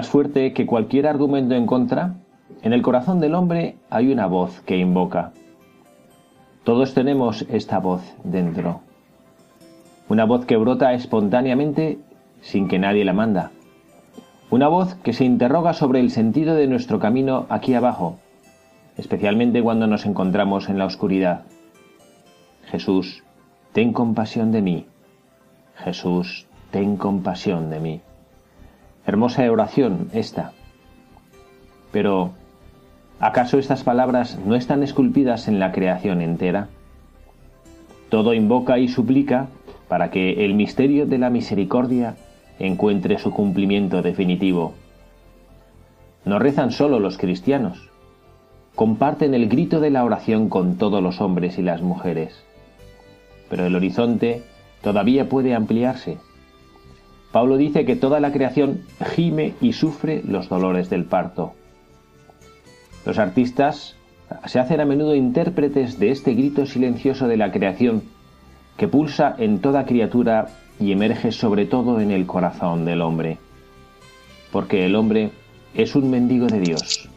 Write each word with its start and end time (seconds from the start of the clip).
Más 0.00 0.08
fuerte 0.08 0.54
que 0.54 0.64
cualquier 0.64 1.06
argumento 1.06 1.54
en 1.54 1.66
contra, 1.66 2.14
en 2.62 2.72
el 2.72 2.80
corazón 2.80 3.20
del 3.20 3.34
hombre 3.34 3.76
hay 3.90 4.10
una 4.10 4.26
voz 4.26 4.62
que 4.62 4.78
invoca. 4.78 5.32
Todos 6.64 6.94
tenemos 6.94 7.44
esta 7.50 7.80
voz 7.80 8.00
dentro. 8.24 8.80
Una 10.08 10.24
voz 10.24 10.46
que 10.46 10.56
brota 10.56 10.94
espontáneamente 10.94 11.98
sin 12.40 12.66
que 12.66 12.78
nadie 12.78 13.04
la 13.04 13.12
manda. 13.12 13.50
Una 14.48 14.68
voz 14.68 14.94
que 14.94 15.12
se 15.12 15.26
interroga 15.26 15.74
sobre 15.74 16.00
el 16.00 16.10
sentido 16.10 16.54
de 16.54 16.66
nuestro 16.66 16.98
camino 16.98 17.44
aquí 17.50 17.74
abajo, 17.74 18.16
especialmente 18.96 19.62
cuando 19.62 19.86
nos 19.86 20.06
encontramos 20.06 20.70
en 20.70 20.78
la 20.78 20.86
oscuridad. 20.86 21.42
Jesús, 22.70 23.22
ten 23.74 23.92
compasión 23.92 24.50
de 24.50 24.62
mí. 24.62 24.86
Jesús, 25.76 26.46
ten 26.70 26.96
compasión 26.96 27.68
de 27.68 27.80
mí. 27.80 28.00
Hermosa 29.06 29.50
oración 29.50 30.08
esta. 30.12 30.52
Pero, 31.90 32.32
¿acaso 33.18 33.58
estas 33.58 33.82
palabras 33.82 34.38
no 34.44 34.54
están 34.54 34.82
esculpidas 34.82 35.48
en 35.48 35.58
la 35.58 35.72
creación 35.72 36.20
entera? 36.20 36.68
Todo 38.08 38.34
invoca 38.34 38.78
y 38.78 38.88
suplica 38.88 39.48
para 39.88 40.10
que 40.10 40.44
el 40.44 40.54
misterio 40.54 41.06
de 41.06 41.18
la 41.18 41.30
misericordia 41.30 42.16
encuentre 42.58 43.18
su 43.18 43.32
cumplimiento 43.32 44.02
definitivo. 44.02 44.74
No 46.24 46.38
rezan 46.38 46.70
solo 46.70 47.00
los 47.00 47.16
cristianos, 47.16 47.88
comparten 48.74 49.34
el 49.34 49.48
grito 49.48 49.80
de 49.80 49.90
la 49.90 50.04
oración 50.04 50.48
con 50.48 50.76
todos 50.76 51.02
los 51.02 51.20
hombres 51.20 51.58
y 51.58 51.62
las 51.62 51.82
mujeres. 51.82 52.44
Pero 53.48 53.64
el 53.66 53.74
horizonte 53.74 54.42
todavía 54.82 55.28
puede 55.28 55.54
ampliarse 55.54 56.18
Pablo 57.32 57.56
dice 57.56 57.84
que 57.84 57.96
toda 57.96 58.20
la 58.20 58.32
creación 58.32 58.82
gime 59.14 59.54
y 59.60 59.72
sufre 59.72 60.22
los 60.26 60.48
dolores 60.48 60.90
del 60.90 61.04
parto. 61.04 61.54
Los 63.06 63.18
artistas 63.18 63.96
se 64.46 64.58
hacen 64.58 64.80
a 64.80 64.84
menudo 64.84 65.14
intérpretes 65.14 65.98
de 65.98 66.10
este 66.10 66.34
grito 66.34 66.66
silencioso 66.66 67.28
de 67.28 67.36
la 67.36 67.52
creación 67.52 68.02
que 68.76 68.88
pulsa 68.88 69.34
en 69.38 69.60
toda 69.60 69.84
criatura 69.84 70.48
y 70.78 70.92
emerge 70.92 71.32
sobre 71.32 71.66
todo 71.66 72.00
en 72.00 72.10
el 72.10 72.26
corazón 72.26 72.84
del 72.84 73.02
hombre. 73.02 73.38
Porque 74.50 74.86
el 74.86 74.96
hombre 74.96 75.30
es 75.74 75.94
un 75.94 76.10
mendigo 76.10 76.46
de 76.46 76.60
Dios. 76.60 77.08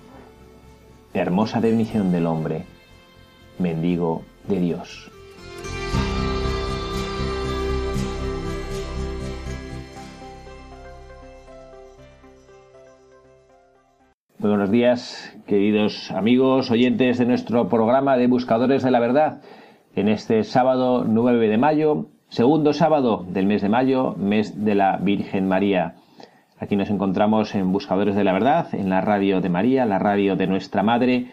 Hermosa 1.13 1.61
definición 1.61 2.11
del 2.11 2.27
hombre, 2.27 2.65
mendigo 3.59 4.23
de 4.47 4.59
Dios. 4.59 5.12
Muy 14.43 14.49
buenos 14.49 14.71
días, 14.71 15.33
queridos 15.47 16.11
amigos, 16.11 16.69
oyentes 16.69 17.17
de 17.17 17.25
nuestro 17.25 17.69
programa 17.69 18.17
de 18.17 18.27
Buscadores 18.27 18.83
de 18.83 18.91
la 18.91 18.99
Verdad. 18.99 19.41
En 19.95 20.09
este 20.09 20.43
sábado 20.43 21.05
9 21.07 21.47
de 21.47 21.57
mayo, 21.57 22.07
segundo 22.27 22.73
sábado 22.73 23.25
del 23.29 23.45
mes 23.45 23.61
de 23.61 23.69
mayo, 23.69 24.15
mes 24.17 24.65
de 24.65 24.75
la 24.75 24.97
Virgen 24.97 25.47
María. 25.47 25.95
Aquí 26.59 26.75
nos 26.75 26.89
encontramos 26.89 27.55
en 27.55 27.71
Buscadores 27.71 28.15
de 28.15 28.25
la 28.25 28.33
Verdad, 28.33 28.67
en 28.75 28.89
la 28.89 28.99
radio 28.99 29.39
de 29.39 29.47
María, 29.47 29.85
la 29.85 29.97
radio 29.97 30.35
de 30.35 30.47
nuestra 30.47 30.83
Madre, 30.83 31.31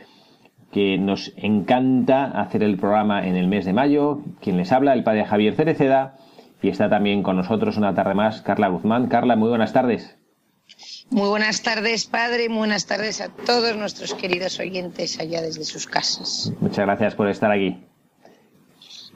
que 0.70 0.96
nos 0.96 1.32
encanta 1.36 2.26
hacer 2.26 2.62
el 2.62 2.76
programa 2.76 3.26
en 3.26 3.34
el 3.34 3.48
mes 3.48 3.64
de 3.64 3.72
mayo. 3.72 4.20
Quien 4.40 4.56
les 4.56 4.70
habla, 4.70 4.92
el 4.92 5.02
padre 5.02 5.24
Javier 5.24 5.54
Cereceda, 5.54 6.14
y 6.62 6.68
está 6.68 6.88
también 6.88 7.24
con 7.24 7.34
nosotros 7.34 7.76
una 7.76 7.92
tarde 7.92 8.14
más 8.14 8.40
Carla 8.42 8.68
Guzmán. 8.68 9.08
Carla, 9.08 9.34
muy 9.34 9.48
buenas 9.48 9.72
tardes. 9.72 10.19
Muy 11.10 11.28
buenas 11.28 11.62
tardes, 11.62 12.06
padre. 12.06 12.48
Muy 12.48 12.58
buenas 12.58 12.86
tardes 12.86 13.20
a 13.20 13.28
todos 13.44 13.76
nuestros 13.76 14.14
queridos 14.14 14.60
oyentes 14.60 15.18
allá 15.18 15.42
desde 15.42 15.64
sus 15.64 15.86
casas. 15.86 16.52
Muchas 16.60 16.86
gracias 16.86 17.16
por 17.16 17.28
estar 17.28 17.50
aquí. 17.50 17.76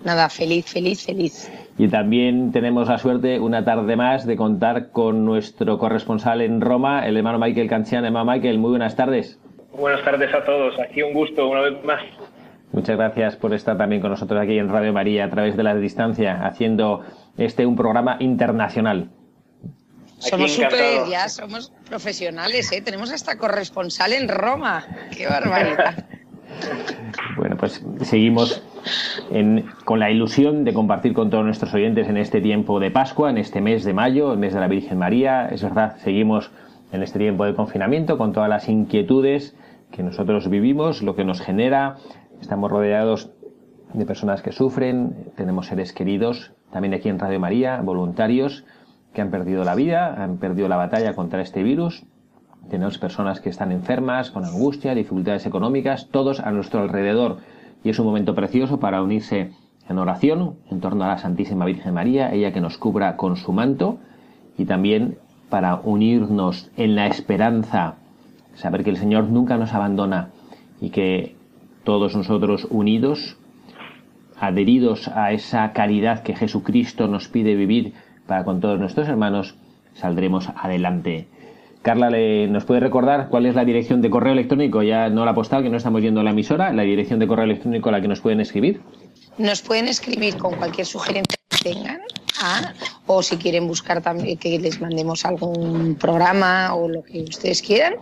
Nada, 0.05 0.29
feliz, 0.29 0.67
feliz, 0.67 1.07
feliz. 1.07 1.51
Y 1.79 1.87
también 1.87 2.51
tenemos 2.51 2.89
la 2.89 2.99
suerte, 2.99 3.39
una 3.39 3.65
tarde 3.65 3.95
más, 3.95 4.27
de 4.27 4.37
contar 4.37 4.91
con 4.91 5.25
nuestro 5.25 5.79
corresponsal 5.79 6.41
en 6.41 6.61
Roma, 6.61 7.07
el 7.07 7.17
hermano 7.17 7.39
Michael 7.39 7.69
Cancian. 7.69 8.05
Hermano 8.05 8.33
Michael, 8.33 8.59
muy 8.59 8.71
buenas 8.71 8.97
tardes. 8.97 9.39
Buenas 9.73 10.05
tardes 10.05 10.35
a 10.35 10.45
todos. 10.45 10.75
Aquí 10.81 11.01
un 11.01 11.15
gusto 11.15 11.49
una 11.49 11.61
vez 11.61 11.83
más. 11.85 12.03
Muchas 12.73 12.97
gracias 12.97 13.37
por 13.37 13.55
estar 13.55 13.79
también 13.79 14.03
con 14.03 14.11
nosotros 14.11 14.43
aquí 14.43 14.59
en 14.59 14.69
Radio 14.69 14.93
María 14.93 15.27
a 15.27 15.31
través 15.31 15.57
de 15.57 15.63
la 15.63 15.77
distancia, 15.77 16.45
haciendo 16.45 17.03
este 17.39 17.65
un 17.67 17.77
programa 17.77 18.17
internacional. 18.19 19.11
Somos 20.29 20.53
super, 20.53 21.07
ya 21.11 21.29
somos 21.29 21.73
profesionales, 21.89 22.73
¿eh? 22.73 22.81
Tenemos 22.81 23.13
hasta 23.13 23.37
corresponsal 23.37 24.13
en 24.13 24.29
Roma. 24.29 24.87
¡Qué 25.17 25.27
barbaridad! 25.27 26.07
bueno, 27.37 27.57
pues 27.57 27.83
seguimos 28.03 28.63
con 29.85 29.99
la 29.99 30.11
ilusión 30.11 30.65
de 30.65 30.73
compartir 30.73 31.13
con 31.13 31.31
todos 31.31 31.45
nuestros 31.45 31.75
oyentes 31.75 32.09
en 32.09 32.17
este 32.17 32.41
tiempo 32.41 32.81
de 32.81 32.91
Pascua, 32.91 33.31
en 33.31 33.39
este 33.39 33.61
mes 33.61 33.85
de 33.85 33.93
mayo, 33.93 34.33
el 34.33 34.39
mes 34.39 34.55
de 34.55 34.61
la 34.61 34.69
Virgen 34.69 34.99
María. 34.99 35.49
Es 35.49 35.63
verdad, 35.63 35.97
seguimos 36.03 36.51
en 36.93 37.03
este 37.03 37.19
tiempo 37.19 37.45
de 37.45 37.55
confinamiento 37.55 38.19
con 38.19 38.33
todas 38.33 38.49
las 38.49 38.69
inquietudes 38.69 39.55
que 39.91 40.03
nosotros 40.03 40.49
vivimos, 40.49 41.03
lo 41.03 41.15
que 41.17 41.25
nos 41.25 41.41
genera. 41.41 41.97
Estamos 42.41 42.71
rodeados 42.71 43.31
de 43.93 44.07
personas 44.07 44.43
que 44.43 44.53
sufren, 44.53 45.33
tenemos 45.37 45.67
seres 45.67 45.93
queridos, 45.93 46.53
también 46.73 46.95
aquí 46.95 47.09
en 47.09 47.19
Radio 47.19 47.39
María, 47.39 47.81
voluntarios 47.81 48.65
que 49.15 49.23
han 49.23 49.31
perdido 49.31 49.65
la 49.65 49.75
vida, 49.75 50.23
han 50.23 50.37
perdido 50.37 50.69
la 50.69 50.77
batalla 50.77 51.15
contra 51.15 51.41
este 51.41 51.63
virus. 51.63 52.05
Tenemos 52.69 52.99
personas 52.99 53.41
que 53.41 53.49
están 53.49 53.73
enfermas, 53.73 54.31
con 54.31 54.45
angustia, 54.45 54.95
dificultades 54.95 55.47
económicas, 55.47 56.09
todos 56.11 56.41
a 56.41 56.51
nuestro 56.51 56.81
alrededor. 56.81 57.39
Y 57.83 57.91
es 57.91 57.99
un 57.99 58.07
momento 58.07 58.35
precioso 58.35 58.81
para 58.81 59.03
unirse 59.03 59.53
en 59.89 59.99
oración 59.99 60.57
en 60.71 60.81
torno 60.81 61.05
a 61.05 61.09
la 61.09 61.19
Santísima 61.19 61.65
Virgen 61.65 61.95
María, 61.95 62.33
ella 62.33 62.53
que 62.53 62.61
nos 62.61 62.79
cubra 62.79 63.17
con 63.17 63.37
su 63.37 63.53
manto, 63.53 63.99
y 64.59 64.65
también 64.65 65.19
para 65.49 65.77
unirnos 65.77 66.71
en 66.77 66.97
la 66.97 67.07
esperanza, 67.07 67.97
saber 68.55 68.83
que 68.83 68.91
el 68.91 68.97
Señor 68.97 69.25
nunca 69.25 69.57
nos 69.57 69.73
abandona 69.75 70.31
y 70.81 70.91
que 70.91 71.37
todos 71.85 72.17
nosotros 72.17 72.67
unidos, 72.71 73.37
adheridos 74.39 75.09
a 75.09 75.33
esa 75.33 75.73
caridad 75.73 76.23
que 76.23 76.35
Jesucristo 76.35 77.07
nos 77.09 77.29
pide 77.29 77.55
vivir, 77.55 77.93
para 78.27 78.45
con 78.45 78.61
todos 78.61 78.79
nuestros 78.79 79.09
hermanos, 79.09 79.55
saldremos 79.95 80.49
adelante. 80.57 81.29
Carla, 81.83 82.11
¿nos 82.49 82.65
puede 82.65 82.81
recordar 82.81 83.29
cuál 83.29 83.45
es 83.45 83.55
la 83.55 83.65
dirección 83.65 84.01
de 84.01 84.09
correo 84.09 84.33
electrónico? 84.33 84.83
Ya 84.83 85.11
no 85.11 85.27
la 85.27 85.35
postal, 85.35 85.63
que 85.63 85.69
no 85.69 85.77
estamos 85.77 86.01
yendo 86.01 86.21
a 86.21 86.25
la 86.25 86.31
emisora, 86.31 86.73
la 86.73 86.83
dirección 86.83 87.19
de 87.19 87.27
correo 87.27 87.45
electrónico 87.45 87.91
a 87.91 87.93
la 87.93 88.01
que 88.01 88.09
nos 88.09 88.21
pueden 88.21 88.41
escribir. 88.41 88.81
Nos 89.37 89.61
pueden 89.61 89.89
escribir 89.89 90.39
con 90.39 90.55
cualquier 90.55 90.87
sugerencia 90.87 91.37
que 91.51 91.75
tengan, 91.75 92.01
o 93.07 93.23
si 93.23 93.37
quieren 93.37 93.67
buscar 93.67 94.01
también 94.01 94.39
que 94.39 94.59
les 94.59 94.81
mandemos 94.81 95.27
algún 95.27 95.97
programa 95.97 96.75
o 96.75 96.89
lo 96.89 97.03
que 97.03 97.25
ustedes 97.25 97.61
quieran, 97.61 97.97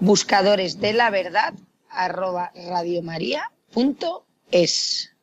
buscadores 0.00 0.80
de 0.80 0.92
la 0.92 1.08
verdad 1.08 1.54
arroba 1.88 2.52
radiomaria.es 2.68 5.13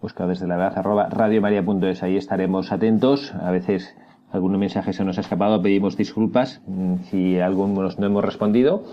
buscadores 0.00 0.40
de 0.40 0.46
la 0.46 0.56
verdad 0.56 0.78
arroba 0.78 1.08
radiomaria.es. 1.08 2.02
Ahí 2.02 2.16
estaremos 2.16 2.72
atentos. 2.72 3.34
A 3.34 3.50
veces 3.50 3.94
algún 4.32 4.58
mensaje 4.58 4.92
se 4.92 5.04
nos 5.04 5.18
ha 5.18 5.20
escapado, 5.22 5.62
pedimos 5.62 5.96
disculpas 5.96 6.62
mm, 6.66 6.94
si 7.10 7.38
algunos 7.40 7.98
no 7.98 8.06
hemos 8.06 8.24
respondido, 8.24 8.84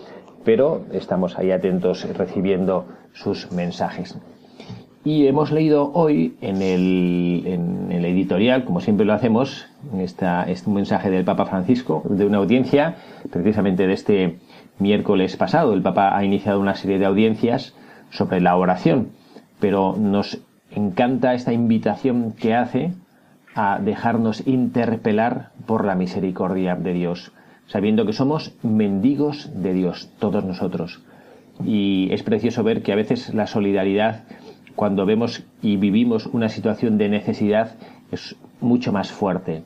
pero 0.44 0.86
estamos 0.92 1.38
ahí 1.38 1.52
atentos 1.52 2.08
recibiendo 2.18 2.86
sus 3.14 3.52
mensajes. 3.52 4.18
Y 5.04 5.28
hemos 5.28 5.52
leído 5.52 5.92
hoy 5.94 6.36
en 6.42 6.62
el, 6.62 7.44
en 7.46 7.92
el 7.94 8.04
editorial, 8.04 8.66
como 8.66 8.82
siempre 8.82 9.06
lo 9.06 9.14
hacemos, 9.14 9.68
esta, 9.98 10.44
este 10.44 10.70
mensaje 10.70 11.10
del 11.10 11.24
Papa 11.24 11.46
Francisco, 11.46 12.04
de 12.10 12.26
una 12.26 12.40
audiencia, 12.40 12.96
precisamente 13.32 13.88
de 13.88 13.94
este 13.94 14.40
miércoles 14.80 15.38
pasado. 15.38 15.74
El 15.74 15.82
Papa 15.82 16.18
ha 16.18 16.26
iniciado 16.26 16.60
una 16.60 16.76
serie 16.76 17.00
de 17.00 17.06
audiencias 17.06 17.74
sobre 18.10 18.42
la 18.42 18.58
oración, 18.58 19.12
pero 19.62 19.96
nos 19.98 20.42
encanta 20.78 21.34
esta 21.34 21.54
invitación 21.54 22.32
que 22.32 22.54
hace 22.54 22.94
a 23.56 23.80
dejarnos 23.80 24.46
interpelar 24.48 25.52
por 25.66 25.84
la 25.84 25.96
misericordia 25.96 26.76
de 26.76 26.94
Dios, 26.94 27.32
sabiendo 27.66 28.06
que 28.06 28.14
somos 28.14 28.54
mendigos 28.64 29.50
de 29.62 29.74
Dios, 29.74 30.10
todos 30.20 30.46
nosotros. 30.46 31.02
Y 31.66 32.08
es 32.12 32.22
precioso 32.24 32.64
ver 32.64 32.84
que 32.84 32.94
a 32.94 32.96
veces 32.96 33.34
la 33.34 33.48
solidaridad, 33.48 34.24
cuando 34.76 35.06
vemos 35.06 35.44
y 35.62 35.78
vivimos 35.78 36.28
una 36.28 36.50
situación 36.50 37.00
de 37.00 37.10
necesidad, 37.10 37.76
es 38.12 38.36
mucho 38.62 38.92
más 38.92 39.12
fuerte. 39.12 39.64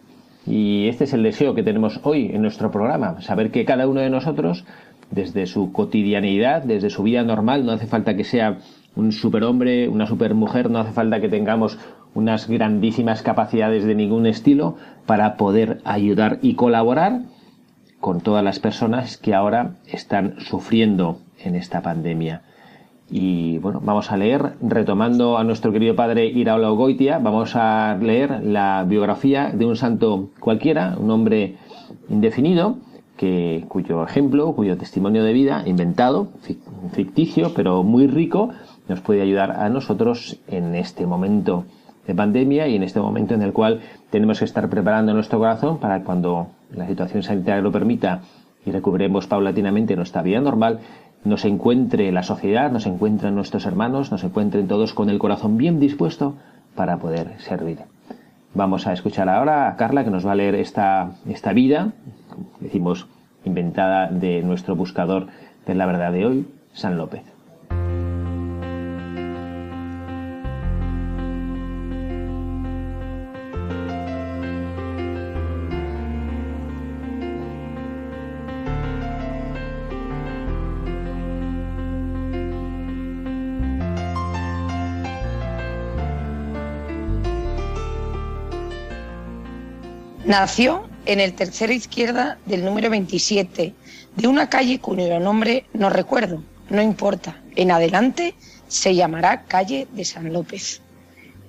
Y 0.48 0.88
este 0.88 1.04
es 1.04 1.14
el 1.14 1.24
deseo 1.24 1.54
que 1.54 1.64
tenemos 1.64 2.00
hoy 2.04 2.32
en 2.34 2.42
nuestro 2.42 2.72
programa, 2.72 3.22
saber 3.22 3.52
que 3.52 3.66
cada 3.66 3.88
uno 3.88 4.00
de 4.00 4.10
nosotros, 4.10 4.66
desde 5.12 5.46
su 5.46 5.74
cotidianidad, 5.74 6.64
desde 6.64 6.90
su 6.90 7.04
vida 7.04 7.24
normal, 7.24 7.66
no 7.66 7.74
hace 7.74 7.88
falta 7.88 8.16
que 8.16 8.24
sea 8.24 8.60
un 8.96 9.12
superhombre, 9.12 9.88
una 9.90 10.08
supermujer, 10.08 10.70
no 10.70 10.80
hace 10.80 10.92
falta 10.92 11.22
que 11.22 11.30
tengamos 11.30 11.78
unas 12.14 12.48
grandísimas 12.48 13.22
capacidades 13.22 13.86
de 13.86 13.96
ningún 13.96 14.26
estilo 14.26 14.76
para 15.06 15.38
poder 15.38 15.80
ayudar 15.86 16.40
y 16.42 16.56
colaborar 16.56 17.22
con 18.00 18.22
todas 18.22 18.44
las 18.44 18.60
personas 18.60 19.18
que 19.18 19.34
ahora 19.34 19.76
están 19.86 20.36
sufriendo 20.40 21.20
en 21.40 21.56
esta 21.56 21.82
pandemia. 21.82 22.42
Y 23.10 23.58
bueno, 23.60 23.82
vamos 23.84 24.12
a 24.12 24.18
leer, 24.18 24.54
retomando 24.62 25.38
a 25.38 25.44
nuestro 25.44 25.72
querido 25.72 25.96
padre 25.96 26.28
Iraola 26.28 26.70
Goitia, 26.70 27.20
vamos 27.20 27.56
a 27.56 27.98
leer 28.02 28.42
la 28.44 28.86
biografía 28.88 29.52
de 29.52 29.66
un 29.66 29.76
santo 29.76 30.30
cualquiera, 30.40 30.96
un 30.98 31.12
hombre 31.12 31.58
indefinido, 32.10 32.78
que, 33.18 33.66
cuyo 33.68 34.04
ejemplo, 34.04 34.54
cuyo 34.54 34.78
testimonio 34.78 35.24
de 35.24 35.34
vida, 35.34 35.64
inventado, 35.68 36.30
ficticio, 36.94 37.54
pero 37.54 37.84
muy 37.84 38.08
rico, 38.08 38.50
nos 38.92 39.00
puede 39.00 39.22
ayudar 39.22 39.52
a 39.52 39.70
nosotros 39.70 40.38
en 40.48 40.76
este 40.76 41.06
momento 41.06 41.64
de 42.06 42.14
pandemia 42.14 42.68
y 42.68 42.76
en 42.76 42.84
este 42.84 43.00
momento 43.00 43.34
en 43.34 43.42
el 43.42 43.54
cual 43.54 43.80
tenemos 44.10 44.40
que 44.40 44.46
estar 44.46 44.70
preparando 44.70 45.14
nuestro 45.14 45.40
corazón 45.40 45.78
para 45.78 46.04
cuando 46.04 46.48
la 46.76 46.86
situación 46.88 47.24
sanitaria 47.24 47.62
lo 47.62 47.72
permita 47.72 48.20
y 48.66 48.72
recuperemos 48.72 49.28
paulatinamente 49.28 49.96
nuestra 49.96 50.22
vida 50.22 50.42
normal, 50.42 50.80
nos 51.24 51.46
encuentre 51.46 52.12
la 52.12 52.22
sociedad, 52.22 52.70
nos 52.70 52.86
encuentren 52.86 53.34
nuestros 53.34 53.66
hermanos, 53.66 54.12
nos 54.12 54.26
encuentren 54.26 54.68
todos 54.68 54.94
con 54.94 55.10
el 55.10 55.20
corazón 55.20 55.56
bien 55.56 55.80
dispuesto 55.80 56.36
para 56.76 56.98
poder 56.98 57.40
servir. 57.40 57.80
Vamos 58.54 58.88
a 58.88 58.94
escuchar 58.94 59.30
ahora 59.30 59.70
a 59.70 59.78
Carla 59.78 60.04
que 60.04 60.12
nos 60.12 60.28
va 60.28 60.34
a 60.34 60.36
leer 60.36 60.56
esta, 60.56 61.12
esta 61.30 61.54
vida, 61.54 61.94
decimos, 62.60 63.08
inventada 63.46 64.08
de 64.08 64.42
nuestro 64.42 64.76
buscador 64.76 65.28
de 65.66 65.76
la 65.76 65.86
verdad 65.86 66.12
de 66.12 66.26
hoy, 66.26 66.48
San 66.74 66.98
López. 66.98 67.31
Nació 90.32 90.88
en 91.06 91.20
el 91.20 91.34
tercero 91.34 91.74
izquierda 91.74 92.38
del 92.46 92.64
número 92.64 92.90
27, 92.90 93.74
de 94.16 94.28
una 94.30 94.48
calle 94.48 94.80
cuyo 94.80 95.20
nombre 95.20 95.66
no 95.74 95.90
recuerdo, 95.90 96.42
no 96.70 96.82
importa. 96.82 97.42
En 97.58 97.70
adelante 97.70 98.36
se 98.70 98.96
llamará 98.96 99.44
calle 99.44 99.90
de 99.92 100.06
San 100.06 100.32
López. 100.32 100.82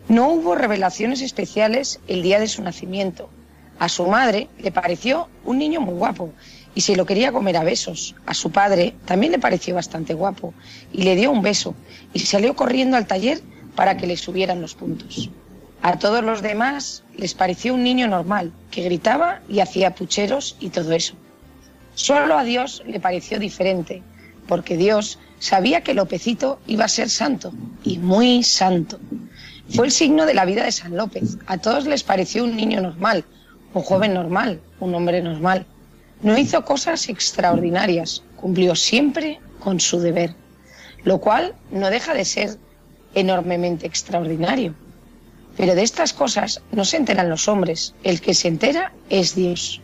No 0.08 0.30
hubo 0.30 0.56
revelaciones 0.56 1.20
especiales 1.22 2.00
el 2.08 2.24
día 2.24 2.40
de 2.40 2.48
su 2.48 2.60
nacimiento. 2.60 3.30
A 3.78 3.88
su 3.88 4.04
madre 4.08 4.48
le 4.58 4.72
pareció 4.72 5.28
un 5.44 5.58
niño 5.58 5.80
muy 5.80 5.94
guapo 5.94 6.32
y 6.74 6.80
se 6.80 6.96
lo 6.96 7.06
quería 7.06 7.30
comer 7.30 7.58
a 7.58 7.62
besos. 7.62 8.16
A 8.26 8.34
su 8.34 8.50
padre 8.50 8.96
también 9.04 9.30
le 9.30 9.38
pareció 9.38 9.76
bastante 9.76 10.12
guapo 10.12 10.54
y 10.92 11.02
le 11.02 11.14
dio 11.14 11.30
un 11.30 11.42
beso 11.42 11.76
y 12.12 12.18
salió 12.18 12.56
corriendo 12.56 12.96
al 12.96 13.06
taller 13.06 13.42
para 13.76 13.96
que 13.96 14.08
le 14.08 14.16
subieran 14.16 14.60
los 14.60 14.74
puntos. 14.74 15.30
A 15.84 15.98
todos 15.98 16.22
los 16.22 16.42
demás 16.42 17.02
les 17.16 17.34
pareció 17.34 17.74
un 17.74 17.82
niño 17.82 18.06
normal, 18.06 18.52
que 18.70 18.84
gritaba 18.84 19.40
y 19.48 19.58
hacía 19.58 19.96
pucheros 19.96 20.56
y 20.60 20.68
todo 20.68 20.92
eso. 20.92 21.14
Solo 21.96 22.38
a 22.38 22.44
Dios 22.44 22.84
le 22.86 23.00
pareció 23.00 23.40
diferente, 23.40 24.00
porque 24.46 24.76
Dios 24.76 25.18
sabía 25.40 25.80
que 25.80 25.94
Lópezito 25.94 26.60
iba 26.68 26.84
a 26.84 26.88
ser 26.88 27.10
santo, 27.10 27.52
y 27.82 27.98
muy 27.98 28.44
santo. 28.44 29.00
Fue 29.70 29.86
el 29.86 29.90
signo 29.90 30.24
de 30.24 30.34
la 30.34 30.44
vida 30.44 30.64
de 30.64 30.70
San 30.70 30.96
López. 30.96 31.36
A 31.46 31.58
todos 31.58 31.84
les 31.86 32.04
pareció 32.04 32.44
un 32.44 32.54
niño 32.54 32.80
normal, 32.80 33.24
un 33.74 33.82
joven 33.82 34.14
normal, 34.14 34.60
un 34.78 34.94
hombre 34.94 35.20
normal. 35.20 35.66
No 36.22 36.38
hizo 36.38 36.64
cosas 36.64 37.08
extraordinarias, 37.08 38.22
cumplió 38.36 38.76
siempre 38.76 39.40
con 39.58 39.80
su 39.80 39.98
deber, 39.98 40.32
lo 41.02 41.18
cual 41.18 41.54
no 41.72 41.90
deja 41.90 42.14
de 42.14 42.24
ser 42.24 42.56
enormemente 43.14 43.84
extraordinario. 43.84 44.76
Pero 45.56 45.74
de 45.74 45.82
estas 45.82 46.12
cosas 46.12 46.62
no 46.72 46.84
se 46.84 46.96
enteran 46.96 47.28
los 47.28 47.48
hombres. 47.48 47.94
El 48.02 48.20
que 48.20 48.34
se 48.34 48.48
entera 48.48 48.92
es 49.10 49.34
Dios. 49.34 49.80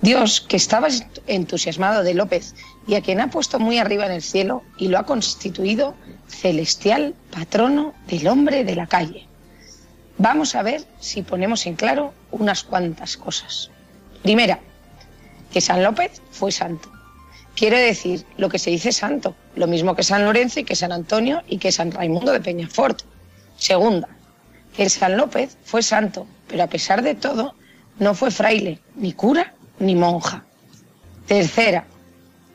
Dios, 0.00 0.40
que 0.40 0.56
estaba 0.56 0.88
entusiasmado 1.26 2.02
de 2.02 2.14
López 2.14 2.54
y 2.86 2.94
a 2.94 3.02
quien 3.02 3.20
ha 3.20 3.30
puesto 3.30 3.58
muy 3.58 3.78
arriba 3.78 4.06
en 4.06 4.12
el 4.12 4.22
cielo 4.22 4.62
y 4.78 4.88
lo 4.88 4.98
ha 4.98 5.04
constituido 5.04 5.94
celestial 6.26 7.14
patrono 7.30 7.94
del 8.06 8.26
hombre 8.28 8.64
de 8.64 8.76
la 8.76 8.86
calle. 8.86 9.26
Vamos 10.16 10.54
a 10.54 10.62
ver 10.62 10.84
si 11.00 11.22
ponemos 11.22 11.66
en 11.66 11.74
claro 11.74 12.14
unas 12.30 12.62
cuantas 12.62 13.16
cosas. 13.16 13.70
Primera, 14.22 14.60
que 15.52 15.60
San 15.60 15.82
López 15.82 16.22
fue 16.30 16.52
santo. 16.52 16.90
Quiere 17.54 17.80
decir 17.80 18.24
lo 18.36 18.48
que 18.48 18.58
se 18.58 18.70
dice 18.70 18.92
santo, 18.92 19.34
lo 19.54 19.66
mismo 19.66 19.94
que 19.94 20.02
San 20.02 20.24
Lorenzo 20.24 20.60
y 20.60 20.64
que 20.64 20.76
San 20.76 20.92
Antonio 20.92 21.42
y 21.48 21.58
que 21.58 21.72
San 21.72 21.90
Raimundo 21.90 22.32
de 22.32 22.40
Peñafort. 22.40 23.02
Segunda, 23.56 24.08
el 24.82 24.90
San 24.90 25.16
López 25.16 25.56
fue 25.64 25.82
santo, 25.82 26.26
pero 26.48 26.62
a 26.62 26.68
pesar 26.68 27.02
de 27.02 27.14
todo, 27.14 27.54
no 27.98 28.14
fue 28.14 28.30
fraile, 28.30 28.80
ni 28.96 29.12
cura, 29.12 29.52
ni 29.78 29.94
monja. 29.94 30.44
Tercera, 31.26 31.84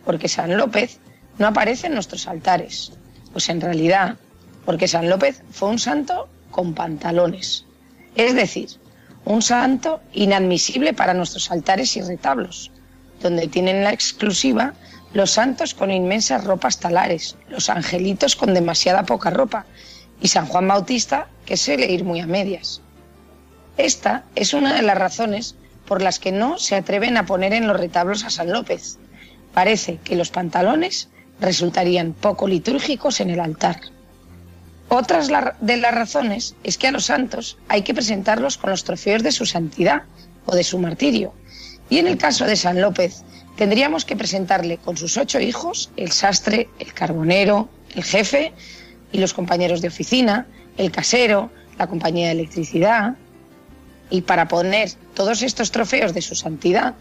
porque 0.03 0.27
San 0.27 0.57
López 0.57 0.99
no 1.37 1.47
aparece 1.47 1.87
en 1.87 1.93
nuestros 1.93 2.27
altares. 2.27 2.93
Pues 3.31 3.49
en 3.49 3.61
realidad, 3.61 4.17
porque 4.65 4.87
San 4.87 5.09
López 5.09 5.41
fue 5.51 5.69
un 5.69 5.79
santo 5.79 6.27
con 6.51 6.73
pantalones. 6.73 7.65
Es 8.15 8.33
decir, 8.33 8.69
un 9.25 9.41
santo 9.41 10.01
inadmisible 10.13 10.93
para 10.93 11.13
nuestros 11.13 11.51
altares 11.51 11.95
y 11.97 12.01
retablos, 12.01 12.71
donde 13.21 13.47
tienen 13.47 13.83
la 13.83 13.91
exclusiva 13.91 14.73
los 15.13 15.31
santos 15.31 15.73
con 15.73 15.91
inmensas 15.91 16.43
ropas 16.43 16.79
talares, 16.79 17.37
los 17.47 17.69
angelitos 17.69 18.35
con 18.35 18.53
demasiada 18.53 19.03
poca 19.03 19.29
ropa 19.29 19.65
y 20.25 20.27
San 20.27 20.47
Juan 20.47 20.67
Bautista, 20.67 21.27
que 21.45 21.55
suele 21.55 21.85
ir 21.85 22.03
muy 22.03 22.19
a 22.19 22.25
medias. 22.25 22.81
Esta 23.77 24.23
es 24.33 24.55
una 24.55 24.73
de 24.73 24.81
las 24.81 24.97
razones 24.97 25.53
por 25.85 26.01
las 26.01 26.17
que 26.17 26.31
no 26.31 26.57
se 26.57 26.75
atreven 26.75 27.15
a 27.15 27.27
poner 27.27 27.53
en 27.53 27.67
los 27.67 27.79
retablos 27.79 28.23
a 28.23 28.31
San 28.31 28.51
López. 28.51 28.97
Parece 29.53 29.99
que 30.03 30.15
los 30.15 30.31
pantalones 30.31 31.09
resultarían 31.39 32.13
poco 32.13 32.47
litúrgicos 32.47 33.19
en 33.19 33.29
el 33.29 33.39
altar. 33.39 33.79
Otras 34.89 35.29
de 35.61 35.77
las 35.77 35.93
razones 35.93 36.55
es 36.63 36.79
que 36.79 36.87
a 36.87 36.91
los 36.91 37.05
santos 37.05 37.59
hay 37.67 37.83
que 37.83 37.93
presentarlos 37.93 38.57
con 38.57 38.71
los 38.71 38.83
trofeos 38.83 39.21
de 39.21 39.31
su 39.31 39.45
santidad 39.45 40.05
o 40.47 40.55
de 40.55 40.63
su 40.63 40.79
martirio. 40.79 41.35
Y 41.87 41.99
en 41.99 42.07
el 42.07 42.17
caso 42.17 42.45
de 42.45 42.55
San 42.55 42.81
López, 42.81 43.21
tendríamos 43.57 44.05
que 44.05 44.15
presentarle 44.15 44.77
con 44.77 44.97
sus 44.97 45.17
ocho 45.17 45.39
hijos, 45.39 45.91
el 45.97 46.11
sastre, 46.11 46.67
el 46.79 46.93
carbonero, 46.93 47.69
el 47.93 48.03
jefe, 48.03 48.53
y 49.15 49.17
los 49.17 49.33
compañeros 49.33 49.79
de 49.81 49.87
oficina, 49.87 50.45
el 50.77 50.91
casero, 50.91 51.49
la 51.79 51.87
compañía 51.87 52.25
de 52.25 52.33
electricidad. 52.33 53.15
Y 54.09 54.21
para 54.21 54.49
poner 54.49 54.91
todos 55.13 55.41
estos 55.41 55.71
trofeos 55.71 56.13
de 56.13 56.21
su 56.21 56.35
santidad, 56.35 56.95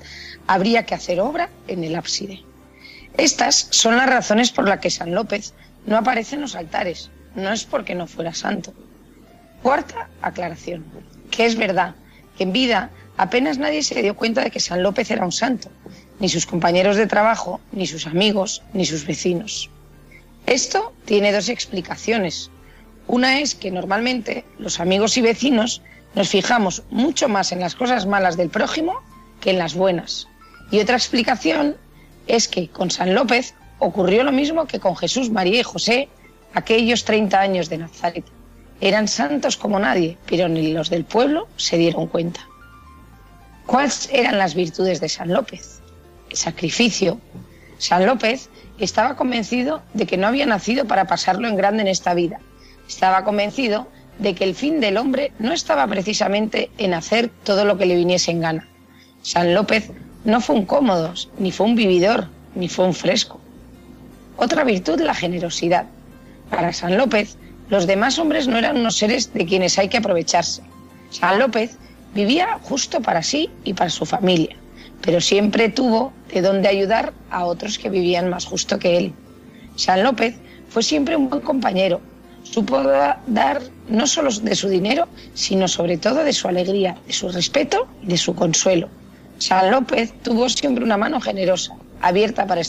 habría 0.47 0.87
que 0.87 0.95
hacer 0.95 1.19
obra 1.19 1.51
en 1.67 1.83
el 1.83 1.97
ábside. 1.97 2.39
Estas 3.17 3.67
son 3.71 3.97
las 3.97 4.09
razones 4.09 4.53
por 4.53 4.69
las 4.69 4.79
que 4.79 4.91
San 4.91 5.13
López 5.13 5.55
no 5.87 5.97
aparece 5.97 6.37
en 6.37 6.43
los 6.43 6.55
altares. 6.55 7.11
No 7.35 7.53
es 7.53 7.65
porque 7.65 7.97
no 7.97 8.07
fuera 8.07 8.33
santo. 8.33 8.73
Cuarta 9.61 10.09
aclaración, 10.23 10.85
que 11.33 11.47
es 11.47 11.57
verdad 11.57 11.97
que 12.39 12.45
en 12.45 12.53
vida 12.53 12.91
apenas 13.17 13.59
nadie 13.59 13.83
se 13.83 14.01
dio 14.03 14.15
cuenta 14.15 14.45
de 14.45 14.53
que 14.53 14.61
San 14.61 14.85
López 14.85 15.11
era 15.11 15.25
un 15.25 15.33
santo, 15.33 15.69
ni 16.21 16.29
sus 16.29 16.47
compañeros 16.47 16.97
de 16.97 17.09
trabajo, 17.09 17.61
ni 17.73 17.89
sus 17.89 18.07
amigos, 18.07 18.63
ni 18.73 18.87
sus 18.87 19.05
vecinos. 19.05 19.69
Esto 20.47 20.93
tiene 21.05 21.33
dos 21.33 21.49
explicaciones. 21.49 22.51
Una 23.07 23.41
es 23.41 23.55
que 23.55 23.71
normalmente 23.71 24.45
los 24.59 24.81
amigos 24.81 25.17
y 25.17 25.23
vecinos 25.23 25.83
nos 26.15 26.29
fijamos 26.29 26.83
mucho 26.91 27.29
más 27.29 27.53
en 27.53 27.61
las 27.61 27.75
cosas 27.75 28.07
malas 28.07 28.37
del 28.37 28.51
prójimo 28.51 29.01
que 29.41 29.51
en 29.51 29.59
las 29.59 29.75
buenas. 29.75 30.29
Y 30.71 30.81
otra 30.81 30.97
explicación 30.97 31.77
es 32.27 32.49
que 32.49 32.69
con 32.69 32.91
San 32.91 33.15
López 33.15 33.55
ocurrió 33.79 34.25
lo 34.25 34.33
mismo 34.33 34.67
que 34.67 34.81
con 34.81 34.97
Jesús, 34.97 35.31
María 35.31 35.61
y 35.61 35.65
José 35.65 36.09
aquellos 36.55 37.05
30 37.05 37.41
años 37.41 37.69
de 37.69 37.79
Nazaret. 37.79 38.25
Eran 38.81 39.09
santos 39.09 39.57
como 39.57 39.79
nadie, 39.79 40.19
pero 40.27 40.49
ni 40.49 40.73
los 40.73 40.91
del 40.91 41.05
pueblo 41.05 41.49
se 41.57 41.77
dieron 41.79 42.07
cuenta. 42.07 42.47
¿Cuáles 43.67 44.09
eran 44.13 44.39
las 44.39 44.55
virtudes 44.55 45.01
de 45.01 45.09
San 45.09 45.33
López? 45.33 45.81
El 46.31 46.37
sacrificio. 46.37 47.19
San 47.79 48.07
López 48.07 48.51
estaba 48.79 49.17
convencido 49.17 49.83
de 49.95 50.07
que 50.07 50.17
no 50.17 50.27
había 50.27 50.47
nacido 50.47 50.87
para 50.87 51.07
pasarlo 51.07 51.49
en 51.49 51.57
grande 51.57 51.83
en 51.83 51.89
esta 51.89 52.15
vida. 52.15 52.41
Estaba 52.89 53.25
convencido 53.25 53.89
de 54.19 54.35
que 54.35 54.45
el 54.45 54.55
fin 54.55 54.81
del 54.81 54.97
hombre 54.97 55.33
no 55.39 55.53
estaba 55.53 55.87
precisamente 55.87 56.71
en 56.79 56.95
hacer 56.95 57.31
todo 57.45 57.65
lo 57.65 57.79
que 57.79 57.87
le 57.87 57.97
viniese 57.97 58.31
en 58.31 58.41
gana. 58.41 58.69
San 59.23 59.55
López 59.55 59.91
no 60.25 60.41
fue 60.41 60.57
un 60.57 60.67
cómodo, 60.67 61.15
ni 61.39 61.51
fue 61.51 61.67
un 61.67 61.75
vividor, 61.75 62.29
ni 62.55 62.69
fue 62.69 62.87
un 62.87 62.95
fresco. 62.95 63.41
Otra 64.37 64.65
virtud, 64.65 65.01
la 65.01 65.15
generosidad. 65.15 65.87
Para 66.51 66.73
San 66.73 66.97
López, 66.97 67.37
los 67.69 67.87
demás 67.87 68.19
hombres 68.19 68.47
no 68.47 68.59
eran 68.59 68.77
unos 68.77 68.97
seres 68.97 69.33
de 69.33 69.47
quienes 69.47 69.79
hay 69.79 69.89
que 69.89 69.99
aprovecharse. 69.99 70.63
San 71.11 71.39
López 71.39 71.77
vivía 72.15 72.59
justo 72.63 73.01
para 73.01 73.23
sí 73.23 73.51
y 73.65 73.75
para 73.75 73.91
su 73.91 74.07
familia, 74.07 74.57
pero 75.05 75.21
siempre 75.21 75.69
tuvo 75.69 76.13
de 76.33 76.41
dónde 76.41 76.69
ayudar 76.69 77.13
a 77.31 77.45
otros 77.45 77.79
que 77.79 77.91
vivían 77.91 78.31
más 78.31 78.47
justo 78.47 78.79
que 78.79 78.97
él. 78.97 79.13
San 79.77 80.03
López 80.03 80.35
fue 80.71 80.83
siempre 80.83 81.15
un 81.15 81.29
buen 81.29 81.43
compañero, 81.43 82.01
supo 82.43 82.83
dar 83.27 83.61
no 83.89 84.07
solo 84.07 84.31
de 84.31 84.55
su 84.55 84.69
dinero, 84.69 85.07
sino 85.35 85.69
sobre 85.69 85.99
todo 85.99 86.25
de 86.25 86.33
su 86.33 86.49
alegría, 86.49 86.97
de 87.07 87.13
su 87.13 87.29
respeto 87.29 87.87
y 88.03 88.07
de 88.07 88.17
su 88.17 88.35
consuelo. 88.35 88.89
San 89.39 89.71
López 89.71 90.15
tuvo 90.23 90.49
siempre 90.49 90.85
una 90.85 90.97
mano 90.97 91.21
generosa, 91.21 91.75
abierta 92.01 92.47
para, 92.47 92.63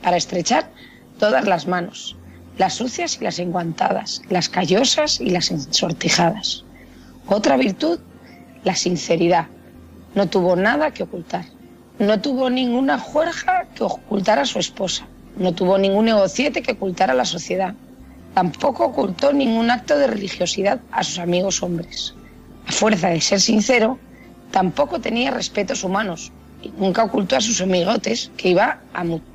para 0.00 0.16
estrechar 0.16 0.70
todas 1.18 1.46
las 1.46 1.66
manos, 1.66 2.16
las 2.56 2.74
sucias 2.74 3.18
y 3.20 3.24
las 3.24 3.40
enguantadas, 3.40 4.22
las 4.28 4.48
callosas 4.48 5.20
y 5.20 5.30
las 5.30 5.50
ensortijadas. 5.50 6.64
Otra 7.26 7.56
virtud, 7.56 7.98
la 8.62 8.76
sinceridad. 8.76 9.46
No 10.14 10.28
tuvo 10.28 10.54
nada 10.54 10.92
que 10.92 11.02
ocultar. 11.02 11.46
No 11.98 12.20
tuvo 12.20 12.50
ninguna 12.50 12.98
juerga 12.98 13.68
que 13.74 13.84
ocultar 13.84 14.40
a 14.40 14.46
su 14.46 14.58
esposa. 14.58 15.06
No 15.36 15.52
tuvo 15.54 15.78
ningún 15.78 16.06
negociete 16.06 16.60
que 16.60 16.72
ocultar 16.72 17.10
a 17.10 17.14
la 17.14 17.24
sociedad. 17.24 17.74
Tampoco 18.34 18.86
ocultó 18.86 19.32
ningún 19.32 19.70
acto 19.70 19.96
de 19.96 20.08
religiosidad 20.08 20.80
a 20.90 21.04
sus 21.04 21.20
amigos 21.20 21.62
hombres. 21.62 22.14
A 22.66 22.72
fuerza 22.72 23.10
de 23.10 23.20
ser 23.20 23.40
sincero, 23.40 23.98
tampoco 24.50 25.00
tenía 25.00 25.30
respetos 25.30 25.84
humanos 25.84 26.32
y 26.62 26.70
nunca 26.70 27.04
ocultó 27.04 27.36
a 27.36 27.40
sus 27.40 27.60
amigotes 27.60 28.32
que 28.36 28.48
iba 28.48 28.80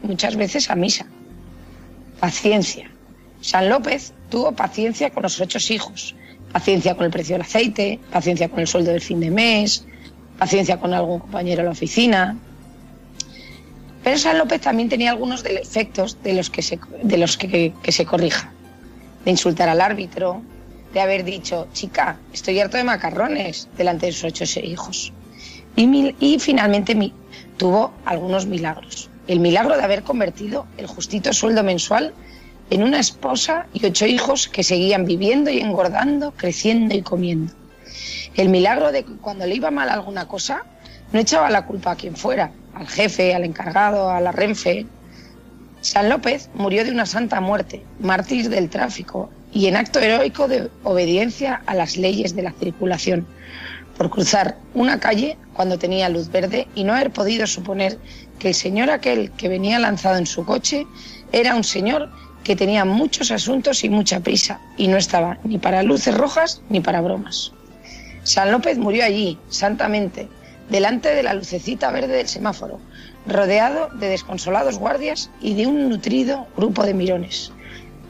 muchas 0.03 0.35
veces 0.35 0.69
a 0.69 0.75
misa. 0.75 1.05
Paciencia. 2.19 2.91
San 3.39 3.69
López 3.69 4.13
tuvo 4.29 4.51
paciencia 4.51 5.11
con 5.11 5.23
los 5.23 5.39
ocho 5.39 5.59
hijos, 5.73 6.13
paciencia 6.51 6.95
con 6.95 7.05
el 7.05 7.11
precio 7.11 7.35
del 7.35 7.43
aceite, 7.43 8.01
paciencia 8.11 8.49
con 8.49 8.59
el 8.59 8.67
sueldo 8.67 8.91
del 8.91 8.99
fin 8.99 9.21
de 9.21 9.31
mes, 9.31 9.85
paciencia 10.37 10.77
con 10.77 10.93
algún 10.93 11.19
compañero 11.19 11.61
en 11.61 11.65
la 11.67 11.71
oficina. 11.71 12.37
Pero 14.03 14.17
San 14.17 14.37
López 14.37 14.61
también 14.61 14.89
tenía 14.89 15.11
algunos 15.11 15.43
defectos 15.43 16.17
de 16.23 16.33
los 16.33 16.49
que 16.49 16.61
se, 16.61 16.79
de 17.03 17.17
los 17.17 17.37
que, 17.37 17.73
se 17.87 18.05
corrija. 18.05 18.51
De 19.25 19.31
insultar 19.31 19.69
al 19.69 19.81
árbitro, 19.81 20.41
de 20.93 21.01
haber 21.01 21.23
dicho, 21.23 21.67
chica, 21.73 22.17
estoy 22.33 22.59
harto 22.59 22.77
de 22.77 22.83
macarrones 22.83 23.67
delante 23.77 24.07
de 24.07 24.11
sus 24.13 24.25
ocho 24.25 24.59
hijos. 24.61 25.13
Y, 25.75 26.15
y 26.19 26.39
finalmente 26.39 27.11
tuvo 27.57 27.93
algunos 28.05 28.45
milagros 28.45 29.09
el 29.29 29.39
milagro 29.39 29.77
de 29.77 29.83
haber 29.83 30.01
convertido 30.01 30.65
el 30.77 30.87
justito 30.87 31.31
sueldo 31.33 31.63
mensual 31.63 32.15
en 32.71 32.81
una 32.81 32.99
esposa 32.99 33.67
y 33.75 33.85
ocho 33.85 34.07
hijos 34.07 34.47
que 34.47 34.63
seguían 34.63 35.05
viviendo 35.05 35.51
y 35.51 35.59
engordando, 35.59 36.33
creciendo 36.35 36.95
y 36.95 37.03
comiendo. 37.03 37.53
El 38.33 38.49
milagro 38.49 38.91
de 38.91 39.03
que 39.03 39.13
cuando 39.17 39.45
le 39.45 39.53
iba 39.53 39.69
mal 39.69 39.89
alguna 39.89 40.27
cosa, 40.27 40.65
no 41.11 41.19
echaba 41.19 41.49
la 41.49 41.65
culpa 41.65 41.91
a 41.91 41.95
quien 41.95 42.15
fuera, 42.15 42.51
al 42.73 42.87
jefe, 42.87 43.33
al 43.33 43.43
encargado, 43.43 44.09
a 44.09 44.21
la 44.21 44.31
Renfe. 44.31 44.85
San 45.81 46.09
López 46.09 46.49
murió 46.53 46.83
de 46.83 46.91
una 46.91 47.05
santa 47.05 47.41
muerte, 47.41 47.83
mártir 47.99 48.49
del 48.49 48.69
tráfico 48.69 49.29
y 49.51 49.67
en 49.67 49.75
acto 49.75 49.99
heroico 49.99 50.47
de 50.47 50.69
obediencia 50.83 51.61
a 51.65 51.73
las 51.73 51.97
leyes 51.97 52.35
de 52.35 52.43
la 52.43 52.51
circulación, 52.51 53.25
por 53.97 54.09
cruzar 54.09 54.57
una 54.73 54.99
calle 54.99 55.37
cuando 55.53 55.79
tenía 55.79 56.09
luz 56.09 56.29
verde 56.29 56.67
y 56.75 56.83
no 56.83 56.93
haber 56.93 57.11
podido 57.11 57.47
suponer 57.47 57.97
que 58.37 58.49
el 58.49 58.53
señor 58.53 58.89
aquel 58.89 59.31
que 59.31 59.49
venía 59.49 59.79
lanzado 59.79 60.17
en 60.17 60.25
su 60.25 60.45
coche 60.45 60.85
era 61.31 61.55
un 61.55 61.63
señor 61.63 62.09
que 62.43 62.55
tenía 62.55 62.85
muchos 62.85 63.31
asuntos 63.31 63.83
y 63.83 63.89
mucha 63.89 64.21
prisa 64.21 64.59
y 64.77 64.87
no 64.87 64.97
estaba 64.97 65.37
ni 65.43 65.57
para 65.57 65.83
luces 65.83 66.15
rojas 66.15 66.61
ni 66.69 66.79
para 66.79 67.01
bromas. 67.01 67.51
San 68.23 68.51
López 68.51 68.77
murió 68.77 69.03
allí, 69.03 69.37
santamente, 69.49 70.29
delante 70.69 71.09
de 71.09 71.23
la 71.23 71.33
lucecita 71.33 71.91
verde 71.91 72.17
del 72.17 72.27
semáforo, 72.27 72.79
rodeado 73.25 73.89
de 73.95 74.09
desconsolados 74.09 74.77
guardias 74.77 75.29
y 75.41 75.53
de 75.55 75.67
un 75.67 75.89
nutrido 75.89 76.47
grupo 76.55 76.83
de 76.83 76.93
mirones. 76.93 77.51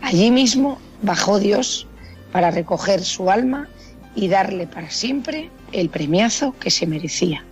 Allí 0.02 0.32
mismo 0.32 0.80
bajó 1.02 1.40
Dios 1.40 1.88
para 2.32 2.52
recoger 2.52 3.04
su 3.04 3.30
alma 3.30 3.68
y 4.16 4.28
darle 4.28 4.68
para 4.68 4.90
siempre 4.90 5.50
el 5.72 5.90
premiazo 5.90 6.56
que 6.60 6.72
se 6.72 6.86
merecía. 6.86 7.44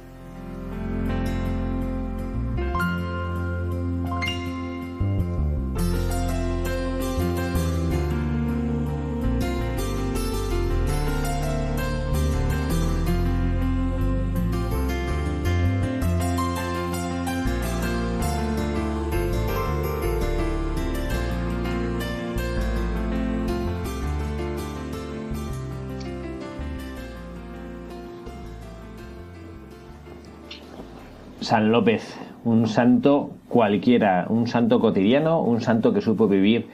San 31.48 31.72
López, 31.72 32.04
un 32.44 32.68
santo 32.68 33.30
cualquiera, 33.48 34.26
un 34.28 34.48
santo 34.48 34.82
cotidiano, 34.82 35.42
un 35.42 35.62
santo 35.62 35.94
que 35.94 36.02
supo 36.02 36.28
vivir 36.28 36.68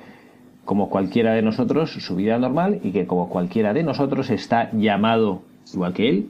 como 0.65 0.89
cualquiera 0.89 1.33
de 1.33 1.43
nosotros 1.43 1.91
su 1.91 2.15
vida 2.15 2.39
normal 2.39 2.79
y 2.83 2.89
que 2.89 3.05
como 3.05 3.29
cualquiera 3.29 3.71
de 3.71 3.83
nosotros 3.83 4.31
está 4.31 4.71
llamado, 4.71 5.43
igual 5.71 5.93
que 5.93 6.09
él, 6.09 6.29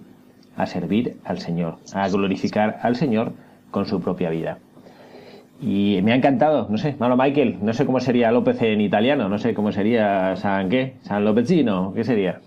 a 0.57 0.65
servir 0.65 1.15
al 1.23 1.39
Señor, 1.39 1.77
a 1.93 2.09
glorificar 2.09 2.79
al 2.81 2.97
Señor 2.97 3.31
con 3.71 3.85
su 3.85 4.01
propia 4.01 4.29
vida. 4.29 4.57
Y 5.62 6.01
me 6.03 6.12
ha 6.12 6.15
encantado, 6.15 6.67
no 6.69 6.77
sé, 6.77 6.97
malo 7.00 7.15
Michael, 7.15 7.59
no 7.62 7.71
sé 7.71 7.85
cómo 7.85 8.01
sería 8.01 8.29
López 8.33 8.62
en 8.62 8.81
italiano, 8.81 9.29
no 9.29 9.38
sé 9.38 9.53
cómo 9.53 9.71
sería 9.71 10.35
San 10.35 10.67
qué, 10.67 10.95
San 11.03 11.23
Lópezino, 11.23 11.93
¿qué 11.93 12.03
sería? 12.03 12.41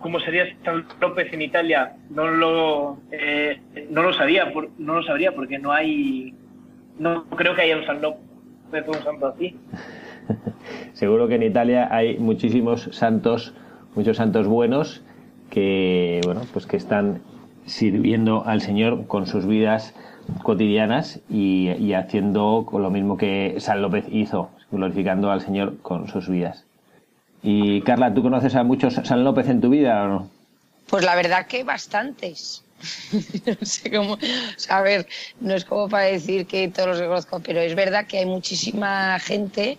Cómo 0.00 0.18
sería 0.20 0.46
San 0.64 0.84
López 1.00 1.32
en 1.32 1.42
Italia 1.42 1.92
no 2.10 2.28
lo 2.28 2.98
eh, 3.12 3.60
no 3.90 4.02
lo 4.02 4.12
sabía 4.14 4.52
no 4.78 4.94
lo 4.94 5.02
sabría 5.02 5.32
porque 5.32 5.58
no 5.58 5.72
hay 5.72 6.34
no 6.98 7.24
creo 7.36 7.54
que 7.54 7.62
haya 7.62 7.76
un 7.76 7.86
San 7.86 8.02
López 8.02 8.84
un 8.86 9.02
santo 9.02 9.26
así 9.28 9.56
seguro 10.94 11.28
que 11.28 11.36
en 11.36 11.42
Italia 11.42 11.88
hay 11.90 12.18
muchísimos 12.18 12.88
santos 12.92 13.54
muchos 13.94 14.16
santos 14.16 14.46
buenos 14.46 15.02
que 15.50 16.20
bueno 16.24 16.42
pues 16.52 16.66
que 16.66 16.76
están 16.76 17.20
sirviendo 17.66 18.44
al 18.46 18.60
Señor 18.60 19.06
con 19.06 19.26
sus 19.26 19.46
vidas 19.46 19.94
cotidianas 20.42 21.20
y, 21.28 21.70
y 21.78 21.92
haciendo 21.94 22.66
lo 22.72 22.90
mismo 22.90 23.16
que 23.16 23.56
San 23.58 23.82
López 23.82 24.06
hizo 24.10 24.50
glorificando 24.70 25.30
al 25.30 25.40
Señor 25.40 25.78
con 25.82 26.08
sus 26.08 26.28
vidas 26.28 26.69
y 27.42 27.80
Carla, 27.82 28.12
¿tú 28.12 28.22
conoces 28.22 28.54
a 28.54 28.62
muchos 28.62 28.94
San 28.94 29.24
López 29.24 29.48
en 29.48 29.60
tu 29.60 29.70
vida 29.70 30.04
o 30.04 30.08
no? 30.08 30.30
Pues 30.86 31.04
la 31.04 31.14
verdad 31.14 31.46
que 31.46 31.64
bastantes. 31.64 32.64
no 33.46 33.66
sé 33.66 33.90
cómo, 33.90 34.18
a 34.68 34.80
ver, 34.80 35.06
no 35.40 35.54
es 35.54 35.64
como 35.64 35.88
para 35.88 36.04
decir 36.04 36.46
que 36.46 36.68
todos 36.68 36.88
los 36.88 37.02
conozco, 37.02 37.40
pero 37.40 37.60
es 37.60 37.74
verdad 37.74 38.06
que 38.06 38.18
hay 38.18 38.26
muchísima 38.26 39.18
gente 39.18 39.76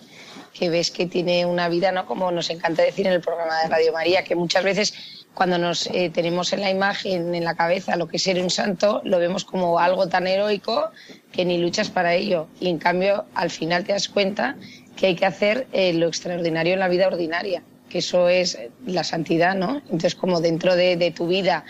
que 0.54 0.70
ves 0.70 0.92
que 0.92 1.08
tiene 1.08 1.46
una 1.46 1.70
vida, 1.70 1.92
¿no? 1.92 2.06
Como 2.06 2.32
nos 2.32 2.50
encanta 2.50 2.84
decir 2.84 3.08
en 3.08 3.14
el 3.14 3.22
programa 3.22 3.60
de 3.62 3.70
Radio 3.70 3.94
María, 3.94 4.24
que 4.24 4.36
muchas 4.36 4.64
veces 4.64 4.94
cuando 5.34 5.58
nos 5.58 5.88
eh, 5.88 6.12
tenemos 6.14 6.52
en 6.54 6.62
la 6.62 6.70
imagen, 6.70 7.34
en 7.34 7.44
la 7.44 7.56
cabeza, 7.56 7.96
lo 7.96 8.08
que 8.08 8.18
es 8.18 8.24
ser 8.24 8.42
un 8.42 8.50
santo, 8.50 9.02
lo 9.06 9.18
vemos 9.18 9.46
como 9.46 9.80
algo 9.80 10.08
tan 10.08 10.28
heroico 10.28 10.92
que 11.32 11.46
ni 11.46 11.58
luchas 11.58 11.90
para 11.90 12.14
ello. 12.14 12.48
Y 12.60 12.70
en 12.70 12.78
cambio, 12.78 13.26
al 13.34 13.50
final 13.50 13.86
te 13.86 13.94
das 13.94 14.10
cuenta 14.10 14.58
que 14.96 15.08
hay 15.08 15.16
que 15.16 15.26
hacer 15.26 15.68
eh, 15.72 15.94
lo 15.94 16.08
extraordinario 16.08 16.74
en 16.74 16.80
la 16.80 16.88
vida 16.88 17.08
ordinaria, 17.08 17.64
que 17.90 18.00
eso 18.00 18.30
es 18.30 18.58
la 18.86 19.04
santidad, 19.04 19.56
¿no? 19.56 19.78
Entonces, 19.78 20.16
como 20.16 20.42
dentro 20.42 20.76
de, 20.76 21.14
tu 21.16 21.28
vida 21.28 21.66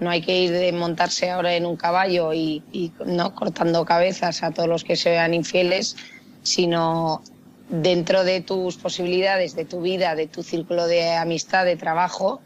no 0.00 0.10
hay 0.10 0.20
que 0.20 0.36
ir 0.36 0.50
de 0.50 0.72
montarse 0.72 1.30
ahora 1.30 1.54
en 1.54 1.64
un 1.64 1.76
caballo 1.76 2.32
y, 2.34 2.62
no 3.06 3.34
cortando 3.34 3.84
cabezas 3.84 4.42
a 4.42 4.50
todos 4.50 4.68
los 4.68 4.84
que 4.84 4.96
se 4.96 5.10
vean 5.10 5.34
infieles, 5.34 5.96
sino 6.42 7.22
dentro 7.68 8.24
de 8.24 8.40
tus 8.40 8.76
posibilidades, 8.76 9.54
de 9.54 9.64
tu 9.64 9.80
vida, 9.80 10.14
de 10.14 10.26
tu 10.26 10.42
círculo 10.42 10.86
de 10.86 11.14
amistad, 11.14 11.64
de 11.64 11.76
trabajo, 11.76 12.42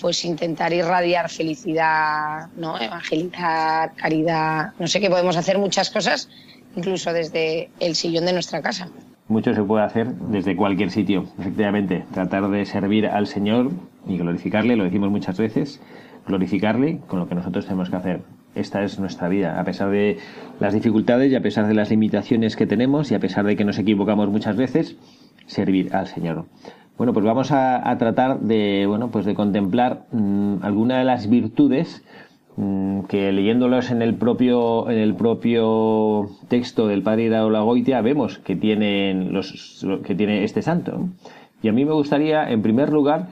pues 0.00 0.24
intentar 0.24 0.72
irradiar 0.72 1.28
felicidad, 1.28 2.46
¿no? 2.56 2.80
evangelizar, 2.80 3.94
caridad, 3.94 4.72
no 4.78 4.86
sé 4.86 5.00
qué 5.00 5.10
podemos 5.10 5.36
hacer 5.36 5.58
muchas 5.58 5.90
cosas, 5.90 6.28
incluso 6.76 7.12
desde 7.12 7.70
el 7.80 7.94
sillón 7.94 8.24
de 8.24 8.32
nuestra 8.32 8.62
casa. 8.62 8.88
Mucho 9.28 9.54
se 9.54 9.62
puede 9.62 9.84
hacer 9.84 10.12
desde 10.14 10.56
cualquier 10.56 10.90
sitio, 10.90 11.26
efectivamente, 11.38 12.04
tratar 12.12 12.48
de 12.48 12.66
servir 12.66 13.06
al 13.06 13.26
Señor 13.26 13.70
y 14.06 14.18
glorificarle, 14.18 14.76
lo 14.76 14.84
decimos 14.84 15.10
muchas 15.10 15.38
veces, 15.38 15.80
glorificarle 16.26 16.98
con 17.06 17.20
lo 17.20 17.28
que 17.28 17.34
nosotros 17.34 17.64
tenemos 17.64 17.88
que 17.88 17.96
hacer. 17.96 18.20
Esta 18.54 18.82
es 18.82 18.98
nuestra 18.98 19.28
vida, 19.28 19.58
a 19.58 19.64
pesar 19.64 19.90
de 19.90 20.18
las 20.60 20.74
dificultades 20.74 21.32
y 21.32 21.36
a 21.36 21.40
pesar 21.40 21.66
de 21.66 21.74
las 21.74 21.90
limitaciones 21.90 22.56
que 22.56 22.66
tenemos 22.66 23.10
y 23.10 23.14
a 23.14 23.20
pesar 23.20 23.46
de 23.46 23.56
que 23.56 23.64
nos 23.64 23.78
equivocamos 23.78 24.28
muchas 24.28 24.56
veces, 24.56 24.96
servir 25.46 25.94
al 25.94 26.06
Señor. 26.08 26.44
Bueno, 26.98 27.14
pues 27.14 27.24
vamos 27.24 27.50
a, 27.52 27.96
tratar 27.98 28.40
de, 28.40 28.84
bueno, 28.86 29.10
pues 29.10 29.24
de 29.24 29.34
contemplar 29.34 30.04
mm, 30.12 30.56
alguna 30.62 30.98
de 30.98 31.04
las 31.04 31.28
virtudes 31.30 32.04
que 33.08 33.32
leyéndolos 33.32 33.90
en 33.90 34.02
el 34.02 34.14
propio 34.14 34.90
en 34.90 34.98
el 34.98 35.14
propio 35.14 36.28
texto 36.48 36.86
del 36.86 37.02
Padre 37.02 37.30
Goitia 37.30 38.02
vemos 38.02 38.38
que 38.38 38.56
tienen 38.56 39.32
los 39.32 39.86
que 40.04 40.14
tiene 40.14 40.44
este 40.44 40.60
santo. 40.60 41.08
Y 41.62 41.68
a 41.68 41.72
mí 41.72 41.84
me 41.84 41.92
gustaría, 41.92 42.50
en 42.50 42.60
primer 42.60 42.92
lugar, 42.92 43.28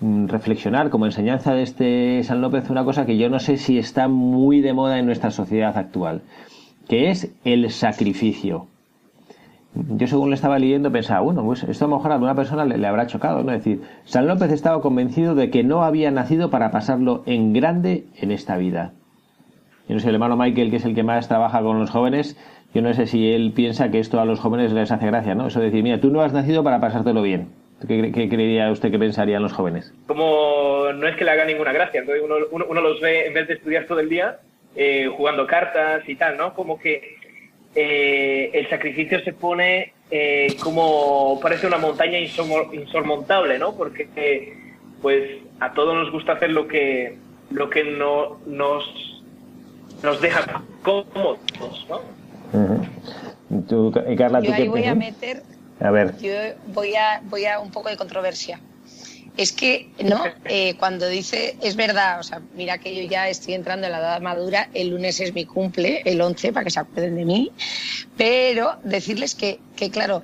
mm, 0.00 0.26
reflexionar 0.26 0.90
como 0.90 1.06
enseñanza 1.06 1.54
de 1.54 1.62
este 1.62 2.22
San 2.24 2.40
López 2.40 2.68
una 2.70 2.84
cosa 2.84 3.06
que 3.06 3.18
yo 3.18 3.28
no 3.28 3.38
sé 3.38 3.56
si 3.56 3.78
está 3.78 4.08
muy 4.08 4.60
de 4.60 4.72
moda 4.72 4.98
en 4.98 5.06
nuestra 5.06 5.30
sociedad 5.30 5.76
actual, 5.76 6.22
que 6.88 7.10
es 7.10 7.32
el 7.44 7.70
sacrificio 7.70 8.66
yo 9.90 10.06
según 10.06 10.30
le 10.30 10.34
estaba 10.34 10.58
leyendo 10.58 10.90
pensaba, 10.90 11.20
bueno, 11.20 11.44
pues 11.44 11.62
esto 11.64 11.84
a 11.84 11.88
lo 11.88 11.96
mejor 11.96 12.10
a 12.10 12.14
alguna 12.14 12.34
persona 12.34 12.64
le, 12.64 12.86
habrá 12.86 13.06
chocado, 13.06 13.42
¿no? 13.42 13.52
Es 13.52 13.64
decir, 13.64 13.82
San 14.04 14.26
López 14.26 14.50
estaba 14.52 14.80
convencido 14.80 15.34
de 15.34 15.50
que 15.50 15.62
no 15.62 15.82
había 15.82 16.10
nacido 16.10 16.50
para 16.50 16.70
pasarlo 16.70 17.22
en 17.26 17.52
grande 17.52 18.04
en 18.16 18.30
esta 18.30 18.56
vida. 18.56 18.92
Yo 19.88 19.94
no 19.94 20.00
sé, 20.00 20.08
el 20.08 20.14
hermano 20.14 20.36
Michael, 20.36 20.70
que 20.70 20.76
es 20.76 20.84
el 20.84 20.94
que 20.94 21.02
más 21.02 21.28
trabaja 21.28 21.62
con 21.62 21.78
los 21.78 21.90
jóvenes, 21.90 22.36
yo 22.74 22.82
no 22.82 22.92
sé 22.92 23.06
si 23.06 23.30
él 23.32 23.52
piensa 23.54 23.90
que 23.90 24.00
esto 24.00 24.20
a 24.20 24.24
los 24.24 24.40
jóvenes 24.40 24.72
les 24.72 24.90
hace 24.90 25.06
gracia, 25.06 25.34
¿no? 25.34 25.46
Eso 25.46 25.60
de 25.60 25.66
decir, 25.66 25.82
mira, 25.82 26.00
tú 26.00 26.10
no 26.10 26.22
has 26.22 26.32
nacido 26.32 26.64
para 26.64 26.80
pasártelo 26.80 27.22
bien. 27.22 27.48
¿Qué, 27.86 28.10
qué 28.10 28.28
creería 28.28 28.70
usted 28.70 28.90
que 28.90 28.98
pensarían 28.98 29.42
los 29.42 29.52
jóvenes? 29.52 29.92
Como 30.06 30.92
no 30.94 31.06
es 31.06 31.16
que 31.16 31.24
le 31.24 31.30
haga 31.30 31.44
ninguna 31.44 31.72
gracia, 31.72 32.00
entonces 32.00 32.24
uno, 32.24 32.64
uno, 32.68 32.80
los 32.80 33.00
ve, 33.00 33.26
en 33.26 33.34
vez 33.34 33.48
de 33.48 33.54
estudiar 33.54 33.84
todo 33.86 34.00
el 34.00 34.08
día, 34.08 34.38
eh, 34.74 35.08
jugando 35.14 35.46
cartas 35.46 36.08
y 36.08 36.16
tal, 36.16 36.36
¿no? 36.36 36.54
Como 36.54 36.78
que 36.78 37.15
eh, 37.76 38.50
el 38.54 38.70
sacrificio 38.70 39.20
se 39.22 39.34
pone 39.34 39.92
eh, 40.10 40.56
como 40.62 41.38
parece 41.40 41.66
una 41.66 41.76
montaña 41.76 42.18
insurmontable, 42.18 43.58
¿no? 43.58 43.76
Porque 43.76 44.54
pues 45.02 45.42
a 45.60 45.72
todos 45.74 45.94
nos 45.94 46.10
gusta 46.10 46.32
hacer 46.32 46.50
lo 46.50 46.66
que 46.66 47.18
lo 47.50 47.68
que 47.68 47.84
no 47.84 48.38
nos 48.46 49.22
nos 50.02 50.20
deja 50.20 50.62
cómodos, 50.82 51.86
¿no? 51.88 52.00
yo 54.42 54.54
ahí 54.54 54.68
voy 54.68 54.84
a 54.84 54.94
meter, 54.94 55.42
a 55.80 55.90
ver. 55.90 56.16
yo 56.18 56.32
voy 56.68 56.94
a 56.94 57.20
voy 57.24 57.44
a 57.44 57.60
un 57.60 57.70
poco 57.70 57.90
de 57.90 57.96
controversia 57.96 58.58
es 59.36 59.52
que, 59.52 59.90
¿no? 60.02 60.24
Eh, 60.48 60.76
cuando 60.78 61.08
dice, 61.08 61.56
es 61.60 61.74
verdad, 61.74 62.20
o 62.20 62.22
sea, 62.22 62.40
mira 62.54 62.78
que 62.78 62.94
yo 62.94 63.02
ya 63.10 63.28
estoy 63.28 63.54
entrando 63.54 63.86
en 63.86 63.92
la 63.92 63.98
edad 63.98 64.20
madura, 64.20 64.70
el 64.74 64.90
lunes 64.90 65.18
es 65.20 65.34
mi 65.34 65.44
cumple, 65.44 66.02
el 66.04 66.20
11, 66.20 66.52
para 66.52 66.64
que 66.64 66.70
se 66.70 66.78
acuerden 66.78 67.16
de 67.16 67.24
mí, 67.24 67.50
pero 68.16 68.78
decirles 68.84 69.34
que, 69.34 69.58
que 69.74 69.90
claro, 69.90 70.22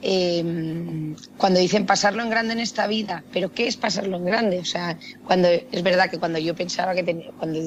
em, 0.00 1.14
cuando 1.36 1.60
dicen 1.60 1.84
pasarlo 1.84 2.22
en 2.22 2.30
grande 2.30 2.54
en 2.54 2.60
esta 2.60 2.86
vida, 2.86 3.22
pero 3.30 3.52
¿qué 3.52 3.66
es 3.66 3.76
pasarlo 3.76 4.16
en 4.16 4.24
grande? 4.24 4.58
O 4.58 4.64
sea, 4.64 4.98
cuando 5.26 5.48
es 5.48 5.82
verdad 5.82 6.10
que 6.10 6.18
cuando 6.18 6.38
yo 6.38 6.54
pensaba 6.56 6.94
que 6.94 7.02
tenía, 7.02 7.30
cuando 7.38 7.60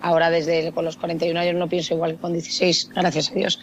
ahora 0.00 0.30
desde 0.30 0.70
con 0.72 0.84
los 0.84 0.96
41 0.96 1.38
años 1.38 1.56
no 1.56 1.68
pienso 1.68 1.94
igual 1.94 2.12
que 2.12 2.18
con 2.18 2.32
16, 2.32 2.90
gracias 2.94 3.32
a 3.32 3.34
Dios, 3.34 3.58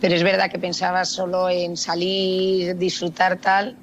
pero 0.00 0.14
es 0.14 0.22
verdad 0.22 0.50
que 0.50 0.58
pensaba 0.58 1.04
solo 1.04 1.50
en 1.50 1.76
salir, 1.76 2.76
disfrutar 2.76 3.38
tal, 3.38 3.76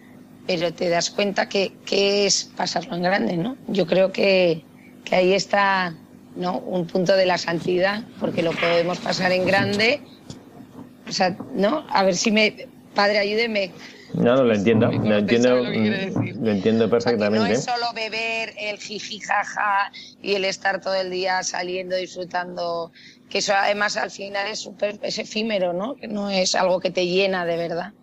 pero 0.49 0.73
te 0.73 0.89
das 0.89 1.11
cuenta 1.11 1.47
que, 1.47 1.71
es 1.91 2.45
pasarlo 2.57 2.95
en 2.95 3.03
grande, 3.03 3.37
¿no? 3.37 3.55
Yo 3.67 3.85
creo 3.85 4.11
que, 4.11 4.65
ahí 5.11 5.33
está 5.33 5.93
¿no? 6.35 6.57
un 6.57 6.87
punto 6.87 7.15
de 7.15 7.27
la 7.27 7.37
santidad, 7.37 8.01
porque 8.19 8.41
lo 8.41 8.51
podemos 8.53 8.97
pasar 8.97 9.31
en 9.31 9.45
grande. 9.45 10.01
O 11.07 11.11
sea, 11.11 11.37
¿no? 11.53 11.85
A 11.91 12.01
ver 12.01 12.15
si 12.15 12.31
me. 12.31 12.67
Padre, 12.95 13.19
ayúdeme. 13.19 13.71
No, 14.15 14.37
no, 14.37 14.43
lo 14.43 14.55
entiendo. 14.55 14.91
Lo 14.91 15.17
entiendo, 15.19 15.55
lo, 15.55 16.51
entiendo 16.51 16.89
perfectamente. 16.89 17.37
no 17.37 17.45
es 17.45 17.63
solo 17.63 17.85
beber 17.93 18.55
el 18.59 18.79
jiji 18.79 19.19
jaja 19.19 19.91
y 20.23 20.33
el 20.33 20.45
estar 20.45 20.81
todo 20.81 20.95
el 20.95 21.11
día 21.11 21.43
saliendo, 21.43 21.95
disfrutando. 21.95 22.91
Que 23.29 23.37
eso 23.37 23.53
además 23.53 23.97
al 23.97 24.09
final 24.09 24.47
es, 24.47 24.57
super, 24.57 24.97
es 25.03 25.19
efímero, 25.19 25.73
¿no? 25.73 25.95
Que 25.95 26.07
no 26.07 26.31
es 26.31 26.55
algo 26.55 26.79
que 26.79 26.89
te 26.89 27.05
llena 27.05 27.45
de 27.45 27.55
verdad 27.55 27.93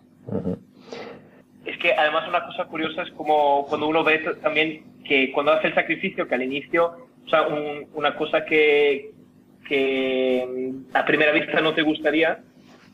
que 1.77 1.93
además 1.93 2.27
una 2.27 2.45
cosa 2.45 2.65
curiosa 2.65 3.03
es 3.03 3.11
como 3.11 3.65
cuando 3.67 3.87
uno 3.87 4.03
ve 4.03 4.19
también 4.41 4.83
que 5.03 5.31
cuando 5.31 5.53
hace 5.53 5.67
el 5.67 5.75
sacrificio, 5.75 6.27
que 6.27 6.35
al 6.35 6.43
inicio, 6.43 7.07
o 7.25 7.29
sea, 7.29 7.47
una 7.93 8.15
cosa 8.15 8.45
que, 8.45 9.11
que 9.67 10.73
a 10.93 11.05
primera 11.05 11.31
vista 11.31 11.61
no 11.61 11.73
te 11.73 11.81
gustaría, 11.81 12.39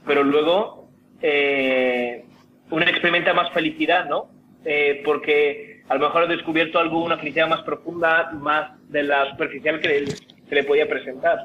pero 0.05 0.23
luego 0.23 0.89
eh, 1.21 2.23
uno 2.69 2.85
experimenta 2.85 3.33
más 3.33 3.51
felicidad, 3.51 4.05
¿no? 4.05 4.29
Eh, 4.65 5.01
porque 5.03 5.83
a 5.89 5.95
lo 5.95 6.01
mejor 6.01 6.23
ha 6.23 6.27
descubierto 6.27 6.79
algo, 6.79 7.03
una 7.03 7.17
felicidad 7.17 7.47
más 7.47 7.61
profunda, 7.63 8.31
más 8.33 8.71
de 8.89 9.03
la 9.03 9.29
superficial 9.31 9.79
que 9.79 10.05
se 10.47 10.55
le 10.55 10.63
podía 10.63 10.87
presentar. 10.87 11.39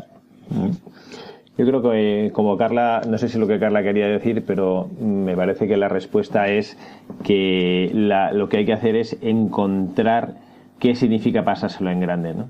Yo 1.59 1.67
creo 1.67 1.83
que 1.83 2.27
eh, 2.27 2.31
como 2.31 2.57
Carla, 2.57 3.03
no 3.09 3.19
sé 3.19 3.29
si 3.29 3.37
lo 3.37 3.49
que 3.49 3.59
Carla 3.59 3.83
quería 3.83 4.07
decir, 4.07 4.45
pero 4.47 4.89
me 5.01 5.37
parece 5.37 5.67
que 5.67 5.77
la 5.77 5.89
respuesta 5.89 6.47
es 6.47 6.79
que 7.25 7.91
lo 7.93 8.49
que 8.49 8.59
hay 8.59 8.65
que 8.65 8.73
hacer 8.73 8.95
es 8.95 9.19
encontrar 9.23 10.37
qué 10.79 10.95
significa 10.95 11.45
pasárselo 11.45 11.91
en 11.91 11.99
grande, 11.99 12.33
¿no? 12.33 12.49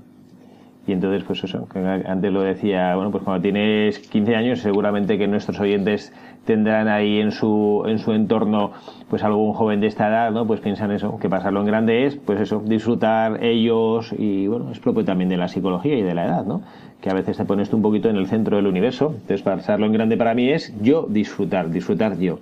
Y 0.89 0.91
entonces, 0.91 1.23
pues 1.23 1.43
eso, 1.43 1.67
antes 2.07 2.33
lo 2.33 2.41
decía, 2.41 2.95
bueno, 2.95 3.11
pues 3.11 3.23
cuando 3.23 3.43
tienes 3.43 3.99
15 3.99 4.35
años, 4.35 4.59
seguramente 4.59 5.19
que 5.19 5.27
nuestros 5.27 5.59
oyentes 5.59 6.11
tendrán 6.45 6.87
ahí 6.87 7.19
en 7.19 7.31
su, 7.31 7.83
en 7.85 7.99
su 7.99 8.11
entorno, 8.11 8.71
pues 9.07 9.23
algún 9.23 9.53
joven 9.53 9.81
de 9.81 9.85
esta 9.85 10.07
edad, 10.07 10.31
¿no? 10.31 10.47
Pues 10.47 10.61
piensan 10.61 10.89
eso, 10.91 11.19
que 11.19 11.29
pasarlo 11.29 11.59
en 11.59 11.67
grande 11.67 12.07
es, 12.07 12.15
pues 12.15 12.41
eso, 12.41 12.63
disfrutar 12.65 13.43
ellos 13.43 14.11
y, 14.17 14.47
bueno, 14.47 14.71
es 14.71 14.79
propio 14.79 15.05
también 15.05 15.29
de 15.29 15.37
la 15.37 15.47
psicología 15.47 15.95
y 15.95 16.01
de 16.01 16.15
la 16.15 16.25
edad, 16.25 16.43
¿no? 16.43 16.63
que 17.01 17.11
a 17.11 17.13
veces 17.13 17.37
te 17.37 17.45
pones 17.45 17.69
tú 17.69 17.77
un 17.77 17.83
poquito 17.83 18.09
en 18.09 18.15
el 18.15 18.25
centro 18.25 18.57
del 18.57 18.65
universo. 18.65 19.11
Entonces, 19.13 19.43
pasarlo 19.43 19.85
en 19.85 19.93
grande 19.93 20.17
para 20.17 20.33
mí 20.33 20.49
es 20.49 20.73
yo 20.81 21.05
disfrutar, 21.07 21.69
disfrutar 21.69 22.17
yo. 22.17 22.39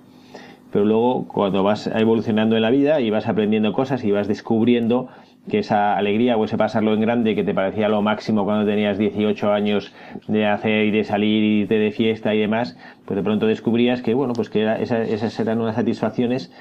Pero 0.72 0.84
luego, 0.84 1.26
cuando 1.28 1.62
vas 1.62 1.86
evolucionando 1.86 2.56
en 2.56 2.62
la 2.62 2.70
vida 2.70 3.00
y 3.00 3.10
vas 3.10 3.28
aprendiendo 3.28 3.72
cosas 3.72 4.04
y 4.04 4.10
vas 4.10 4.26
descubriendo 4.26 5.08
que 5.48 5.58
esa 5.58 5.96
alegría 5.96 6.36
o 6.36 6.44
ese 6.44 6.56
pasarlo 6.56 6.94
en 6.94 7.00
grande 7.00 7.34
que 7.34 7.44
te 7.44 7.54
parecía 7.54 7.88
lo 7.88 8.02
máximo 8.02 8.44
cuando 8.44 8.66
tenías 8.66 8.98
18 8.98 9.52
años 9.52 9.92
de 10.26 10.46
hacer 10.46 10.86
y 10.86 10.90
de 10.90 11.04
salir 11.04 11.42
y 11.42 11.64
de, 11.66 11.78
de 11.78 11.90
fiesta 11.90 12.34
y 12.34 12.40
demás, 12.40 12.76
pues 13.04 13.16
de 13.16 13.22
pronto 13.22 13.46
descubrías 13.46 14.02
que, 14.02 14.14
bueno, 14.14 14.32
pues 14.34 14.50
que 14.50 14.62
era, 14.62 14.78
esas, 14.78 15.40
eran 15.40 15.60
unas 15.60 15.76
satisfacciones 15.76 16.52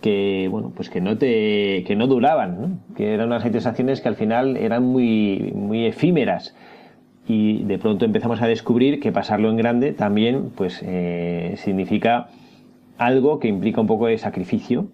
que 0.00 0.48
bueno 0.50 0.72
pues 0.76 0.90
que 0.90 1.00
no 1.00 1.16
te 1.16 1.82
que 1.86 1.96
no 1.96 2.06
duraban 2.06 2.60
¿no? 2.60 2.94
que 2.94 3.14
eran 3.14 3.28
unas 3.28 3.42
satisfacciones 3.42 4.02
que 4.02 4.08
al 4.08 4.16
final 4.16 4.58
eran 4.58 4.82
muy 4.82 5.52
muy 5.54 5.86
efímeras 5.86 6.54
y 7.26 7.62
de 7.62 7.78
pronto 7.78 8.04
empezamos 8.04 8.42
a 8.42 8.46
descubrir 8.46 9.00
que 9.00 9.12
pasarlo 9.12 9.48
en 9.48 9.56
grande 9.56 9.92
también 9.92 10.50
pues 10.54 10.82
eh, 10.84 11.54
significa 11.56 12.28
algo 12.98 13.38
que 13.38 13.48
implica 13.48 13.80
un 13.80 13.86
poco 13.86 14.06
de 14.06 14.18
sacrificio 14.18 14.88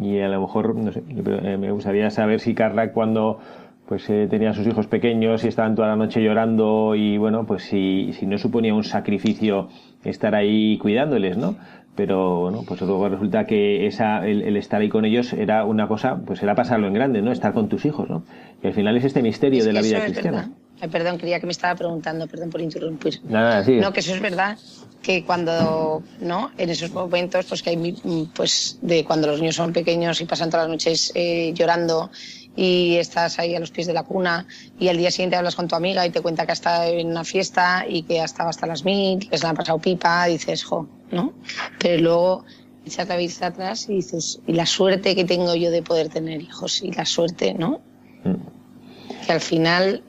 y 0.00 0.18
a 0.20 0.28
lo 0.28 0.40
mejor 0.40 0.74
no 0.74 0.92
sé 0.92 1.02
eh, 1.08 1.56
me 1.58 1.70
gustaría 1.70 2.10
saber 2.10 2.40
si 2.40 2.54
Carla 2.54 2.92
cuando 2.92 3.38
pues 3.86 4.08
eh, 4.08 4.26
tenía 4.30 4.50
a 4.50 4.54
sus 4.54 4.66
hijos 4.66 4.86
pequeños 4.86 5.44
y 5.44 5.48
estaban 5.48 5.74
toda 5.74 5.88
la 5.88 5.96
noche 5.96 6.22
llorando 6.22 6.94
y 6.94 7.18
bueno 7.18 7.44
pues 7.44 7.64
si, 7.64 8.12
si 8.12 8.26
no 8.26 8.38
suponía 8.38 8.74
un 8.74 8.84
sacrificio 8.84 9.68
estar 10.04 10.34
ahí 10.34 10.78
cuidándoles 10.78 11.36
no 11.36 11.56
pero 11.96 12.40
bueno 12.40 12.62
pues 12.66 12.80
luego 12.80 13.08
resulta 13.08 13.44
que 13.44 13.86
esa 13.86 14.26
el, 14.26 14.56
estar 14.56 14.80
ahí 14.80 14.88
con 14.88 15.04
ellos 15.04 15.32
era 15.32 15.64
una 15.64 15.88
cosa 15.88 16.20
pues 16.24 16.42
era 16.42 16.54
pasarlo 16.54 16.86
en 16.86 16.94
grande 16.94 17.20
no 17.20 17.32
estar 17.32 17.52
con 17.52 17.68
tus 17.68 17.84
hijos 17.84 18.08
no 18.08 18.22
y 18.62 18.68
al 18.68 18.72
final 18.74 18.96
es 18.96 19.04
este 19.04 19.22
misterio 19.22 19.64
de 19.64 19.72
la 19.72 19.82
vida 19.82 20.04
cristiana 20.04 20.50
perdón, 20.88 21.18
creía 21.18 21.40
que 21.40 21.46
me 21.46 21.52
estaba 21.52 21.74
preguntando, 21.74 22.26
perdón 22.26 22.50
por 22.50 22.60
interrumpir. 22.60 23.20
Nada, 23.24 23.64
sí. 23.64 23.76
No, 23.76 23.92
que 23.92 24.00
eso 24.00 24.14
es 24.14 24.20
verdad, 24.20 24.56
que 25.02 25.24
cuando, 25.24 26.02
¿no? 26.20 26.50
En 26.58 26.70
esos 26.70 26.90
momentos, 26.90 27.46
pues 27.46 27.62
que 27.62 27.70
hay, 27.70 28.28
pues 28.34 28.78
de 28.82 29.04
cuando 29.04 29.28
los 29.28 29.40
niños 29.40 29.56
son 29.56 29.72
pequeños 29.72 30.20
y 30.20 30.24
pasan 30.26 30.50
todas 30.50 30.66
las 30.66 30.72
noches 30.72 31.12
eh, 31.14 31.52
llorando 31.54 32.10
y 32.56 32.96
estás 32.96 33.38
ahí 33.38 33.54
a 33.54 33.60
los 33.60 33.70
pies 33.70 33.86
de 33.86 33.92
la 33.92 34.02
cuna 34.02 34.46
y 34.78 34.88
al 34.88 34.96
día 34.96 35.10
siguiente 35.10 35.36
hablas 35.36 35.54
con 35.54 35.68
tu 35.68 35.76
amiga 35.76 36.06
y 36.06 36.10
te 36.10 36.20
cuenta 36.20 36.44
que 36.44 36.52
ha 36.52 36.54
estado 36.54 36.84
en 36.92 37.08
una 37.08 37.24
fiesta 37.24 37.84
y 37.88 38.02
que 38.02 38.20
ha 38.20 38.24
estado 38.24 38.48
hasta 38.48 38.66
las 38.66 38.84
mil, 38.84 39.28
que 39.28 39.38
se 39.38 39.44
la 39.44 39.50
han 39.50 39.56
pasado 39.56 39.78
pipa, 39.78 40.26
dices, 40.26 40.64
jo, 40.64 40.88
¿no? 41.10 41.32
Pero 41.78 42.02
luego 42.02 42.44
echas 42.84 43.08
la 43.08 43.16
vista 43.16 43.46
atrás 43.46 43.88
y 43.88 43.94
dices, 43.94 44.40
y 44.46 44.52
la 44.52 44.66
suerte 44.66 45.14
que 45.14 45.24
tengo 45.24 45.54
yo 45.54 45.70
de 45.70 45.82
poder 45.82 46.08
tener 46.08 46.42
hijos, 46.42 46.82
y 46.82 46.92
la 46.92 47.04
suerte, 47.04 47.54
¿no? 47.54 47.80
Mm. 48.24 49.26
Que 49.26 49.32
al 49.32 49.40
final 49.40 50.02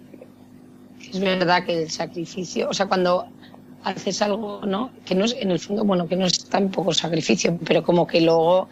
es 1.11 1.19
verdad 1.19 1.65
que 1.65 1.83
el 1.83 1.89
sacrificio, 1.89 2.69
o 2.69 2.73
sea, 2.73 2.87
cuando 2.87 3.27
haces 3.83 4.21
algo, 4.21 4.61
¿no? 4.65 4.91
Que 5.05 5.15
no 5.15 5.25
es, 5.25 5.35
en 5.39 5.51
el 5.51 5.59
fondo, 5.59 5.83
bueno, 5.83 6.07
que 6.07 6.15
no 6.15 6.25
es 6.25 6.45
tampoco 6.45 6.93
sacrificio, 6.93 7.57
pero 7.65 7.83
como 7.83 8.07
que 8.07 8.21
luego 8.21 8.69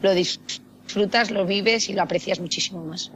lo 0.00 0.14
disfrutas, 0.14 1.30
lo 1.30 1.44
vives 1.44 1.88
y 1.88 1.94
lo 1.94 2.02
aprecias 2.02 2.40
muchísimo 2.40 2.84
más. 2.84 3.12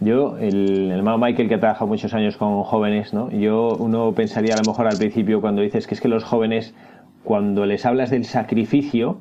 Yo, 0.00 0.36
el, 0.38 0.90
hermano 0.90 1.18
Michael, 1.18 1.48
que 1.48 1.54
ha 1.54 1.60
trabajado 1.60 1.86
muchos 1.86 2.12
años 2.12 2.36
con 2.36 2.62
jóvenes, 2.64 3.12
¿no? 3.12 3.30
Yo, 3.30 3.76
uno 3.78 4.12
pensaría 4.12 4.54
a 4.54 4.56
lo 4.56 4.72
mejor 4.72 4.88
al 4.88 4.98
principio 4.98 5.40
cuando 5.40 5.62
dices 5.62 5.86
que 5.86 5.94
es 5.94 6.00
que 6.00 6.08
los 6.08 6.24
jóvenes, 6.24 6.74
cuando 7.22 7.66
les 7.66 7.86
hablas 7.86 8.10
del 8.10 8.24
sacrificio, 8.24 9.20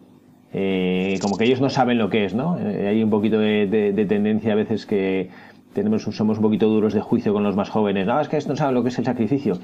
eh, 0.54 1.20
como 1.22 1.38
que 1.38 1.46
ellos 1.46 1.62
no 1.62 1.70
saben 1.70 2.00
lo 2.00 2.10
que 2.10 2.26
es, 2.26 2.34
¿no? 2.34 2.58
Eh, 2.60 2.88
hay 2.88 3.04
un 3.04 3.12
poquito 3.12 3.38
de 3.38 4.06
tendencia 4.10 4.54
a 4.54 4.56
veces 4.56 4.88
que 4.88 5.30
tenemos, 5.74 6.04
somos 6.04 6.38
un 6.38 6.44
poquito 6.44 6.68
duros 6.68 6.94
de 6.94 7.02
juicio 7.02 7.34
con 7.34 7.44
los 7.44 7.56
más 7.56 7.70
jóvenes. 7.70 8.06
No, 8.08 8.20
es 8.20 8.30
que 8.30 8.38
no 8.48 8.56
saben 8.56 8.76
lo 8.76 8.84
que 8.84 8.90
es 8.90 9.00
el 9.00 9.06
sacrificio. 9.06 9.56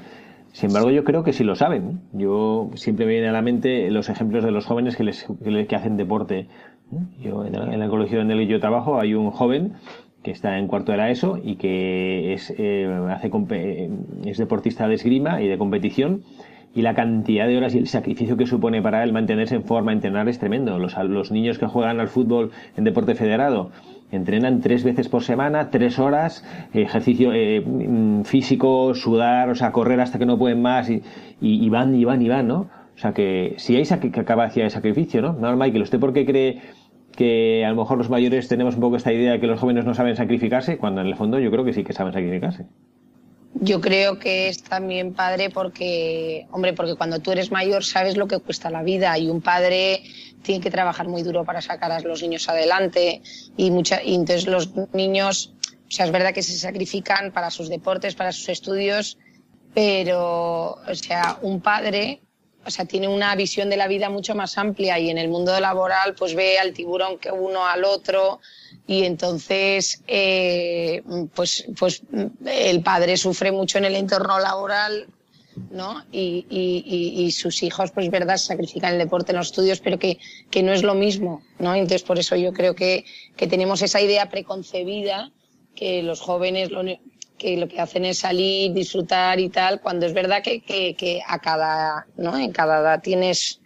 Sin 0.52 0.70
embargo, 0.70 0.90
yo 0.90 1.04
creo 1.04 1.22
que 1.22 1.32
sí 1.32 1.44
lo 1.44 1.54
saben. 1.54 2.00
Yo 2.12 2.70
siempre 2.74 3.06
me 3.06 3.12
viene 3.12 3.28
a 3.28 3.32
la 3.32 3.42
mente 3.42 3.90
los 3.90 4.08
ejemplos 4.08 4.44
de 4.44 4.50
los 4.50 4.66
jóvenes 4.66 4.96
que, 4.96 5.04
les, 5.04 5.26
que, 5.68 5.76
hacen 5.76 5.96
deporte. 5.96 6.46
Yo, 7.20 7.44
en, 7.44 7.54
el, 7.54 7.90
colegio 7.90 8.20
en 8.20 8.30
el 8.30 8.38
que 8.38 8.46
yo 8.46 8.60
trabajo 8.60 8.98
hay 9.00 9.14
un 9.14 9.30
joven 9.30 9.74
que 10.22 10.30
está 10.30 10.58
en 10.58 10.66
cuarto 10.66 10.92
de 10.92 10.98
la 10.98 11.10
ESO 11.10 11.38
y 11.42 11.56
que 11.56 12.32
es, 12.32 12.52
eh, 12.58 12.88
hace, 13.10 13.30
es 14.24 14.38
deportista 14.38 14.88
de 14.88 14.94
esgrima 14.94 15.42
y 15.42 15.48
de 15.48 15.58
competición 15.58 16.22
y 16.74 16.82
la 16.82 16.94
cantidad 16.94 17.46
de 17.46 17.56
horas 17.56 17.74
y 17.74 17.78
el 17.78 17.86
sacrificio 17.86 18.36
que 18.36 18.46
supone 18.46 18.82
para 18.82 19.02
él 19.02 19.12
mantenerse 19.12 19.54
en 19.54 19.64
forma, 19.64 19.92
entrenar 19.92 20.28
es 20.28 20.38
tremendo. 20.38 20.78
Los, 20.78 20.96
los 20.96 21.30
niños 21.30 21.58
que 21.58 21.66
juegan 21.66 22.00
al 22.00 22.08
fútbol 22.08 22.50
en 22.76 22.84
deporte 22.84 23.14
federado 23.14 23.70
entrenan 24.10 24.60
tres 24.60 24.84
veces 24.84 25.08
por 25.08 25.22
semana, 25.22 25.70
tres 25.70 25.98
horas, 25.98 26.44
ejercicio 26.72 27.32
eh, 27.32 27.60
mm, 27.60 28.22
físico, 28.22 28.94
sudar, 28.94 29.50
o 29.50 29.54
sea, 29.54 29.72
correr 29.72 30.00
hasta 30.00 30.18
que 30.18 30.26
no 30.26 30.38
pueden 30.38 30.62
más 30.62 30.88
y, 30.90 31.02
y, 31.40 31.68
van 31.68 31.94
y 31.94 32.04
van 32.04 32.22
y 32.22 32.28
van, 32.28 32.48
¿no? 32.48 32.60
O 32.96 33.00
sea, 33.00 33.12
que 33.12 33.54
si 33.58 33.76
hay 33.76 33.84
capacidad 33.84 34.64
de 34.64 34.70
sacrificio, 34.70 35.22
¿no? 35.22 35.32
No, 35.34 35.56
Michael, 35.56 35.82
¿usted 35.82 36.00
por 36.00 36.12
qué 36.12 36.26
cree 36.26 36.60
que 37.14 37.64
a 37.64 37.70
lo 37.70 37.76
mejor 37.76 37.98
los 37.98 38.10
mayores 38.10 38.48
tenemos 38.48 38.74
un 38.74 38.80
poco 38.80 38.96
esta 38.96 39.12
idea 39.12 39.32
de 39.32 39.40
que 39.40 39.46
los 39.46 39.60
jóvenes 39.60 39.84
no 39.84 39.94
saben 39.94 40.16
sacrificarse, 40.16 40.78
cuando 40.78 41.00
en 41.00 41.06
el 41.06 41.16
fondo 41.16 41.38
yo 41.38 41.50
creo 41.50 41.64
que 41.64 41.72
sí 41.72 41.84
que 41.84 41.92
saben 41.92 42.12
sacrificarse? 42.12 42.66
Yo 43.54 43.80
creo 43.80 44.18
que 44.18 44.48
es 44.48 44.62
también 44.62 45.14
padre 45.14 45.50
porque, 45.50 46.46
hombre, 46.50 46.74
porque 46.74 46.94
cuando 46.96 47.18
tú 47.20 47.32
eres 47.32 47.50
mayor 47.50 47.84
sabes 47.84 48.16
lo 48.16 48.28
que 48.28 48.38
cuesta 48.38 48.70
la 48.70 48.82
vida 48.82 49.18
y 49.18 49.28
un 49.28 49.40
padre 49.40 50.02
tiene 50.42 50.62
que 50.62 50.70
trabajar 50.70 51.08
muy 51.08 51.22
duro 51.22 51.44
para 51.44 51.60
sacar 51.60 51.92
a 51.92 52.00
los 52.00 52.22
niños 52.22 52.48
adelante 52.48 53.22
y, 53.56 53.70
mucha, 53.70 54.02
y 54.02 54.14
entonces 54.14 54.46
los 54.46 54.70
niños, 54.92 55.54
o 55.86 55.90
sea, 55.90 56.06
es 56.06 56.12
verdad 56.12 56.32
que 56.32 56.42
se 56.42 56.56
sacrifican 56.58 57.32
para 57.32 57.50
sus 57.50 57.68
deportes, 57.68 58.14
para 58.14 58.32
sus 58.32 58.48
estudios, 58.48 59.18
pero, 59.74 60.72
o 60.72 60.94
sea, 60.94 61.38
un 61.42 61.60
padre, 61.60 62.20
o 62.64 62.70
sea, 62.70 62.84
tiene 62.84 63.08
una 63.08 63.34
visión 63.34 63.70
de 63.70 63.76
la 63.76 63.88
vida 63.88 64.10
mucho 64.10 64.34
más 64.34 64.58
amplia 64.58 64.98
y 64.98 65.10
en 65.10 65.18
el 65.18 65.28
mundo 65.28 65.58
laboral 65.58 66.14
pues 66.14 66.34
ve 66.34 66.58
al 66.58 66.72
tiburón 66.72 67.18
que 67.18 67.30
uno 67.30 67.64
al 67.66 67.84
otro 67.84 68.40
y 68.86 69.04
entonces 69.04 70.02
eh, 70.06 71.02
pues, 71.34 71.66
pues 71.78 72.02
el 72.44 72.82
padre 72.82 73.16
sufre 73.16 73.52
mucho 73.52 73.78
en 73.78 73.86
el 73.86 73.96
entorno 73.96 74.38
laboral 74.38 75.06
¿no? 75.70 76.04
Y, 76.12 76.46
y, 76.48 77.22
y, 77.24 77.30
sus 77.32 77.62
hijos, 77.62 77.90
pues 77.90 78.10
verdad, 78.10 78.36
sacrifican 78.36 78.94
el 78.94 78.98
deporte 78.98 79.32
en 79.32 79.38
los 79.38 79.48
estudios, 79.48 79.80
pero 79.80 79.98
que, 79.98 80.18
que 80.50 80.62
no 80.62 80.72
es 80.72 80.82
lo 80.82 80.94
mismo, 80.94 81.42
¿no? 81.58 81.74
Entonces, 81.74 82.02
por 82.02 82.18
eso 82.18 82.36
yo 82.36 82.52
creo 82.52 82.74
que, 82.74 83.04
que 83.36 83.46
tenemos 83.46 83.82
esa 83.82 84.00
idea 84.00 84.28
preconcebida 84.28 85.32
que 85.74 86.02
los 86.02 86.20
jóvenes 86.20 86.70
lo, 86.70 86.82
que 87.38 87.56
lo 87.56 87.68
que 87.68 87.80
hacen 87.80 88.04
es 88.04 88.18
salir, 88.18 88.72
disfrutar 88.72 89.38
y 89.40 89.48
tal, 89.48 89.80
cuando 89.80 90.06
es 90.06 90.12
verdad 90.12 90.42
que, 90.42 90.60
que, 90.60 90.94
que 90.94 91.20
a 91.26 91.38
cada, 91.38 92.06
¿no? 92.16 92.36
En 92.36 92.52
cada 92.52 92.80
edad 92.80 93.00
tienes 93.02 93.60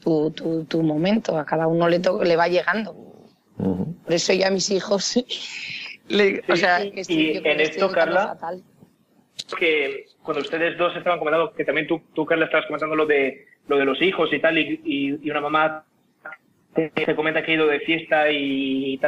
tu, 0.00 0.30
tu, 0.30 0.64
tu 0.64 0.82
momento, 0.82 1.38
a 1.38 1.46
cada 1.46 1.66
uno 1.66 1.88
le, 1.88 2.00
le 2.24 2.36
va 2.36 2.48
llegando. 2.48 2.94
Por 3.56 4.12
eso 4.12 4.32
yo 4.32 4.46
a 4.46 4.50
mis 4.50 4.70
hijos, 4.70 5.18
le, 6.08 6.42
o 6.48 6.56
sea, 6.56 6.84
y 6.84 7.40
en 7.42 7.60
esto, 7.60 7.90
Carla, 7.90 8.36
que 9.58 10.06
cuando 10.24 10.40
ustedes 10.40 10.76
dos 10.78 10.96
estaban 10.96 11.18
comentando, 11.18 11.52
que 11.52 11.64
también 11.64 11.86
tú, 11.86 12.02
tú 12.14 12.24
Carla, 12.24 12.46
estabas 12.46 12.66
comentando 12.66 12.96
lo 12.96 13.04
de, 13.04 13.46
lo 13.68 13.76
de 13.76 13.84
los 13.84 14.00
hijos 14.00 14.32
y 14.32 14.38
tal, 14.40 14.56
y, 14.56 14.80
y, 15.22 15.30
una 15.30 15.42
mamá 15.42 15.84
te, 16.74 17.14
comenta 17.14 17.42
que 17.44 17.52
ha 17.52 17.54
ido 17.54 17.66
de 17.66 17.80
fiesta 17.80 18.30
y, 18.30 18.98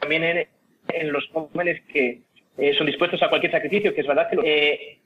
también 0.00 0.24
en, 0.24 0.48
en, 0.88 1.12
los 1.12 1.28
jóvenes 1.28 1.82
que 1.92 2.22
eh, 2.56 2.74
son 2.74 2.86
dispuestos 2.86 3.22
a 3.22 3.28
cualquier 3.28 3.52
sacrificio, 3.52 3.94
que 3.94 4.00
es 4.00 4.06
verdad 4.06 4.30
que, 4.30 4.38
eh, 4.42 4.98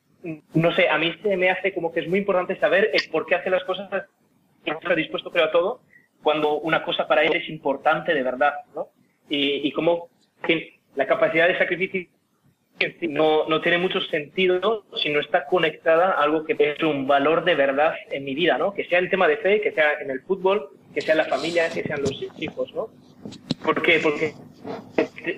no 0.55 0.73
sé, 0.73 0.89
a 0.89 0.99
mí 0.99 1.13
se 1.21 1.37
me 1.37 1.51
hace 1.51 1.75
como 1.75 1.93
que 1.93 2.01
es 2.01 2.09
muy 2.09 2.21
importante 2.21 2.57
saber 2.61 2.91
el 2.93 3.03
por 3.11 3.27
qué 3.27 3.35
hace 3.35 3.51
las 3.51 3.65
cosas, 3.65 3.91
que 4.65 4.71
está 4.71 4.95
dispuesto 4.95 5.33
creo 5.33 5.47
a 5.47 5.51
todo, 5.51 5.81
cuando 6.23 6.61
una 6.61 6.85
cosa 6.85 7.09
para 7.09 7.25
él 7.25 7.35
es 7.35 7.49
importante 7.49 8.15
de 8.15 8.23
verdad, 8.23 8.55
¿no? 8.75 8.89
Y, 9.29 9.67
y 9.67 9.73
cómo 9.73 10.11
la 10.95 11.07
capacidad 11.07 11.49
de 11.49 11.59
sacrificio 11.59 12.07
no, 13.09 13.49
no 13.49 13.61
tiene 13.61 13.79
mucho 13.79 14.01
sentido 14.01 14.85
si 14.97 15.11
no 15.11 15.21
está 15.21 15.47
conectada 15.47 16.13
a 16.13 16.23
algo 16.23 16.45
que 16.45 16.57
es 16.59 16.83
un 16.83 17.07
valor 17.07 17.45
de 17.45 17.55
verdad 17.55 17.95
en 18.11 18.25
mi 18.25 18.35
vida, 18.35 18.59
¿no? 18.59 18.73
Que 18.73 18.85
sea 18.85 18.99
el 18.99 19.11
tema 19.11 19.29
de 19.29 19.37
fe, 19.37 19.61
que 19.61 19.73
sea 19.73 20.01
en 20.03 20.11
el 20.11 20.21
fútbol, 20.21 20.71
que 20.95 21.01
sea 21.01 21.15
la 21.15 21.25
familia, 21.25 21.69
que 21.69 21.83
sean 21.83 22.03
los 22.03 22.13
hijos, 22.39 22.75
¿no? 22.75 22.89
¿Por 23.65 23.83
qué? 23.83 24.01
Porque 24.03 24.33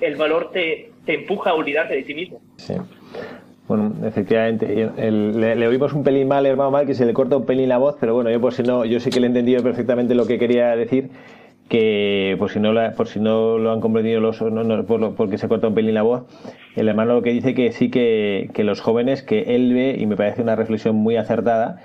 el 0.01 0.17
valor 0.17 0.51
te, 0.53 0.91
te 1.05 1.15
empuja 1.15 1.51
a 1.51 1.55
olvidarte 1.55 1.95
de 1.95 2.03
ti 2.03 2.15
mismo. 2.15 2.41
Sí. 2.57 2.75
Bueno, 3.69 3.95
efectivamente, 4.07 4.91
le, 4.97 5.67
oímos 5.67 5.93
un 5.93 6.03
pelín 6.05 6.29
mal, 6.29 6.45
hermano 6.45 6.71
mal, 6.71 6.87
que 6.87 6.95
se 6.95 7.07
le 7.07 7.15
corta 7.15 7.37
un 7.37 7.47
pelín 7.47 7.69
la 7.69 7.79
voz, 7.79 7.97
pero 7.99 8.13
bueno, 8.13 8.31
yo 8.31 8.41
por 8.41 8.53
si 8.53 8.63
no, 8.63 8.85
yo 8.85 9.01
sí 9.01 9.11
que 9.11 9.21
le 9.21 9.27
he 9.27 9.29
entendido 9.29 9.63
perfectamente 9.63 10.15
lo 10.15 10.27
que 10.27 10.39
quería 10.39 10.77
decir 10.77 11.11
que 11.73 12.37
por 12.39 12.51
si 12.51 12.61
no 12.61 12.75
por 12.95 13.09
si 13.09 13.19
no 13.19 13.57
lo 13.57 13.73
han 13.73 13.81
comprendido 13.81 14.21
los 14.21 14.37
por 14.87 15.15
porque 15.15 15.39
se 15.39 15.49
corta 15.49 15.69
un 15.69 15.75
pelín 15.75 15.95
la 15.95 16.03
voz 16.03 16.25
el 16.77 16.87
hermano 16.87 17.15
lo 17.15 17.23
que 17.23 17.31
dice 17.31 17.55
que 17.55 17.73
sí 17.73 17.91
que, 17.91 18.51
que 18.53 18.63
los 18.63 18.83
jóvenes 18.83 19.23
que 19.23 19.55
él 19.57 19.73
ve 19.73 19.97
y 19.99 20.05
me 20.05 20.15
parece 20.15 20.43
una 20.43 20.55
reflexión 20.55 20.97
muy 20.97 21.17
acertada 21.17 21.79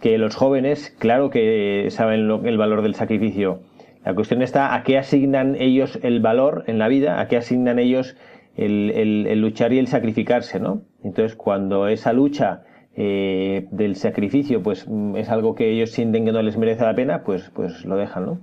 que 0.00 0.18
los 0.18 0.34
jóvenes 0.34 0.92
claro 0.98 1.30
que 1.30 1.86
saben 1.90 2.28
el 2.46 2.58
valor 2.58 2.82
del 2.82 2.96
sacrificio. 2.96 3.60
La 4.04 4.12
cuestión 4.12 4.42
está 4.42 4.74
a 4.74 4.82
qué 4.82 4.98
asignan 4.98 5.54
ellos 5.54 6.00
el 6.02 6.18
valor 6.18 6.64
en 6.66 6.80
la 6.80 6.88
vida 6.88 7.20
a 7.20 7.28
qué 7.28 7.36
asignan 7.36 7.78
ellos 7.78 8.16
el, 8.56 8.90
el, 8.90 9.40
luchar 9.40 9.72
y 9.72 9.78
el 9.78 9.86
sacrificarse 9.86 10.58
no 10.58 10.82
entonces 11.04 11.36
cuando 11.36 11.86
esa 11.86 12.12
lucha 12.12 12.64
eh, 12.96 13.68
del 13.70 13.94
sacrificio 13.94 14.64
pues 14.64 14.88
es 15.14 15.28
algo 15.28 15.54
que 15.54 15.70
ellos 15.70 15.92
sienten 15.92 16.24
que 16.24 16.32
no 16.32 16.42
les 16.42 16.56
merece 16.56 16.82
la 16.82 16.96
pena 16.96 17.22
pues 17.22 17.52
pues 17.54 17.84
lo 17.84 17.96
dejan 17.96 18.26
no 18.26 18.40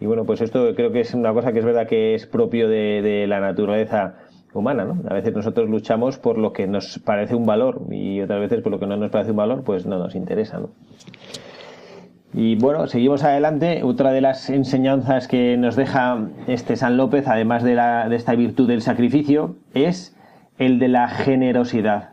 y 0.00 0.06
bueno, 0.06 0.24
pues 0.24 0.40
esto 0.40 0.74
creo 0.74 0.92
que 0.92 1.00
es 1.00 1.14
una 1.14 1.32
cosa 1.32 1.52
que 1.52 1.58
es 1.58 1.64
verdad 1.64 1.86
que 1.86 2.14
es 2.14 2.26
propio 2.26 2.68
de, 2.68 3.26
la 3.28 3.40
naturaleza 3.40 4.14
humana, 4.54 4.84
¿no? 4.84 5.02
A 5.08 5.14
veces 5.14 5.34
nosotros 5.34 5.68
luchamos 5.68 6.18
por 6.18 6.38
lo 6.38 6.52
que 6.52 6.66
nos 6.66 6.98
parece 7.00 7.34
un 7.34 7.46
valor 7.46 7.82
y 7.90 8.20
otras 8.20 8.40
veces 8.40 8.62
por 8.62 8.72
lo 8.72 8.78
que 8.78 8.86
no 8.86 8.96
nos 8.96 9.10
parece 9.10 9.32
un 9.32 9.36
valor, 9.36 9.64
pues 9.64 9.86
no 9.86 9.98
nos 9.98 10.14
interesa, 10.14 10.60
¿no? 10.60 10.70
Y 12.32 12.56
bueno, 12.56 12.86
seguimos 12.86 13.24
adelante. 13.24 13.82
Otra 13.82 14.12
de 14.12 14.20
las 14.20 14.50
enseñanzas 14.50 15.28
que 15.28 15.56
nos 15.56 15.76
deja 15.76 16.28
este 16.46 16.76
San 16.76 16.96
López, 16.96 17.26
además 17.26 17.62
de, 17.62 17.74
la, 17.74 18.08
de 18.08 18.16
esta 18.16 18.34
virtud 18.34 18.68
del 18.68 18.82
sacrificio, 18.82 19.56
es 19.74 20.14
el 20.58 20.78
de 20.78 20.88
la 20.88 21.08
generosidad. 21.08 22.10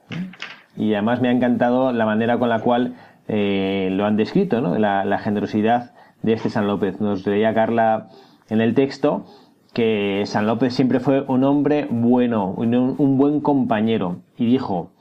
Y 0.77 0.93
además 0.93 1.21
me 1.21 1.27
ha 1.27 1.31
encantado 1.31 1.91
la 1.91 2.05
manera 2.05 2.39
con 2.39 2.49
la 2.49 2.61
cual 2.61 2.95
eh, 3.27 3.89
lo 3.91 4.05
han 4.05 4.15
descrito, 4.15 4.61
¿no? 4.61 4.77
La, 4.77 5.03
la 5.03 5.19
generosidad 5.19 5.94
de 6.21 6.33
este 6.33 6.49
San 6.49 6.67
López. 6.67 6.99
Nos 6.99 7.25
leía 7.25 7.53
Carla 7.53 8.09
en 8.49 8.61
el 8.61 8.73
texto 8.73 9.25
que 9.75 10.23
San 10.25 10.47
López 10.47 10.73
siempre 10.73 11.01
fue 11.01 11.21
un 11.27 11.43
hombre 11.43 11.85
bueno, 11.91 12.47
un, 12.47 13.17
buen 13.17 13.41
compañero, 13.41 14.21
y 14.37 14.45
dijo, 14.45 14.91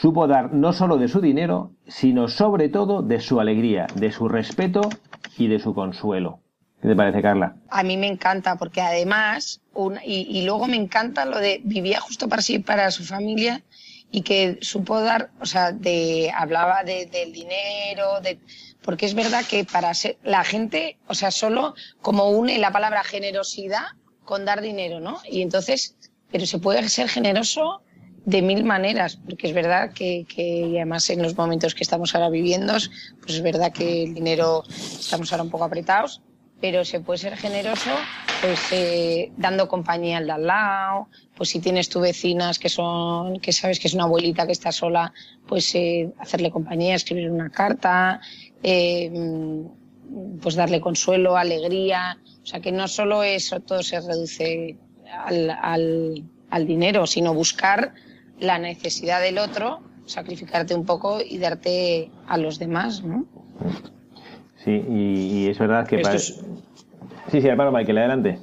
supo 0.00 0.26
dar 0.26 0.52
no 0.52 0.72
solo 0.72 0.98
de 0.98 1.06
su 1.06 1.20
dinero, 1.20 1.70
sino 1.86 2.26
sobre 2.26 2.68
todo 2.68 3.02
de 3.02 3.20
su 3.20 3.38
alegría, 3.38 3.86
de 3.94 4.10
su 4.10 4.28
respeto 4.28 4.80
y 5.38 5.46
de 5.46 5.60
su 5.60 5.74
consuelo. 5.74 6.40
¿Qué 6.82 6.88
te 6.88 6.96
parece, 6.96 7.22
Carla? 7.22 7.54
A 7.68 7.84
mí 7.84 7.96
me 7.96 8.08
encanta, 8.08 8.56
porque 8.56 8.80
además, 8.80 9.60
y, 10.04 10.42
luego 10.44 10.66
me 10.66 10.76
encanta 10.76 11.24
lo 11.24 11.38
de 11.38 11.60
vivía 11.62 12.00
justo 12.00 12.28
para 12.28 12.42
sí, 12.42 12.58
para 12.58 12.90
su 12.90 13.04
familia, 13.04 13.62
y 14.10 14.22
que 14.22 14.58
supo 14.60 15.00
dar, 15.00 15.30
o 15.40 15.46
sea, 15.46 15.70
de, 15.70 16.32
hablaba 16.36 16.82
de, 16.82 17.06
del 17.06 17.32
dinero, 17.32 18.20
de, 18.24 18.40
porque 18.82 19.06
es 19.06 19.14
verdad 19.14 19.44
que 19.44 19.64
para 19.64 19.92
ser, 19.94 20.18
la 20.22 20.44
gente, 20.44 20.98
o 21.06 21.14
sea, 21.14 21.30
solo 21.30 21.74
como 22.00 22.30
une 22.30 22.58
la 22.58 22.72
palabra 22.72 23.04
generosidad 23.04 23.86
con 24.24 24.44
dar 24.44 24.60
dinero, 24.60 25.00
¿no? 25.00 25.20
Y 25.28 25.42
entonces, 25.42 25.96
pero 26.30 26.46
se 26.46 26.58
puede 26.58 26.88
ser 26.88 27.08
generoso 27.08 27.82
de 28.24 28.42
mil 28.42 28.64
maneras, 28.64 29.18
porque 29.24 29.48
es 29.48 29.54
verdad 29.54 29.92
que, 29.92 30.26
que 30.28 30.64
además 30.76 31.08
en 31.10 31.22
los 31.22 31.36
momentos 31.36 31.74
que 31.74 31.82
estamos 31.82 32.14
ahora 32.14 32.28
viviendo, 32.28 32.74
pues 33.20 33.34
es 33.34 33.42
verdad 33.42 33.72
que 33.72 34.04
el 34.04 34.14
dinero 34.14 34.62
estamos 34.68 35.32
ahora 35.32 35.44
un 35.44 35.50
poco 35.50 35.64
apretados, 35.64 36.20
pero 36.60 36.84
se 36.84 37.00
puede 37.00 37.18
ser 37.18 37.36
generoso 37.36 37.90
pues 38.40 38.72
eh, 38.72 39.32
dando 39.36 39.68
compañía 39.68 40.18
al 40.18 40.26
de 40.26 40.32
al 40.32 40.46
lado, 40.46 41.08
pues 41.36 41.50
si 41.50 41.60
tienes 41.60 41.88
tu 41.88 42.00
vecinas 42.00 42.58
que 42.58 42.68
son, 42.68 43.38
que 43.40 43.52
sabes 43.52 43.78
que 43.78 43.88
es 43.88 43.94
una 43.94 44.04
abuelita 44.04 44.46
que 44.46 44.52
está 44.52 44.72
sola, 44.72 45.12
pues 45.46 45.74
eh, 45.74 46.10
hacerle 46.18 46.50
compañía, 46.50 46.94
escribir 46.94 47.30
una 47.30 47.50
carta, 47.50 48.20
eh, 48.62 49.10
pues 50.42 50.54
darle 50.54 50.80
consuelo, 50.80 51.36
alegría, 51.36 52.18
o 52.42 52.46
sea 52.46 52.60
que 52.60 52.72
no 52.72 52.88
solo 52.88 53.22
eso 53.22 53.60
todo 53.60 53.82
se 53.82 54.00
reduce 54.00 54.76
al, 55.24 55.50
al, 55.50 56.24
al 56.50 56.66
dinero, 56.66 57.06
sino 57.06 57.32
buscar 57.34 57.94
la 58.38 58.58
necesidad 58.58 59.20
del 59.20 59.38
otro, 59.38 59.80
sacrificarte 60.06 60.74
un 60.74 60.84
poco 60.86 61.18
y 61.20 61.38
darte 61.38 62.10
a 62.26 62.36
los 62.38 62.58
demás, 62.58 63.02
¿no? 63.04 63.24
Sí, 64.64 64.82
y, 64.88 65.44
y 65.44 65.48
es 65.48 65.58
verdad 65.58 65.86
que... 65.86 66.00
Es- 66.00 66.40
Sí, 67.30 67.40
sí, 67.40 67.46
hermano 67.46 67.70
Michael, 67.70 67.98
adelante. 67.98 68.38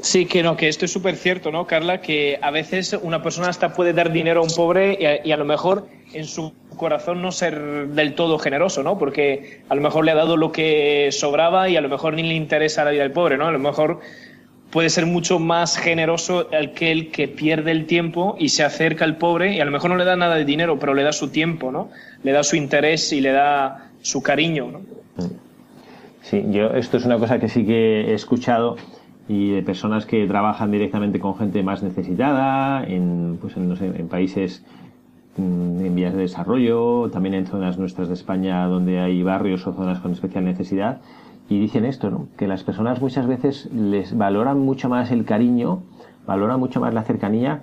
Sí, 0.00 0.26
que 0.26 0.42
no, 0.42 0.56
que 0.56 0.68
esto 0.68 0.84
es 0.84 0.92
súper 0.92 1.16
cierto, 1.16 1.52
¿no, 1.52 1.66
Carla? 1.66 2.00
Que 2.00 2.38
a 2.40 2.50
veces 2.50 2.98
una 3.02 3.22
persona 3.22 3.48
hasta 3.48 3.72
puede 3.72 3.92
dar 3.92 4.10
dinero 4.10 4.40
a 4.40 4.44
un 4.44 4.50
pobre 4.50 4.98
y 5.24 5.30
a, 5.30 5.36
lo 5.36 5.44
mejor 5.44 5.86
en 6.12 6.24
su 6.24 6.52
corazón 6.76 7.22
no 7.22 7.30
ser 7.30 7.88
del 7.88 8.14
todo 8.14 8.38
generoso, 8.38 8.82
¿no? 8.82 8.98
Porque 8.98 9.62
a 9.68 9.74
lo 9.74 9.80
mejor 9.80 10.04
le 10.04 10.10
ha 10.10 10.14
dado 10.14 10.36
lo 10.36 10.50
que 10.50 11.10
sobraba 11.12 11.68
y 11.68 11.76
a 11.76 11.80
lo 11.80 11.88
mejor 11.88 12.14
ni 12.14 12.22
le 12.22 12.34
interesa 12.34 12.84
la 12.84 12.90
vida 12.90 13.02
del 13.02 13.12
pobre, 13.12 13.36
¿no? 13.36 13.46
A 13.46 13.52
lo 13.52 13.58
mejor 13.58 14.00
puede 14.70 14.88
ser 14.88 15.06
mucho 15.06 15.38
más 15.38 15.76
generoso 15.76 16.48
aquel 16.58 17.10
que 17.10 17.28
pierde 17.28 17.70
el 17.70 17.86
tiempo 17.86 18.34
y 18.38 18.48
se 18.48 18.64
acerca 18.64 19.04
al 19.04 19.18
pobre 19.18 19.54
y 19.54 19.60
a 19.60 19.64
lo 19.64 19.70
mejor 19.70 19.90
no 19.90 19.96
le 19.96 20.04
da 20.04 20.16
nada 20.16 20.36
de 20.36 20.46
dinero, 20.46 20.78
pero 20.78 20.94
le 20.94 21.02
da 21.02 21.12
su 21.12 21.28
tiempo, 21.28 21.70
¿no? 21.70 21.90
Le 22.24 22.32
da 22.32 22.42
su 22.42 22.56
interés 22.56 23.12
y 23.12 23.20
le 23.20 23.32
da 23.32 23.90
su 24.00 24.22
cariño, 24.22 24.70
¿no? 24.72 24.80
Sí, 26.22 26.42
yo 26.50 26.68
esto 26.68 26.96
es 26.96 27.04
una 27.04 27.18
cosa 27.18 27.38
que 27.38 27.48
sí 27.48 27.66
que 27.66 28.10
he 28.10 28.14
escuchado 28.14 28.76
y 29.32 29.50
de 29.50 29.62
personas 29.62 30.04
que 30.04 30.26
trabajan 30.26 30.70
directamente 30.70 31.18
con 31.18 31.34
gente 31.36 31.62
más 31.62 31.82
necesitada, 31.82 32.84
en, 32.84 33.38
pues 33.40 33.56
en, 33.56 33.68
no 33.68 33.76
sé, 33.76 33.86
en 33.86 34.08
países 34.08 34.64
mm, 35.36 35.84
en 35.86 35.94
vías 35.94 36.12
de 36.14 36.20
desarrollo, 36.22 37.08
también 37.10 37.34
en 37.34 37.46
zonas 37.46 37.78
nuestras 37.78 38.08
de 38.08 38.14
España 38.14 38.66
donde 38.66 39.00
hay 39.00 39.22
barrios 39.22 39.66
o 39.66 39.72
zonas 39.72 40.00
con 40.00 40.12
especial 40.12 40.44
necesidad. 40.44 41.00
Y 41.48 41.58
dicen 41.58 41.84
esto, 41.84 42.10
¿no? 42.10 42.28
que 42.36 42.46
las 42.46 42.62
personas 42.64 43.00
muchas 43.00 43.26
veces 43.26 43.68
les 43.74 44.16
valoran 44.16 44.58
mucho 44.60 44.88
más 44.88 45.10
el 45.10 45.24
cariño, 45.24 45.82
valoran 46.26 46.58
mucho 46.60 46.80
más 46.80 46.92
la 46.94 47.02
cercanía 47.02 47.62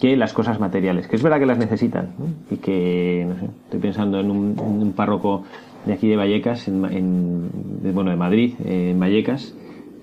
que 0.00 0.16
las 0.16 0.32
cosas 0.32 0.60
materiales, 0.60 1.08
que 1.08 1.16
es 1.16 1.22
verdad 1.22 1.38
que 1.40 1.46
las 1.46 1.58
necesitan, 1.58 2.10
¿no? 2.18 2.26
y 2.50 2.56
que, 2.58 3.26
no 3.28 3.34
sé, 3.40 3.46
estoy 3.64 3.80
pensando 3.80 4.20
en 4.20 4.30
un, 4.30 4.54
en 4.82 4.92
párroco 4.92 5.42
de 5.86 5.92
aquí 5.92 6.06
de 6.08 6.16
Vallecas, 6.16 6.68
en, 6.68 6.84
en- 6.84 7.50
de- 7.82 7.92
bueno, 7.92 8.10
de 8.10 8.16
Madrid, 8.16 8.54
eh, 8.64 8.90
en 8.92 9.00
Vallecas, 9.00 9.54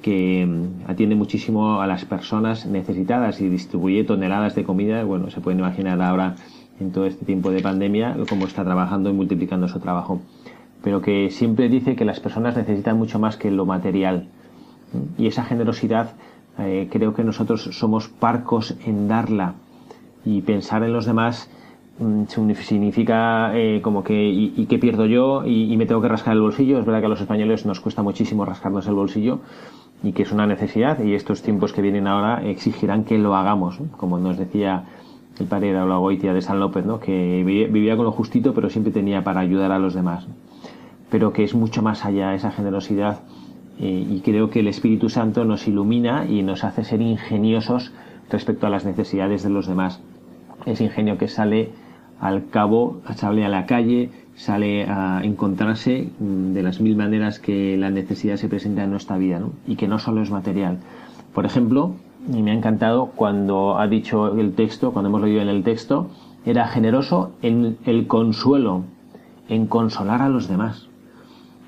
que 0.06 0.46
mm, 0.46 0.88
atiende 0.88 1.16
muchísimo 1.16 1.82
a 1.82 1.88
las 1.88 2.06
personas 2.06 2.68
necesitadas 2.68 3.42
y 3.42 3.50
distribuye 3.50 4.04
toneladas 4.04 4.54
de 4.54 4.64
comida. 4.64 5.04
Bueno, 5.04 5.32
se 5.32 5.42
pueden 5.42 5.60
imaginar 5.60 6.00
ahora 6.00 6.36
en 6.80 6.92
todo 6.92 7.08
este 7.08 7.26
tiempo 7.26 7.50
de 7.50 7.62
pandemia 7.62 8.16
cómo 8.30 8.46
está 8.46 8.64
trabajando 8.64 9.10
y 9.10 9.14
multiplicando 9.14 9.68
su 9.68 9.80
trabajo. 9.80 10.22
Pero 10.84 11.02
que 11.02 11.32
siempre 11.32 11.70
dice 11.70 11.96
que 11.96 12.06
las 12.06 12.20
personas 12.20 12.56
necesitan 12.56 13.00
mucho 13.00 13.18
más 13.18 13.36
que 13.36 13.50
lo 13.50 13.66
material. 13.66 14.28
Y 15.18 15.26
esa 15.26 15.44
generosidad 15.44 16.14
eh, 16.60 16.88
creo 16.92 17.16
que 17.16 17.24
nosotros 17.24 17.64
somos 17.72 18.08
parcos 18.08 18.76
en 18.86 19.08
darla 19.08 19.56
y 20.24 20.42
pensar 20.42 20.84
en 20.84 20.94
los 20.94 21.06
demás 21.08 21.50
mm, 21.98 22.24
signi- 22.26 22.54
significa 22.56 23.58
eh, 23.58 23.82
como 23.82 24.04
que 24.04 24.14
y, 24.30 24.54
y 24.56 24.68
qué 24.68 24.78
pierdo 24.78 25.08
yo 25.08 25.44
y, 25.46 25.74
y 25.74 25.78
me 25.78 25.88
tengo 25.88 26.02
que 26.02 26.08
rascar 26.10 26.34
el 26.36 26.42
bolsillo 26.42 26.78
es 26.80 26.86
verdad 26.86 27.00
que 27.02 27.08
a 27.08 27.10
los 27.10 27.22
españoles 27.22 27.66
nos 27.66 27.80
cuesta 27.80 28.04
muchísimo 28.04 28.46
rascarnos 28.46 28.88
el 28.88 28.94
bolsillo 28.96 29.40
y 30.06 30.14
que 30.14 30.24
es 30.24 30.32
una 30.32 30.48
necesidad 30.48 31.04
y 31.04 31.16
estos 31.16 31.42
tiempos 31.42 31.74
que 31.74 31.82
vienen 31.82 32.08
ahora 32.08 32.42
exigirán 32.46 33.04
que 33.04 33.18
lo 33.18 33.36
hagamos 33.36 33.80
como 33.98 34.20
nos 34.20 34.38
decía 34.38 34.86
el 35.40 35.48
padre 35.48 35.74
de 35.74 35.86
la 35.86 35.98
Goitia 35.98 36.34
de 36.34 36.42
San 36.42 36.60
López 36.60 36.86
¿no? 36.86 37.00
que 37.00 37.44
vivía, 37.44 37.98
con 37.98 38.06
lo 38.06 38.12
justito 38.12 38.54
pero 38.54 38.70
siempre 38.70 38.94
tenía 38.94 39.24
para 39.24 39.42
ayudar 39.42 39.72
a 39.72 39.80
los 39.80 39.94
demás 39.94 40.28
pero 41.10 41.34
que 41.34 41.44
es 41.44 41.56
mucho 41.56 41.82
más 41.82 42.06
allá 42.06 42.36
esa 42.36 42.52
generosidad 42.52 43.24
eh, 43.80 44.08
y 44.10 44.22
creo 44.22 44.50
que 44.50 44.60
el 44.62 44.68
Espíritu 44.68 45.10
Santo 45.10 45.44
nos 45.44 45.68
ilumina 45.68 46.26
y 46.26 46.44
nos 46.44 46.64
hace 46.64 46.84
ser 46.84 47.02
ingeniosos 47.02 47.92
respecto 48.30 48.68
a 48.68 48.70
las 48.70 48.86
necesidades 48.86 49.44
de 49.44 49.50
los 49.50 49.68
demás. 49.68 50.02
Ese 50.66 50.86
ingenio 50.86 51.18
que 51.18 51.28
sale 51.28 51.72
al 52.20 52.50
cabo, 52.50 53.02
sale 53.16 53.46
a 53.46 53.50
la 53.50 53.66
calle, 53.66 54.12
sale 54.36 54.86
a 54.88 55.22
encontrarse 55.24 56.10
mm, 56.20 56.54
de 56.54 56.64
las 56.64 56.82
mil 56.82 56.96
maneras 56.96 57.40
que 57.40 57.78
la 57.78 57.90
necesidad 57.90 58.36
se 58.36 58.50
presenta 58.50 58.84
en 58.84 58.92
nuestra 58.92 59.18
vida 59.18 59.40
¿no? 59.40 59.52
y 59.66 59.76
que 59.76 59.88
no 59.88 60.00
solo 60.00 60.22
es 60.22 60.32
material. 60.32 60.80
Por 61.34 61.46
ejemplo, 61.46 61.94
y 62.34 62.42
me 62.42 62.52
ha 62.52 62.54
encantado 62.54 63.08
cuando 63.16 63.78
ha 63.78 63.88
dicho 63.88 64.40
el 64.40 64.54
texto, 64.54 64.92
cuando 64.92 65.10
hemos 65.10 65.22
leído 65.22 65.42
en 65.42 65.50
el 65.50 65.64
texto, 65.64 66.10
era 66.46 66.68
generoso 66.68 67.32
en 67.42 67.78
el 67.86 68.08
consuelo, 68.08 68.84
en 69.50 69.68
consolar 69.68 70.22
a 70.22 70.30
los 70.30 70.48
demás. 70.48 70.88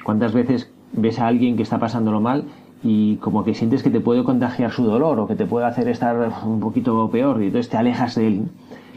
¿Cuántas 0.03 0.33
veces 0.33 0.71
ves 0.93 1.19
a 1.19 1.27
alguien 1.27 1.57
que 1.57 1.63
está 1.63 1.79
pasándolo 1.79 2.21
mal 2.21 2.45
y 2.83 3.17
como 3.17 3.43
que 3.43 3.53
sientes 3.53 3.83
que 3.83 3.89
te 3.89 3.99
puede 3.99 4.23
contagiar 4.23 4.71
su 4.71 4.83
dolor 4.83 5.19
o 5.19 5.27
que 5.27 5.35
te 5.35 5.45
puede 5.45 5.65
hacer 5.65 5.87
estar 5.89 6.31
un 6.45 6.59
poquito 6.59 7.09
peor 7.09 7.41
y 7.41 7.47
entonces 7.47 7.69
te 7.69 7.77
alejas 7.77 8.15
de 8.15 8.27
él? 8.27 8.43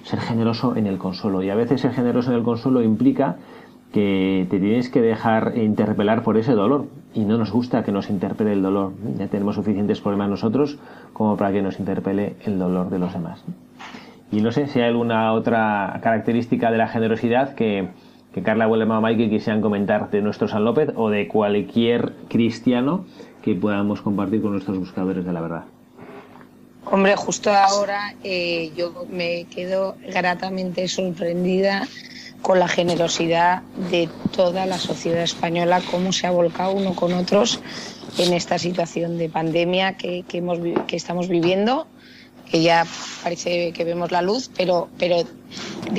Ser 0.04 0.20
generoso 0.20 0.76
en 0.76 0.86
el 0.86 0.98
consuelo. 0.98 1.42
Y 1.42 1.50
a 1.50 1.54
veces 1.54 1.80
ser 1.80 1.92
generoso 1.92 2.30
en 2.30 2.38
el 2.38 2.42
consuelo 2.42 2.82
implica 2.82 3.36
que 3.92 4.46
te 4.48 4.60
tienes 4.60 4.88
que 4.88 5.00
dejar 5.00 5.56
interpelar 5.56 6.22
por 6.22 6.36
ese 6.36 6.52
dolor 6.52 6.86
y 7.12 7.24
no 7.24 7.38
nos 7.38 7.50
gusta 7.50 7.82
que 7.82 7.92
nos 7.92 8.08
interpele 8.08 8.52
el 8.52 8.62
dolor. 8.62 8.92
Ya 9.18 9.26
tenemos 9.26 9.56
suficientes 9.56 10.00
problemas 10.00 10.30
nosotros 10.30 10.78
como 11.12 11.36
para 11.36 11.52
que 11.52 11.62
nos 11.62 11.80
interpele 11.80 12.36
el 12.44 12.58
dolor 12.58 12.90
de 12.90 12.98
los 12.98 13.12
demás. 13.12 13.44
Y 14.30 14.42
no 14.42 14.52
sé 14.52 14.68
si 14.68 14.80
hay 14.80 14.88
alguna 14.88 15.32
otra 15.32 15.98
característica 16.02 16.70
de 16.70 16.78
la 16.78 16.86
generosidad 16.86 17.54
que, 17.54 17.88
que 18.32 18.42
Carla 18.42 18.68
Huelema 18.68 18.98
o 18.98 19.02
Mike 19.02 19.28
quisieran 19.28 19.60
comentar 19.60 20.10
de 20.10 20.22
nuestro 20.22 20.46
San 20.46 20.64
López 20.64 20.92
o 20.94 21.10
de 21.10 21.26
cualquier 21.26 22.12
cristiano 22.28 23.06
que 23.42 23.56
podamos 23.56 24.02
compartir 24.02 24.40
con 24.40 24.52
nuestros 24.52 24.78
buscadores 24.78 25.24
de 25.24 25.32
la 25.32 25.40
verdad. 25.40 25.64
Hombre, 26.86 27.14
justo 27.14 27.52
ahora 27.52 28.14
eh, 28.24 28.72
yo 28.76 29.06
me 29.08 29.44
quedo 29.44 29.96
gratamente 30.08 30.88
sorprendida 30.88 31.86
con 32.42 32.58
la 32.58 32.68
generosidad 32.68 33.62
de 33.90 34.08
toda 34.34 34.66
la 34.66 34.78
sociedad 34.78 35.22
española, 35.22 35.82
cómo 35.90 36.12
se 36.12 36.26
ha 36.26 36.30
volcado 36.30 36.72
uno 36.72 36.94
con 36.94 37.12
otros 37.12 37.60
en 38.18 38.32
esta 38.32 38.58
situación 38.58 39.18
de 39.18 39.28
pandemia 39.28 39.96
que, 39.96 40.24
que 40.26 40.38
hemos, 40.38 40.58
que 40.86 40.96
estamos 40.96 41.28
viviendo, 41.28 41.86
que 42.50 42.62
ya 42.62 42.86
parece 43.22 43.72
que 43.72 43.84
vemos 43.84 44.10
la 44.10 44.22
luz, 44.22 44.50
pero, 44.56 44.88
pero 44.98 45.22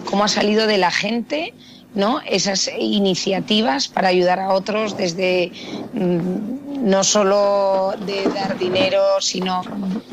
cómo 0.06 0.24
ha 0.24 0.28
salido 0.28 0.68
de 0.68 0.78
la 0.78 0.92
gente 0.92 1.54
¿no? 1.94 2.22
esas 2.26 2.70
iniciativas 2.80 3.88
para 3.90 4.10
ayudar 4.10 4.40
a 4.40 4.54
otros 4.54 4.96
desde 4.96 5.52
mm, 5.92 6.90
no 6.90 7.04
solo 7.04 7.94
de 7.98 8.30
dar 8.30 8.58
dinero, 8.58 9.02
sino, 9.20 9.68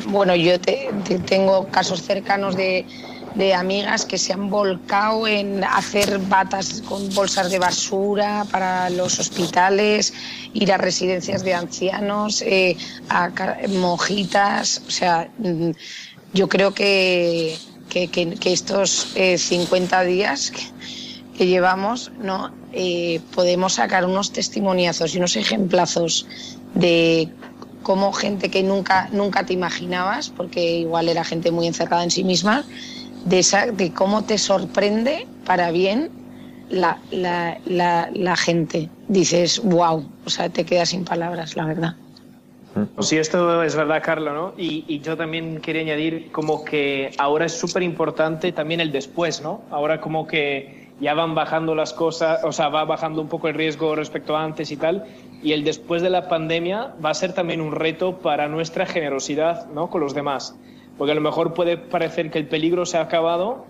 bueno, 0.05 0.35
yo 0.37 0.61
te- 0.61 0.93
te- 1.05 1.21
tengo 1.21 1.71
casos 1.71 2.03
cercanos 2.03 2.57
de, 2.57 2.87
de 3.35 3.55
amigas 3.55 4.05
que 4.07 4.19
se 4.19 4.33
han 4.33 4.51
volcado 4.51 5.27
en 5.27 5.63
hacer 5.65 6.19
batas 6.19 6.83
con 6.83 7.15
bolsas 7.15 7.49
de 7.51 7.59
basura 7.59 8.47
para 8.51 8.91
los 8.91 9.19
hospitales, 9.21 10.13
ir 10.53 10.73
a 10.73 10.79
residencias 10.79 11.43
de 11.43 11.55
ancianos, 11.55 12.43
eh, 12.43 12.77
a 13.09 13.31
monjitas, 13.69 14.83
o 14.87 14.91
sea, 14.91 15.31
mm, 15.39 15.71
yo 16.33 16.49
creo 16.49 16.75
que- 16.75 17.63
que 17.89 18.53
estos 18.53 19.09
eh, 19.15 19.39
50 19.39 20.03
días 20.03 20.53
que, 21.39 21.47
llevamos, 21.47 22.11
¿no? 22.21 22.53
Eh, 22.73 23.21
podemos 23.35 23.75
sacar 23.75 24.05
unos 24.05 24.33
testimoniazos 24.33 25.15
y 25.15 25.19
unos 25.19 25.37
ejemplazos 25.37 26.27
de 26.75 27.29
cómo 27.83 28.13
gente 28.13 28.51
que 28.51 28.63
nunca, 28.63 29.09
nunca 29.13 29.47
te 29.47 29.53
imaginabas, 29.53 30.31
porque 30.31 30.79
igual 30.79 31.09
era 31.09 31.25
gente 31.25 31.51
muy 31.51 31.67
encerrada 31.67 32.05
en 32.05 32.11
sí 32.11 32.25
misma, 32.25 32.65
de, 33.25 33.39
esa, 33.39 33.67
de 33.67 33.93
cómo 33.93 34.25
te 34.25 34.39
sorprende 34.39 35.27
para 35.47 35.71
bien 35.71 36.11
la, 36.69 36.99
la, 37.11 37.59
la, 37.65 38.11
la 38.13 38.37
gente. 38.37 38.91
Dices, 39.09 39.61
wow, 39.65 40.07
o 40.27 40.31
sea, 40.31 40.51
te 40.51 40.65
quedas 40.65 40.91
sin 40.91 41.05
palabras, 41.05 41.57
la 41.57 41.65
verdad. 41.65 41.97
Sí, 43.01 43.17
esto 43.17 43.63
es 43.63 43.75
verdad, 43.75 44.03
Carla, 44.05 44.33
¿no? 44.33 44.53
Y, 44.57 44.85
y 44.87 45.01
yo 45.01 45.17
también 45.17 45.61
quería 45.61 45.83
añadir 45.83 46.31
como 46.31 46.65
que 46.65 47.11
ahora 47.19 47.47
es 47.47 47.59
súper 47.59 47.83
importante 47.83 48.53
también 48.53 48.81
el 48.81 48.93
después, 48.93 49.41
¿no? 49.41 49.63
Ahora 49.71 50.01
como 50.01 50.27
que 50.27 50.78
ya 51.01 51.15
van 51.15 51.35
bajando 51.35 51.75
las 51.75 51.93
cosas, 51.93 52.43
o 52.45 52.53
sea, 52.53 52.69
va 52.69 52.85
bajando 52.85 53.23
un 53.23 53.29
poco 53.29 53.49
el 53.49 53.55
riesgo 53.55 53.95
respecto 53.95 54.37
a 54.37 54.43
antes 54.43 54.71
y 54.71 54.77
tal, 54.77 55.05
y 55.43 55.53
el 55.53 55.65
después 55.65 56.03
de 56.03 56.11
la 56.11 56.29
pandemia 56.29 56.95
va 57.05 57.11
a 57.11 57.15
ser 57.15 57.33
también 57.33 57.61
un 57.61 57.73
reto 57.73 58.19
para 58.19 58.49
nuestra 58.49 58.87
generosidad, 58.87 59.67
¿no? 59.69 59.91
Con 59.91 60.01
los 60.01 60.15
demás. 60.15 60.57
Porque 60.97 61.13
a 61.13 61.15
lo 61.15 61.21
mejor 61.21 61.55
puede 61.55 61.77
parecer 61.77 62.31
que 62.31 62.39
el 62.39 62.49
peligro 62.49 62.85
se 62.85 62.99
ha 62.99 63.03
acabado, 63.03 63.67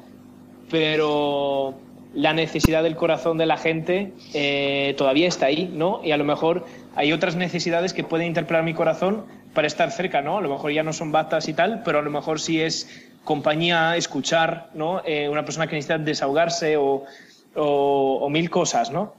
pero 0.70 1.74
la 2.14 2.32
necesidad 2.32 2.82
del 2.82 2.96
corazón 2.96 3.36
de 3.36 3.46
la 3.46 3.58
gente 3.58 4.12
eh, 4.32 4.94
todavía 4.96 5.28
está 5.28 5.46
ahí, 5.46 5.70
¿no? 5.72 6.00
Y 6.02 6.12
a 6.12 6.16
lo 6.16 6.24
mejor 6.24 6.64
hay 6.96 7.12
otras 7.12 7.36
necesidades 7.36 7.92
que 7.92 8.04
pueden 8.04 8.26
interpelar 8.26 8.64
mi 8.64 8.72
corazón 8.72 9.24
para 9.52 9.66
estar 9.66 9.90
cerca, 9.90 10.22
¿no? 10.22 10.38
A 10.38 10.40
lo 10.40 10.48
mejor 10.48 10.72
ya 10.72 10.82
no 10.82 10.94
son 10.94 11.12
batas 11.12 11.48
y 11.48 11.52
tal, 11.52 11.82
pero 11.84 11.98
a 11.98 12.02
lo 12.02 12.10
mejor 12.10 12.40
sí 12.40 12.60
es 12.62 13.07
compañía, 13.24 13.96
escuchar, 13.96 14.70
¿no? 14.74 15.02
Eh, 15.04 15.28
una 15.28 15.44
persona 15.44 15.66
que 15.66 15.76
necesita 15.76 15.98
desahogarse 15.98 16.76
o, 16.76 17.04
o, 17.54 18.28
mil 18.30 18.50
cosas, 18.50 18.90
¿no? 18.90 19.14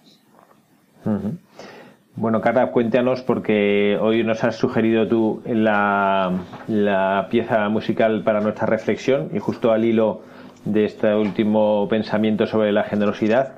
Bueno, 2.16 2.42
Carla, 2.42 2.72
cuéntanos 2.72 3.22
porque 3.22 3.98
hoy 4.02 4.24
nos 4.24 4.44
has 4.44 4.58
sugerido 4.58 5.08
tú 5.08 5.42
la, 5.46 6.32
la 6.68 7.28
pieza 7.30 7.70
musical 7.70 8.24
para 8.24 8.42
nuestra 8.42 8.66
reflexión 8.66 9.30
y 9.34 9.40
justo 9.40 9.72
al 9.72 9.86
hilo 9.86 10.22
de 10.66 10.86
este 10.86 11.16
último 11.16 11.88
pensamiento 11.90 12.46
sobre 12.46 12.72
la 12.72 12.84
generosidad, 12.84 13.54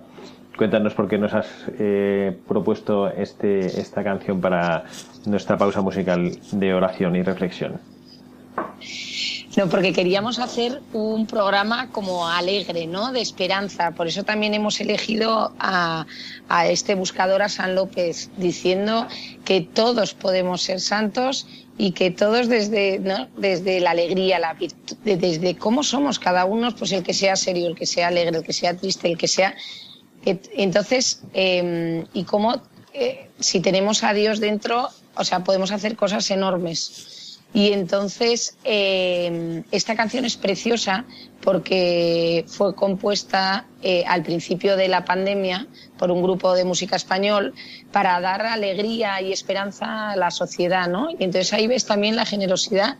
cuéntanos 0.57 0.93
por 0.93 1.07
qué 1.07 1.17
nos 1.17 1.33
has 1.33 1.47
eh, 1.79 2.37
propuesto 2.47 3.09
este, 3.09 3.65
esta 3.65 4.03
canción 4.03 4.39
para 4.41 4.83
nuestra 5.25 5.57
pausa 5.57 5.81
musical 5.81 6.31
de 6.51 6.73
oración 6.73 7.15
y 7.15 7.23
reflexión. 7.23 7.79
No, 9.57 9.67
porque 9.67 9.91
queríamos 9.91 10.39
hacer 10.39 10.81
un 10.93 11.27
programa 11.27 11.89
como 11.91 12.27
alegre, 12.27 12.87
¿no? 12.87 13.11
De 13.11 13.19
esperanza. 13.19 13.91
Por 13.91 14.07
eso 14.07 14.23
también 14.23 14.53
hemos 14.53 14.79
elegido 14.79 15.53
a, 15.59 16.05
este 16.67 16.95
buscador, 16.95 17.41
a 17.41 17.49
San 17.49 17.75
López, 17.75 18.29
diciendo 18.37 19.07
que 19.43 19.59
todos 19.61 20.13
podemos 20.13 20.61
ser 20.61 20.79
santos 20.79 21.47
y 21.77 21.91
que 21.91 22.11
todos 22.11 22.47
desde, 22.47 22.99
¿no? 22.99 23.27
desde 23.35 23.81
la 23.81 23.91
alegría, 23.91 24.39
la 24.39 24.53
virtud, 24.53 24.95
desde 25.03 25.57
cómo 25.57 25.83
somos 25.83 26.17
cada 26.17 26.45
uno, 26.45 26.73
pues 26.73 26.93
el 26.93 27.03
que 27.03 27.13
sea 27.13 27.35
serio, 27.35 27.67
el 27.67 27.75
que 27.75 27.85
sea 27.85 28.07
alegre, 28.07 28.37
el 28.37 28.43
que 28.43 28.53
sea 28.53 28.77
triste, 28.77 29.09
el 29.09 29.17
que 29.17 29.27
sea... 29.27 29.55
entonces, 30.23 31.23
em, 31.33 32.05
y 32.13 32.23
cómo 32.23 32.61
eh, 32.93 33.29
si 33.39 33.59
tenemos 33.59 34.03
a 34.03 34.13
Dios 34.13 34.39
dentro, 34.39 34.89
o 35.15 35.23
sea, 35.23 35.43
podemos 35.43 35.71
hacer 35.71 35.95
cosas 35.95 36.29
enormes. 36.31 37.20
Y 37.53 37.73
entonces 37.73 38.57
eh, 38.63 39.63
esta 39.71 39.95
canción 39.95 40.23
es 40.23 40.37
preciosa 40.37 41.05
porque 41.41 42.45
fue 42.47 42.75
compuesta 42.75 43.65
eh, 43.81 44.03
al 44.07 44.23
principio 44.23 44.77
de 44.77 44.87
la 44.87 45.03
pandemia 45.03 45.67
por 45.97 46.11
un 46.11 46.21
grupo 46.21 46.53
de 46.53 46.63
música 46.63 46.95
español 46.95 47.53
para 47.91 48.21
dar 48.21 48.45
alegría 48.45 49.21
y 49.21 49.33
esperanza 49.33 50.11
a 50.11 50.15
la 50.15 50.31
sociedad, 50.31 50.87
¿no? 50.87 51.09
Y 51.11 51.23
entonces 51.23 51.51
ahí 51.51 51.67
ves 51.67 51.85
también 51.85 52.15
la 52.15 52.25
generosidad 52.25 52.97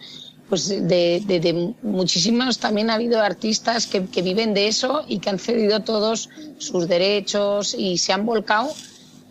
pues 0.50 0.68
de, 0.68 1.22
de, 1.26 1.74
muchísimos 1.82 2.60
también 2.60 2.90
ha 2.90 2.96
habido 2.96 3.22
artistas 3.22 3.88
que, 3.88 4.08
que, 4.08 4.22
viven 4.22 4.54
de 4.54 4.68
eso 4.68 5.06
y 5.08 5.20
que 5.20 5.30
han 5.30 5.40
cedido 5.40 5.80
todos 5.80 6.30
sus 6.58 6.90
derechos 6.90 7.74
y 7.74 7.98
se 8.00 8.12
han 8.12 8.26
volcado 8.26 8.70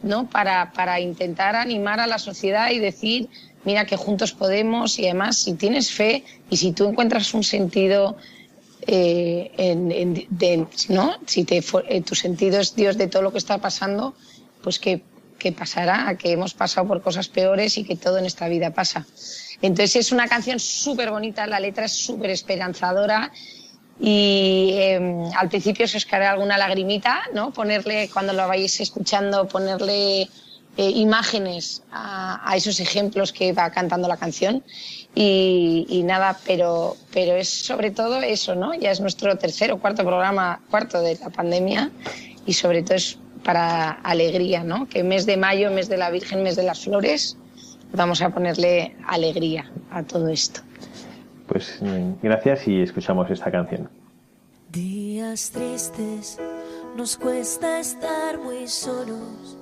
¿no? 0.03 0.31
para, 0.31 0.73
para 0.73 0.99
intentar 1.01 1.57
animar 1.57 2.01
a 2.01 2.07
la 2.07 2.19
sociedad 2.19 2.71
y 2.71 2.79
decir 2.79 3.29
mira 3.65 3.85
que 3.87 3.97
juntos 3.97 4.33
podemos 4.33 4.99
y 4.99 5.05
además 5.05 5.39
si 5.39 5.55
tienes 5.55 5.91
fe 5.93 6.25
y 6.49 6.57
si 6.57 6.73
tú 6.73 6.89
encuentras 6.89 7.35
un 7.35 7.45
sentido 7.45 8.17
eh, 8.87 9.51
en, 9.59 10.27
¿no? 10.89 11.17
si 11.27 11.45
te, 11.45 11.63
eh, 11.89 12.01
tu 12.03 12.15
sentido 12.15 12.61
es 12.61 12.75
Dios 12.75 12.97
de 12.97 13.09
todo 13.09 13.23
lo 13.23 13.33
que 13.33 13.39
está 13.39 13.59
pasando, 13.59 14.15
pues 14.63 14.79
que, 14.79 15.03
que 15.39 15.53
pasará, 15.53 16.17
que 16.17 16.33
hemos 16.33 16.55
pasado 16.55 16.87
por 16.89 17.03
cosas 17.03 17.29
peores 17.29 17.77
y 17.79 17.85
que 17.85 17.97
todo 17.97 18.19
en 18.19 18.27
esta 18.27 18.49
vida 18.49 18.73
pasa. 18.73 19.07
Entonces 19.63 19.97
es 19.97 20.13
una 20.13 20.29
canción 20.29 20.59
súper 20.59 21.11
bonita, 21.11 21.47
la 21.47 21.61
letra 21.61 21.85
es 21.85 21.93
súper 21.93 22.31
esperanzadora 22.31 23.31
y 24.01 24.73
em, 24.79 25.25
al 25.37 25.49
principio 25.51 25.87
se 25.87 25.99
os 25.99 26.07
cae 26.07 26.27
alguna 26.27 26.57
lagrimita, 26.57 27.21
¿no? 27.35 27.53
Ponerle, 27.53 28.09
cuando 28.09 28.33
lo 28.33 28.49
vais 28.49 28.81
escuchando, 28.81 29.47
ponerle 29.47 30.29
eh, 30.81 30.93
imágenes 30.95 31.83
a, 31.93 32.55
esos 32.57 32.81
ejemplos 32.81 33.35
que 33.35 33.53
va 33.53 33.69
cantando 33.69 34.09
la 34.09 34.17
canción 34.17 34.65
y, 35.15 36.03
nada, 36.07 36.39
pero, 36.47 36.97
pero 37.13 37.37
es 37.37 37.51
sobre 37.51 37.91
todo 37.91 38.23
eso, 38.23 38.55
¿no? 38.55 38.73
Ya 38.73 38.91
es 38.91 38.99
nuestro 38.99 39.37
tercer 39.37 39.73
o 39.73 39.79
cuarto 39.79 40.07
programa, 40.07 40.63
cuarto 40.71 41.03
de 41.03 41.19
la 41.19 41.29
pandemia 41.29 41.91
y 42.47 42.55
sobre 42.55 42.83
todo 42.83 42.95
es 42.95 43.19
para 43.45 43.91
alegría, 43.91 44.65
¿no? 44.65 44.89
Que 44.89 45.03
mes 45.03 45.27
de 45.27 45.37
mayo, 45.37 45.71
mes 45.71 45.91
de 45.91 45.99
la 45.99 46.09
Virgen, 46.09 46.43
mes 46.43 46.57
de 46.57 46.63
las 46.63 46.81
flores, 46.83 47.37
vamos 47.93 48.23
a 48.23 48.31
ponerle 48.31 48.97
alegría 49.07 49.71
a 49.91 50.03
todo 50.03 50.29
esto. 50.29 50.63
Pues 51.47 51.79
gracias 52.23 52.67
y 52.67 52.81
escuchamos 52.81 53.31
esta 53.31 53.51
canción. 53.51 53.91
Días 54.73 55.51
tristes, 55.51 56.39
nos 56.97 57.19
cuesta 57.19 57.81
estar 57.81 58.39
muy 58.39 58.67
solos 58.67 59.59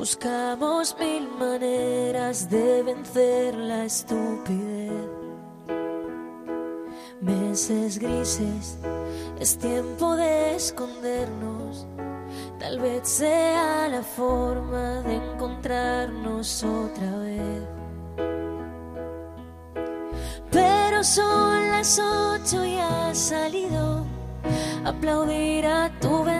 Buscamos 0.00 0.96
mil 0.98 1.28
maneras 1.38 2.48
de 2.48 2.82
vencer 2.82 3.54
la 3.54 3.84
estupidez. 3.84 5.10
Meses 7.20 7.98
grises, 7.98 8.78
es 9.38 9.58
tiempo 9.58 10.16
de 10.16 10.54
escondernos. 10.54 11.86
Tal 12.58 12.80
vez 12.80 13.06
sea 13.06 13.88
la 13.88 14.02
forma 14.02 15.02
de 15.02 15.16
encontrarnos 15.16 16.64
otra 16.64 17.18
vez. 17.18 17.62
Pero 20.50 21.04
son 21.04 21.70
las 21.72 21.98
ocho 21.98 22.64
y 22.64 22.78
has 22.78 23.18
salido. 23.18 24.06
Aplaudir 24.82 25.66
a 25.66 25.90
tu 26.00 26.24
ventana 26.24 26.39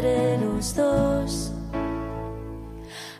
entre 0.00 0.38
los 0.38 0.74
dos. 0.74 1.52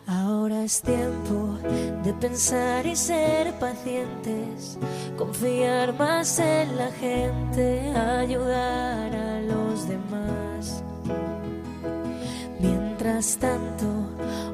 Ahora 0.07 0.63
es 0.63 0.81
tiempo 0.81 1.57
de 2.03 2.13
pensar 2.13 2.85
y 2.85 2.95
ser 2.95 3.53
pacientes, 3.59 4.77
confiar 5.17 5.93
más 5.93 6.39
en 6.39 6.75
la 6.75 6.91
gente, 6.91 7.93
ayudar 7.95 9.15
a 9.15 9.41
los 9.41 9.87
demás. 9.87 10.83
Mientras 12.59 13.37
tanto, 13.37 13.85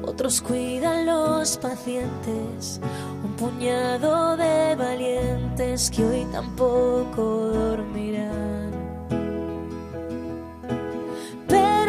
otros 0.06 0.40
cuidan 0.42 1.06
los 1.06 1.56
pacientes, 1.56 2.80
un 3.24 3.32
puñado 3.36 4.36
de 4.36 4.76
valientes 4.76 5.90
que 5.90 6.04
hoy 6.04 6.26
tampoco 6.30 7.22
dormirán. 7.22 8.77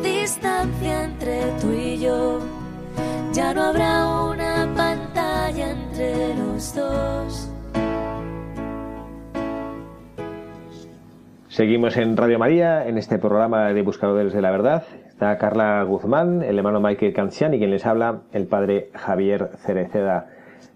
distancia 0.00 1.04
entre 1.04 1.52
tú 1.60 1.72
y 1.72 1.98
yo. 1.98 2.40
Ya 3.32 3.52
no 3.52 3.62
habrá 3.62 4.22
una 4.22 4.68
pantalla 4.76 5.70
entre 5.70 6.34
los 6.36 6.74
dos. 6.74 7.50
Seguimos 11.48 11.96
en 11.96 12.16
Radio 12.16 12.38
María, 12.38 12.88
en 12.88 12.98
este 12.98 13.18
programa 13.18 13.72
de 13.72 13.82
Buscadores 13.82 14.32
de 14.32 14.42
la 14.42 14.50
Verdad. 14.50 14.84
Está 15.06 15.38
Carla 15.38 15.84
Guzmán, 15.84 16.42
el 16.42 16.58
hermano 16.58 16.80
Michael 16.80 17.12
Cancian 17.12 17.54
y 17.54 17.58
quien 17.58 17.70
les 17.70 17.86
habla, 17.86 18.22
el 18.32 18.48
padre 18.48 18.90
Javier 18.94 19.50
Cereceda. 19.58 20.26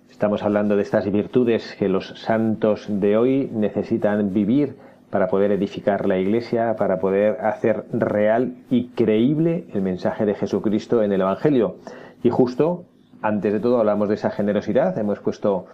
Estamos 0.09 0.43
hablando 0.43 0.77
de 0.77 0.83
estas 0.83 1.11
virtudes 1.11 1.75
que 1.79 1.89
los 1.89 2.09
santos 2.21 2.87
de 2.89 3.17
hoy 3.17 3.51
necesitan 3.53 4.33
vivir 4.33 4.77
para 5.11 5.29
poder 5.29 5.53
edificar 5.53 6.07
la 6.07 6.19
Iglesia, 6.19 6.77
para 6.77 6.99
poder 6.99 7.41
hacer 7.41 7.85
real 7.93 8.55
y 8.71 8.89
creíble 8.89 9.67
el 9.73 9.83
mensaje 9.83 10.27
de 10.27 10.35
Jesucristo 10.35 11.03
en 11.03 11.13
el 11.13 11.23
Evangelio. 11.23 11.77
Y 12.23 12.31
justo, 12.31 12.85
antes 13.23 13.53
de 13.53 13.61
todo, 13.61 13.79
hablamos 13.79 14.09
de 14.09 14.17
esa 14.17 14.31
generosidad. 14.31 14.99
Hemos 14.99 15.21
puesto 15.21 15.67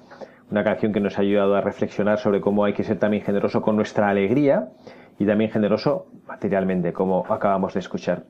una 0.51 0.63
canción 0.63 0.93
que 0.93 1.01
nos 1.01 1.19
ha 1.19 1.23
ayudado 1.23 1.57
a 1.57 1.61
reflexionar 1.61 2.19
sobre 2.19 2.41
cómo 2.41 2.65
hay 2.65 2.75
que 2.75 2.85
ser 2.85 2.99
también 2.99 3.25
generoso 3.25 3.63
con 3.63 3.77
nuestra 3.77 4.09
alegría 4.09 4.69
y 5.19 5.27
también 5.27 5.51
generoso 5.51 6.07
materialmente, 6.29 6.93
como 6.93 7.25
acabamos 7.29 7.75
de 7.75 7.81
escuchar. 7.81 8.25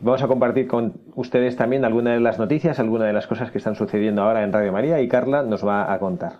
Vamos 0.00 0.22
a 0.22 0.28
compartir 0.28 0.66
con 0.66 0.94
ustedes 1.14 1.56
también 1.56 1.84
algunas 1.84 2.14
de 2.14 2.20
las 2.20 2.38
noticias, 2.38 2.78
algunas 2.80 3.06
de 3.06 3.12
las 3.12 3.26
cosas 3.26 3.50
que 3.50 3.58
están 3.58 3.76
sucediendo 3.76 4.22
ahora 4.22 4.42
en 4.42 4.52
Radio 4.52 4.72
María 4.72 5.00
y 5.00 5.08
Carla 5.08 5.42
nos 5.42 5.66
va 5.66 5.92
a 5.92 5.98
contar. 5.98 6.38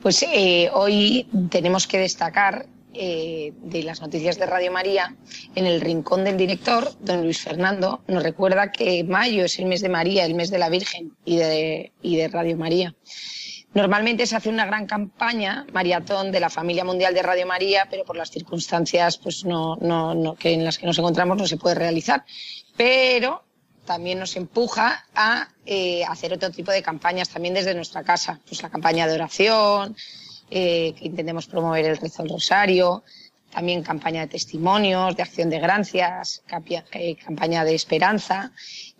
Pues 0.00 0.22
eh, 0.22 0.70
hoy 0.72 1.26
tenemos 1.50 1.86
que 1.86 1.98
destacar 1.98 2.66
eh, 2.94 3.52
de 3.56 3.82
las 3.82 4.00
noticias 4.00 4.38
de 4.38 4.46
Radio 4.46 4.72
María, 4.72 5.16
en 5.54 5.66
el 5.66 5.80
rincón 5.80 6.24
del 6.24 6.36
director, 6.36 6.92
don 7.00 7.22
Luis 7.22 7.40
Fernando, 7.40 8.02
nos 8.06 8.22
recuerda 8.22 8.70
que 8.70 9.04
mayo 9.04 9.44
es 9.44 9.58
el 9.58 9.66
mes 9.66 9.80
de 9.80 9.88
María, 9.88 10.24
el 10.24 10.34
mes 10.34 10.50
de 10.50 10.58
la 10.58 10.68
Virgen 10.68 11.16
y 11.24 11.36
de, 11.36 11.92
y 12.02 12.16
de 12.16 12.28
Radio 12.28 12.56
María. 12.56 12.94
Normalmente 13.74 14.26
se 14.26 14.36
hace 14.36 14.50
una 14.50 14.66
gran 14.66 14.86
campaña, 14.86 15.64
maratón 15.72 16.30
de 16.30 16.40
la 16.40 16.50
familia 16.50 16.84
mundial 16.84 17.14
de 17.14 17.22
Radio 17.22 17.46
María, 17.46 17.86
pero 17.90 18.04
por 18.04 18.16
las 18.16 18.30
circunstancias 18.30 19.16
pues 19.16 19.44
no, 19.46 19.76
no, 19.76 20.34
que 20.34 20.52
en 20.52 20.64
las 20.64 20.78
que 20.78 20.86
nos 20.86 20.98
encontramos 20.98 21.38
no 21.38 21.46
se 21.46 21.56
puede 21.56 21.76
realizar. 21.76 22.24
Pero 22.76 23.44
también 23.86 24.18
nos 24.18 24.36
empuja 24.36 25.06
a 25.14 25.48
eh, 25.64 26.04
hacer 26.04 26.34
otro 26.34 26.50
tipo 26.50 26.70
de 26.70 26.82
campañas 26.82 27.30
también 27.30 27.54
desde 27.54 27.74
nuestra 27.74 28.02
casa. 28.02 28.40
Pues 28.46 28.62
la 28.62 28.68
campaña 28.68 29.06
de 29.06 29.14
oración, 29.14 29.96
eh, 30.54 30.92
que 30.98 31.06
intentemos 31.06 31.46
promover 31.46 31.86
el 31.86 31.96
rezo 31.96 32.22
del 32.22 32.32
rosario, 32.32 33.04
también 33.50 33.82
campaña 33.82 34.20
de 34.20 34.26
testimonios, 34.28 35.16
de 35.16 35.22
acción 35.22 35.48
de 35.48 35.58
gracias, 35.58 36.42
eh, 36.92 37.16
campaña 37.16 37.64
de 37.64 37.74
esperanza 37.74 38.52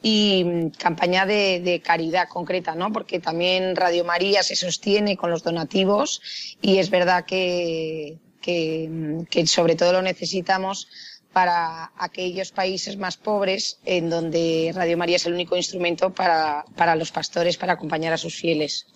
y 0.02 0.44
mm, 0.44 0.70
campaña 0.70 1.26
de, 1.26 1.60
de, 1.60 1.80
caridad 1.80 2.28
concreta, 2.28 2.74
¿no? 2.74 2.90
Porque 2.90 3.20
también 3.20 3.76
Radio 3.76 4.02
María 4.04 4.42
se 4.42 4.56
sostiene 4.56 5.16
con 5.16 5.30
los 5.30 5.42
donativos 5.42 6.22
y 6.62 6.78
es 6.78 6.88
verdad 6.88 7.26
que, 7.26 8.16
que, 8.40 8.88
mm, 8.90 9.24
que 9.24 9.46
sobre 9.46 9.76
todo 9.76 9.92
lo 9.92 10.00
necesitamos 10.00 10.88
para 11.34 11.92
aquellos 11.98 12.50
países 12.50 12.96
más 12.96 13.18
pobres 13.18 13.78
en 13.84 14.08
donde 14.08 14.72
Radio 14.74 14.96
María 14.96 15.16
es 15.16 15.26
el 15.26 15.34
único 15.34 15.56
instrumento 15.56 16.14
para, 16.14 16.64
para 16.76 16.96
los 16.96 17.12
pastores 17.12 17.58
para 17.58 17.74
acompañar 17.74 18.14
a 18.14 18.18
sus 18.18 18.36
fieles. 18.36 18.86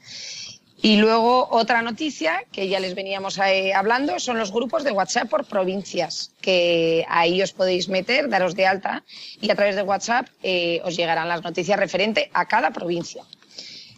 Y 0.86 0.98
luego 0.98 1.48
otra 1.50 1.82
noticia 1.82 2.44
que 2.52 2.68
ya 2.68 2.78
les 2.78 2.94
veníamos 2.94 3.38
eh, 3.38 3.74
hablando 3.74 4.20
son 4.20 4.38
los 4.38 4.52
grupos 4.52 4.84
de 4.84 4.92
WhatsApp 4.92 5.28
por 5.28 5.44
provincias, 5.44 6.30
que 6.40 7.04
ahí 7.08 7.42
os 7.42 7.52
podéis 7.52 7.88
meter, 7.88 8.28
daros 8.28 8.54
de 8.54 8.66
alta 8.66 9.02
y 9.40 9.50
a 9.50 9.56
través 9.56 9.74
de 9.74 9.82
WhatsApp 9.82 10.28
eh, 10.44 10.80
os 10.84 10.96
llegarán 10.96 11.26
las 11.26 11.42
noticias 11.42 11.76
referente 11.76 12.30
a 12.32 12.46
cada 12.46 12.70
provincia. 12.70 13.24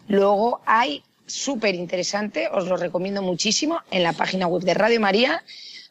Luego 0.08 0.62
hay 0.64 1.02
súper 1.26 1.74
interesante, 1.74 2.48
os 2.48 2.66
lo 2.66 2.78
recomiendo 2.78 3.20
muchísimo, 3.20 3.82
en 3.90 4.02
la 4.02 4.14
página 4.14 4.46
web 4.46 4.62
de 4.62 4.72
Radio 4.72 4.98
María 4.98 5.44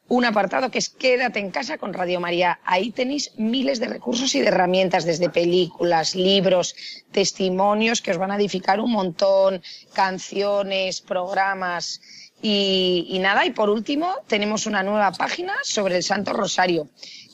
un 0.09 0.25
apartado 0.25 0.71
que 0.71 0.79
es 0.79 0.89
Quédate 0.89 1.39
en 1.39 1.51
casa 1.51 1.77
con 1.77 1.93
Radio 1.93 2.19
María. 2.19 2.59
Ahí 2.63 2.91
tenéis 2.91 3.31
miles 3.37 3.79
de 3.79 3.87
recursos 3.87 4.33
y 4.35 4.41
de 4.41 4.47
herramientas, 4.47 5.05
desde 5.05 5.29
películas, 5.29 6.15
libros, 6.15 6.75
testimonios 7.11 8.01
que 8.01 8.11
os 8.11 8.17
van 8.17 8.31
a 8.31 8.37
edificar 8.37 8.79
un 8.79 8.91
montón, 8.91 9.61
canciones, 9.93 11.01
programas. 11.01 12.01
Y, 12.41 13.07
y 13.09 13.19
nada, 13.19 13.45
y 13.45 13.51
por 13.51 13.69
último, 13.69 14.13
tenemos 14.27 14.65
una 14.65 14.83
nueva 14.83 15.11
página 15.11 15.53
sobre 15.63 15.97
el 15.97 16.03
Santo 16.03 16.33
Rosario, 16.33 16.87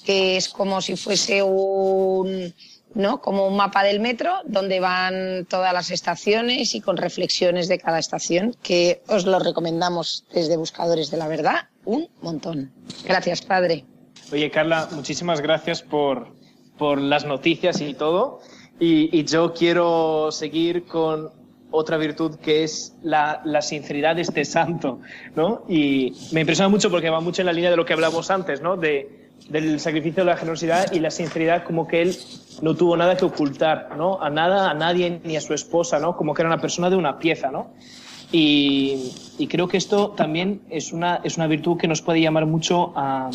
que 0.05 0.37
es 0.37 0.49
como 0.49 0.81
si 0.81 0.95
fuese 0.95 1.43
un, 1.43 2.53
¿no? 2.95 3.21
Como 3.21 3.47
un 3.47 3.57
mapa 3.57 3.83
del 3.83 3.99
metro 3.99 4.37
donde 4.45 4.79
van 4.79 5.45
todas 5.49 5.73
las 5.73 5.91
estaciones 5.91 6.73
y 6.73 6.81
con 6.81 6.97
reflexiones 6.97 7.67
de 7.67 7.79
cada 7.79 7.99
estación, 7.99 8.55
que 8.63 9.01
os 9.07 9.25
lo 9.25 9.39
recomendamos 9.39 10.25
desde 10.33 10.57
Buscadores 10.57 11.11
de 11.11 11.17
la 11.17 11.27
Verdad 11.27 11.67
un 11.85 12.07
montón. 12.21 12.71
Gracias, 13.05 13.41
padre. 13.41 13.85
Oye, 14.31 14.49
Carla, 14.49 14.87
muchísimas 14.91 15.41
gracias 15.41 15.81
por, 15.81 16.27
por 16.77 16.99
las 16.99 17.25
noticias 17.25 17.81
y 17.81 17.93
todo. 17.93 18.39
Y, 18.79 19.17
y, 19.17 19.23
yo 19.25 19.53
quiero 19.53 20.31
seguir 20.31 20.85
con 20.85 21.29
otra 21.69 21.97
virtud 21.97 22.35
que 22.37 22.63
es 22.63 22.95
la, 23.01 23.41
la, 23.45 23.61
sinceridad 23.61 24.15
de 24.15 24.23
este 24.23 24.45
santo, 24.45 24.99
¿no? 25.35 25.63
Y 25.67 26.13
me 26.31 26.41
impresiona 26.41 26.69
mucho 26.69 26.89
porque 26.89 27.09
va 27.09 27.19
mucho 27.19 27.41
en 27.41 27.47
la 27.47 27.53
línea 27.53 27.69
de 27.69 27.77
lo 27.77 27.85
que 27.85 27.93
hablamos 27.93 28.29
antes, 28.31 28.61
¿no? 28.61 28.77
De, 28.77 29.29
del 29.49 29.79
sacrificio 29.79 30.23
de 30.23 30.31
la 30.31 30.37
generosidad 30.37 30.91
y 30.91 30.99
la 30.99 31.11
sinceridad 31.11 31.63
como 31.63 31.87
que 31.87 32.01
él 32.01 32.15
no 32.61 32.75
tuvo 32.75 32.95
nada 32.95 33.17
que 33.17 33.25
ocultar, 33.25 33.95
¿no? 33.97 34.21
A 34.21 34.29
nada, 34.29 34.69
a 34.69 34.73
nadie, 34.73 35.21
ni 35.23 35.35
a 35.35 35.41
su 35.41 35.53
esposa, 35.53 35.99
¿no? 35.99 36.15
Como 36.15 36.33
que 36.33 36.41
era 36.41 36.49
una 36.49 36.61
persona 36.61 36.89
de 36.89 36.95
una 36.95 37.19
pieza, 37.19 37.51
¿no? 37.51 37.71
Y, 38.33 39.11
y 39.37 39.47
creo 39.47 39.67
que 39.67 39.77
esto 39.77 40.09
también 40.09 40.61
es 40.69 40.91
una, 40.91 41.21
es 41.23 41.37
una 41.37 41.47
virtud 41.47 41.77
que 41.77 41.87
nos 41.87 42.01
puede 42.01 42.19
llamar 42.19 42.47
mucho 42.47 42.91
a, 42.95 43.29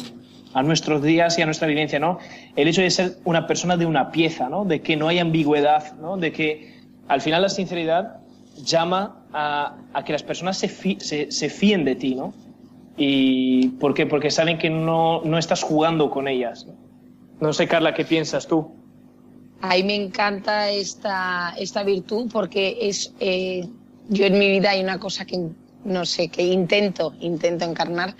a 0.55 0.63
nuestros 0.65 1.03
días 1.03 1.39
y 1.39 1.43
a 1.43 1.47
nuestra 1.47 1.69
vivencia, 1.69 2.01
¿no? 2.01 2.19
El 2.57 2.67
hecho 2.67 2.83
de 2.83 2.91
ser 2.91 3.17
una 3.25 3.47
persona 3.47 3.77
de 3.77 3.87
una 3.87 4.11
pieza, 4.11 4.49
¿no? 4.49 4.65
De 4.65 4.83
que 4.83 4.97
no 4.97 5.07
hay 5.07 5.21
ambigüedad, 5.21 5.97
¿no? 5.99 6.17
De 6.17 6.33
que 6.33 6.81
al 7.07 7.21
final 7.21 7.43
la 7.43 7.49
sinceridad 7.49 8.17
llama 8.57 9.23
a, 9.33 9.77
a 9.93 10.05
que 10.05 10.13
las 10.13 10.25
personas 10.25 10.59
se, 10.59 10.69
fi, 10.69 10.99
se, 11.01 11.31
se 11.31 11.49
fíen 11.49 11.85
de 11.85 11.95
ti, 11.95 12.17
¿no? 12.17 12.35
¿Y 12.97 13.69
por 13.81 13.95
qué? 13.95 14.05
Porque 14.05 14.33
saben 14.33 14.59
que 14.59 14.69
no, 14.69 15.23
no 15.23 15.39
estás 15.39 15.63
jugando 15.63 16.11
con 16.11 16.27
ellas. 16.27 16.67
No 17.41 17.53
sé, 17.53 17.69
Carla, 17.69 17.95
¿qué 17.95 18.05
piensas 18.05 18.49
tú? 18.49 18.75
A 19.61 19.77
mí 19.77 19.85
me 19.85 19.95
encanta 19.95 20.71
esta, 20.71 21.55
esta 21.57 21.85
virtud 21.85 22.29
porque 22.33 22.79
es, 22.81 23.15
eh, 23.21 23.69
yo 24.09 24.27
en 24.27 24.39
mi 24.39 24.49
vida 24.49 24.71
hay 24.71 24.83
una 24.83 24.99
cosa 24.99 25.25
que, 25.25 25.39
no 25.85 26.07
sé, 26.07 26.29
que 26.29 26.43
intento, 26.43 27.15
intento 27.21 27.65
encarnar 27.65 28.17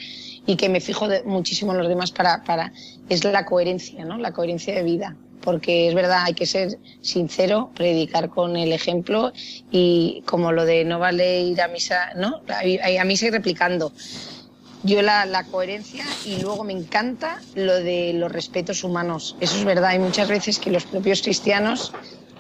y 0.47 0.57
que 0.57 0.69
me 0.69 0.81
fijo 0.81 1.09
de, 1.09 1.23
muchísimo 1.25 1.73
en 1.73 1.79
los 1.79 1.89
demás 1.89 2.11
para, 2.11 2.45
para, 2.45 2.73
es 3.09 3.25
la 3.25 3.45
coherencia, 3.45 4.05
¿no? 4.05 4.19
La 4.19 4.33
coherencia 4.33 4.75
de 4.75 4.83
vida. 4.83 5.17
Porque 5.43 5.89
es 5.89 5.95
verdad, 5.95 6.25
hay 6.25 6.35
que 6.35 6.47
ser 6.47 6.79
sincero, 7.01 7.71
predicar 7.75 8.29
con 8.29 8.57
el 8.57 8.73
ejemplo 8.73 9.33
y 9.71 10.23
como 10.27 10.53
lo 10.53 10.65
de 10.65 10.85
no 10.85 10.99
vale 10.99 11.43
ir 11.43 11.61
a 11.61 11.69
misa, 11.69 12.13
¿no? 12.17 12.43
A, 12.49 13.01
a 13.01 13.05
misa 13.05 13.27
y 13.27 13.31
replicando 13.31 13.93
yo 14.85 15.03
la, 15.03 15.27
la, 15.27 15.45
coherencia 15.45 16.05
y 16.25 16.41
luego 16.41 16.65
me 16.65 16.73
encanta 16.73 17.41
lo 17.55 17.75
de 17.75 18.13
los 18.15 18.31
respetos 18.31 18.85
humanos. 18.85 19.37
Eso 19.41 19.57
es 19.57 19.65
verdad, 19.65 19.91
hay 19.91 19.99
muchas 19.99 20.29
veces 20.29 20.59
que 20.59 20.71
los 20.71 20.85
propios 20.85 21.23
cristianos, 21.23 21.93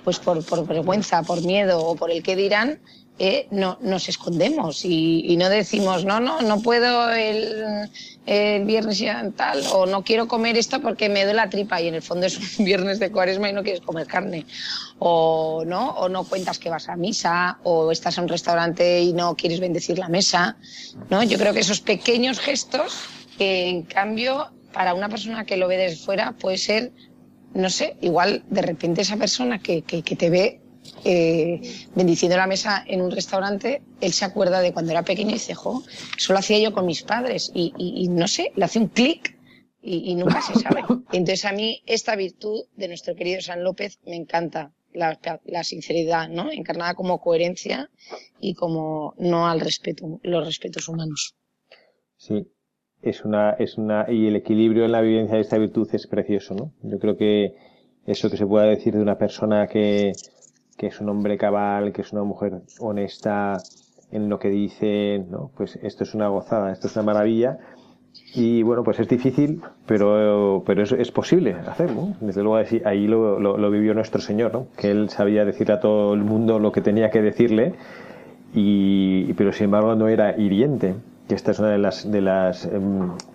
pues 0.05 0.18
por, 0.18 0.44
por 0.44 0.66
vergüenza, 0.66 1.22
por 1.22 1.42
miedo 1.42 1.84
o 1.84 1.96
por 1.96 2.11
el 2.11 2.22
qué 2.22 2.36
dirán, 2.36 2.78
eh, 3.20 3.48
no, 3.50 3.78
nos 3.80 4.08
escondemos 4.08 4.84
y, 4.84 5.24
y, 5.26 5.36
no 5.36 5.48
decimos, 5.48 6.04
no, 6.04 6.20
no, 6.20 6.40
no 6.40 6.62
puedo 6.62 7.10
el, 7.10 7.90
el 8.26 8.64
viernes 8.64 9.02
tal, 9.34 9.64
o 9.72 9.86
no 9.86 10.04
quiero 10.04 10.28
comer 10.28 10.56
esto 10.56 10.80
porque 10.80 11.08
me 11.08 11.24
duele 11.24 11.34
la 11.34 11.50
tripa 11.50 11.80
y 11.80 11.88
en 11.88 11.94
el 11.94 12.02
fondo 12.02 12.26
es 12.26 12.58
un 12.58 12.64
viernes 12.64 13.00
de 13.00 13.10
cuaresma 13.10 13.50
y 13.50 13.52
no 13.52 13.64
quieres 13.64 13.80
comer 13.80 14.06
carne. 14.06 14.46
O 15.00 15.64
no, 15.66 15.90
o 15.90 16.08
no 16.08 16.24
cuentas 16.24 16.60
que 16.60 16.70
vas 16.70 16.88
a 16.88 16.94
misa, 16.94 17.58
o 17.64 17.90
estás 17.90 18.18
en 18.18 18.24
un 18.24 18.28
restaurante 18.28 19.00
y 19.00 19.12
no 19.12 19.34
quieres 19.34 19.58
bendecir 19.58 19.98
la 19.98 20.08
mesa. 20.08 20.56
¿no? 21.10 21.22
Yo 21.24 21.38
creo 21.38 21.52
que 21.52 21.60
esos 21.60 21.80
pequeños 21.80 22.38
gestos, 22.38 23.00
que 23.36 23.68
en 23.68 23.82
cambio, 23.82 24.52
para 24.72 24.94
una 24.94 25.08
persona 25.08 25.44
que 25.44 25.56
lo 25.56 25.66
ve 25.66 25.76
desde 25.76 25.96
fuera, 25.96 26.32
puede 26.32 26.58
ser, 26.58 26.92
no 27.52 27.68
sé, 27.68 27.96
igual 28.00 28.44
de 28.48 28.62
repente 28.62 29.02
esa 29.02 29.16
persona 29.16 29.58
que, 29.58 29.82
que, 29.82 30.02
que 30.02 30.14
te 30.14 30.30
ve 30.30 30.60
eh, 31.05 31.61
bendiciendo 31.94 32.36
la 32.36 32.46
mesa 32.46 32.84
en 32.86 33.03
un 33.03 33.11
restaurante, 33.11 33.82
él 34.01 34.12
se 34.12 34.24
acuerda 34.24 34.61
de 34.61 34.72
cuando 34.72 34.92
era 34.92 35.03
pequeño 35.03 35.30
y 35.30 35.34
dice, 35.34 35.55
jo, 35.55 35.82
eso 36.16 36.32
lo 36.32 36.38
hacía 36.38 36.59
yo 36.59 36.72
con 36.72 36.86
mis 36.86 37.03
padres 37.03 37.51
y, 37.55 37.72
y, 37.76 38.05
y 38.05 38.09
no 38.09 38.28
sé, 38.28 38.53
le 38.57 38.64
hace 38.64 38.78
un 38.78 38.88
clic 38.88 39.36
y, 39.82 40.11
y, 40.11 40.14
nunca 40.14 40.40
se 40.42 40.55
sabe. 40.55 40.82
Entonces 41.12 41.44
a 41.44 41.53
mí 41.53 41.82
esta 41.86 42.16
virtud 42.16 42.64
de 42.76 42.88
nuestro 42.88 43.14
querido 43.14 43.40
San 43.40 43.62
López 43.62 43.99
me 44.05 44.16
encanta, 44.16 44.72
la, 44.92 45.18
la 45.44 45.64
sinceridad, 45.64 46.28
¿no? 46.28 46.51
Encarnada 46.51 46.94
como 46.94 47.20
coherencia 47.20 47.90
y 48.40 48.55
como 48.55 49.14
no 49.18 49.49
al 49.49 49.61
respeto, 49.61 50.20
los 50.22 50.46
respetos 50.46 50.88
humanos. 50.88 51.36
Sí, 52.16 52.49
es 53.03 53.24
una, 53.24 53.53
es 53.53 53.78
una, 53.78 54.07
y 54.11 54.26
el 54.26 54.36
equilibrio 54.36 54.84
en 54.84 54.92
la 54.92 55.01
vivencia 55.01 55.36
de 55.36 55.42
esta 55.42 55.59
virtud 55.59 55.88
es 55.92 56.07
precioso, 56.07 56.55
¿no? 56.55 56.72
Yo 56.82 56.99
creo 56.99 57.16
que 57.16 57.55
eso 58.07 58.30
que 58.30 58.36
se 58.36 58.46
pueda 58.46 58.66
decir 58.66 58.94
de 58.94 59.03
una 59.03 59.18
persona 59.18 59.66
que, 59.68 60.12
que 60.78 60.86
es 60.86 61.00
un 61.00 61.10
hombre 61.10 61.36
cabal, 61.36 61.92
que 61.92 62.02
es 62.02 62.12
una 62.12 62.22
mujer 62.22 62.62
honesta 62.78 63.58
en 64.10 64.30
lo 64.30 64.38
que 64.38 64.48
dice, 64.48 65.26
¿no? 65.28 65.50
Pues 65.56 65.78
esto 65.82 66.04
es 66.04 66.14
una 66.14 66.28
gozada, 66.28 66.72
esto 66.72 66.86
es 66.86 66.96
una 66.96 67.04
maravilla. 67.04 67.58
Y 68.34 68.62
bueno, 68.62 68.84
pues 68.84 68.98
es 69.00 69.08
difícil, 69.08 69.60
pero, 69.86 70.62
pero 70.64 70.82
es, 70.82 70.92
es 70.92 71.10
posible 71.10 71.56
hacerlo. 71.66 72.14
Desde 72.20 72.42
luego 72.42 72.56
ahí 72.84 73.06
lo, 73.06 73.38
lo, 73.38 73.58
lo, 73.58 73.70
vivió 73.70 73.92
nuestro 73.92 74.20
Señor, 74.20 74.52
¿no? 74.52 74.68
que 74.76 74.90
Él 74.90 75.10
sabía 75.10 75.44
decir 75.44 75.70
a 75.72 75.80
todo 75.80 76.14
el 76.14 76.22
mundo 76.22 76.58
lo 76.58 76.72
que 76.72 76.80
tenía 76.80 77.10
que 77.10 77.20
decirle, 77.20 77.74
y, 78.54 79.32
pero 79.34 79.52
sin 79.52 79.64
embargo 79.64 79.94
no 79.94 80.08
era 80.08 80.38
hiriente 80.38 80.94
que 81.28 81.34
esta 81.34 81.50
es 81.50 81.58
una 81.58 81.68
de 81.68 81.78
las, 81.78 82.10
de 82.10 82.20
las 82.22 82.64
eh, 82.64 82.70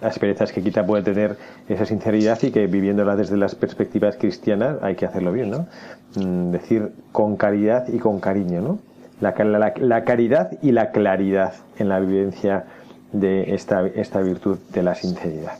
experiencias 0.01 0.51
que 0.51 0.63
quizá 0.63 0.85
puede 0.85 1.03
tener 1.03 1.37
esa 1.69 1.85
sinceridad 1.85 2.41
y 2.41 2.51
que 2.51 2.65
viviéndola 2.65 3.15
desde 3.15 3.37
las 3.37 3.53
perspectivas 3.53 4.17
cristianas 4.17 4.77
hay 4.81 4.95
que 4.95 5.05
hacerlo 5.05 5.31
bien, 5.31 5.51
¿no? 5.51 5.67
Mm, 6.15 6.51
decir 6.51 6.91
con 7.11 7.37
caridad 7.37 7.87
y 7.87 7.99
con 7.99 8.19
cariño, 8.19 8.61
¿no? 8.61 8.79
La, 9.21 9.31
la, 9.45 9.73
la, 9.77 10.03
caridad 10.03 10.51
y 10.61 10.71
la 10.71 10.91
claridad 10.91 11.53
en 11.77 11.87
la 11.87 11.99
vivencia 11.99 12.65
de 13.11 13.53
esta, 13.53 13.85
esta 13.85 14.21
virtud 14.21 14.57
de 14.73 14.83
la 14.83 14.95
sinceridad. 14.95 15.53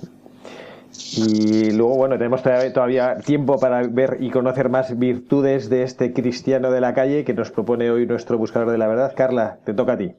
Y 1.15 1.71
luego, 1.71 1.95
bueno, 1.95 2.17
tenemos 2.17 2.41
todavía 2.43 3.15
tiempo 3.17 3.59
para 3.59 3.84
ver 3.88 4.17
y 4.19 4.31
conocer 4.31 4.69
más 4.69 4.97
virtudes 4.97 5.69
de 5.69 5.84
este 5.84 6.13
cristiano 6.13 6.71
de 6.71 6.81
la 6.81 6.93
calle 6.93 7.23
que 7.23 7.34
nos 7.34 7.51
propone 7.51 7.89
hoy 7.89 8.05
nuestro 8.05 8.38
buscador 8.38 8.71
de 8.71 8.77
la 8.77 8.88
verdad. 8.88 9.13
Carla, 9.15 9.57
te 9.63 9.73
toca 9.73 9.93
a 9.93 9.97
ti. 9.97 10.13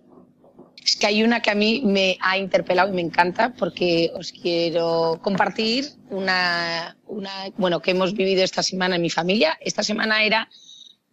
Es 0.85 0.97
que 0.97 1.07
hay 1.07 1.23
una 1.23 1.41
que 1.41 1.51
a 1.51 1.55
mí 1.55 1.81
me 1.85 2.19
ha 2.21 2.37
interpelado 2.37 2.91
y 2.91 2.95
me 2.95 3.01
encanta 3.01 3.55
porque 3.55 4.11
os 4.15 4.33
quiero 4.33 5.19
compartir 5.23 5.87
una, 6.11 6.97
una, 7.07 7.31
bueno, 7.57 7.81
que 7.81 7.93
hemos 7.93 8.13
vivido 8.13 8.45
esta 8.45 8.63
semana 8.63 8.97
en 8.97 9.03
mi 9.03 9.11
familia. 9.11 9.57
Esta 9.61 9.83
semana 9.83 10.25
era 10.25 10.51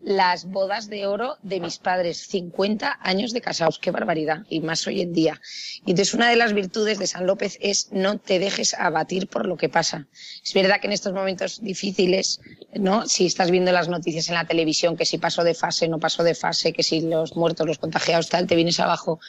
las 0.04 0.46
bodas 0.46 0.90
de 0.90 1.06
oro 1.06 1.38
de 1.44 1.60
mis 1.60 1.78
padres, 1.78 2.28
50 2.28 3.00
años 3.02 3.34
de 3.34 3.42
casados, 3.42 3.80
qué 3.80 3.92
barbaridad, 3.92 4.46
y 4.50 4.60
más 4.60 4.86
hoy 4.88 5.02
en 5.02 5.14
día. 5.14 5.40
Y 5.86 5.92
entonces 5.92 6.14
una 6.14 6.30
de 6.30 6.36
las 6.36 6.54
virtudes 6.54 6.98
de 6.98 7.08
San 7.08 7.28
López 7.28 7.58
es 7.62 7.92
no 7.92 8.18
te 8.18 8.40
dejes 8.40 8.74
abatir 8.74 9.28
por 9.28 9.46
lo 9.46 9.58
que 9.58 9.70
pasa. 9.70 10.08
Es 10.44 10.54
verdad 10.54 10.80
que 10.80 10.88
en 10.88 10.94
estos 10.94 11.14
momentos 11.14 11.62
difíciles, 11.62 12.42
¿no? 12.74 13.08
Si 13.08 13.26
estás 13.26 13.52
viendo 13.52 13.72
las 13.72 13.90
noticias 13.90 14.30
en 14.30 14.36
la 14.36 14.46
televisión, 14.46 14.98
que 14.98 15.06
si 15.06 15.18
paso 15.18 15.44
de 15.44 15.54
fase, 15.54 15.88
no 15.88 16.00
paso 16.00 16.24
de 16.24 16.36
fase, 16.36 16.74
que 16.74 16.84
si 16.84 17.02
los 17.02 17.36
muertos, 17.36 17.68
los 17.68 17.78
contagiados, 17.78 18.30
tal, 18.30 18.48
te 18.48 18.56
vienes 18.56 18.80
abajo, 18.80 19.20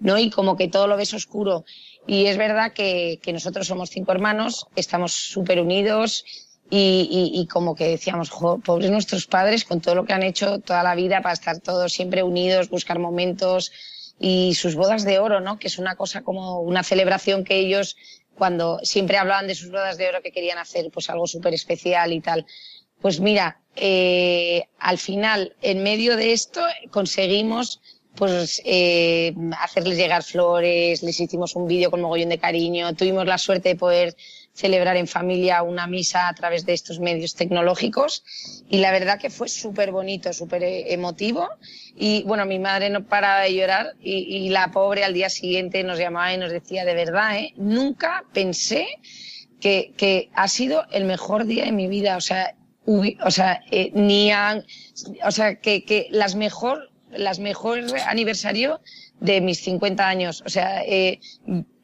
¿no? 0.00 0.18
Y 0.18 0.30
como 0.30 0.56
que 0.56 0.68
todo 0.68 0.88
lo 0.88 0.96
ves 0.96 1.14
oscuro. 1.14 1.64
Y 2.06 2.26
es 2.26 2.36
verdad 2.36 2.72
que, 2.72 3.18
que 3.22 3.32
nosotros 3.32 3.66
somos 3.66 3.90
cinco 3.90 4.12
hermanos, 4.12 4.66
estamos 4.76 5.12
súper 5.12 5.60
unidos, 5.60 6.24
y, 6.68 7.08
y, 7.10 7.40
y, 7.40 7.46
como 7.46 7.76
que 7.76 7.86
decíamos, 7.88 8.30
jo, 8.30 8.58
pobres 8.58 8.90
nuestros 8.90 9.26
padres 9.26 9.64
con 9.64 9.80
todo 9.80 9.94
lo 9.94 10.04
que 10.04 10.12
han 10.12 10.24
hecho 10.24 10.58
toda 10.58 10.82
la 10.82 10.94
vida 10.94 11.22
para 11.22 11.32
estar 11.32 11.60
todos 11.60 11.92
siempre 11.92 12.22
unidos, 12.22 12.70
buscar 12.70 12.98
momentos 12.98 13.72
y 14.18 14.54
sus 14.54 14.74
bodas 14.74 15.04
de 15.04 15.18
oro, 15.18 15.40
¿no? 15.40 15.58
Que 15.58 15.68
es 15.68 15.78
una 15.78 15.94
cosa 15.94 16.22
como 16.22 16.60
una 16.60 16.82
celebración 16.82 17.44
que 17.44 17.56
ellos 17.56 17.96
cuando 18.36 18.80
siempre 18.82 19.16
hablaban 19.16 19.46
de 19.46 19.54
sus 19.54 19.70
bodas 19.70 19.96
de 19.96 20.08
oro 20.08 20.22
que 20.22 20.32
querían 20.32 20.58
hacer 20.58 20.90
pues 20.92 21.08
algo 21.08 21.26
súper 21.26 21.54
especial 21.54 22.12
y 22.12 22.20
tal. 22.20 22.46
Pues 23.00 23.20
mira, 23.20 23.60
eh, 23.76 24.68
al 24.78 24.98
final, 24.98 25.54
en 25.62 25.82
medio 25.82 26.16
de 26.16 26.32
esto, 26.32 26.62
conseguimos 26.90 27.80
pues 28.14 28.62
eh, 28.64 29.34
hacerles 29.60 29.98
llegar 29.98 30.22
flores, 30.22 31.02
les 31.02 31.20
hicimos 31.20 31.54
un 31.54 31.68
vídeo 31.68 31.90
con 31.90 32.00
mogollón 32.00 32.30
de 32.30 32.38
cariño, 32.38 32.94
tuvimos 32.94 33.26
la 33.26 33.36
suerte 33.36 33.70
de 33.70 33.76
poder 33.76 34.16
celebrar 34.56 34.96
en 34.96 35.06
familia 35.06 35.62
una 35.62 35.86
misa 35.86 36.28
a 36.28 36.34
través 36.34 36.64
de 36.64 36.72
estos 36.72 36.98
medios 36.98 37.34
tecnológicos. 37.34 38.24
Y 38.68 38.78
la 38.78 38.90
verdad 38.90 39.20
que 39.20 39.28
fue 39.28 39.48
súper 39.48 39.92
bonito, 39.92 40.32
súper 40.32 40.62
emotivo. 40.64 41.48
Y 41.94 42.22
bueno, 42.24 42.46
mi 42.46 42.58
madre 42.58 42.88
no 42.88 43.04
paraba 43.04 43.42
de 43.42 43.54
llorar 43.54 43.94
y, 44.00 44.48
la 44.48 44.70
pobre 44.70 45.04
al 45.04 45.12
día 45.12 45.28
siguiente 45.28 45.84
nos 45.84 45.98
llamaba 45.98 46.32
y 46.32 46.38
nos 46.38 46.50
decía 46.50 46.84
de 46.84 46.94
verdad, 46.94 47.36
¿eh? 47.36 47.52
nunca 47.56 48.24
pensé 48.32 48.86
que, 49.60 49.92
que 49.96 50.30
ha 50.34 50.48
sido 50.48 50.84
el 50.90 51.04
mejor 51.04 51.44
día 51.44 51.66
de 51.66 51.72
mi 51.72 51.88
vida, 51.88 52.16
o 52.16 52.20
sea, 52.20 52.54
o 52.86 53.30
sea, 53.30 53.62
eh, 53.70 53.90
ni 53.94 54.30
han, 54.30 54.64
o 55.24 55.30
sea, 55.30 55.56
que, 55.56 55.84
que 55.84 56.08
las 56.10 56.34
mejor, 56.34 56.90
las 57.10 57.38
mejores 57.40 57.92
aniversario 58.06 58.80
de 59.20 59.40
mis 59.40 59.60
50 59.60 60.06
años, 60.06 60.42
o 60.44 60.48
sea, 60.48 60.82
eh, 60.84 61.20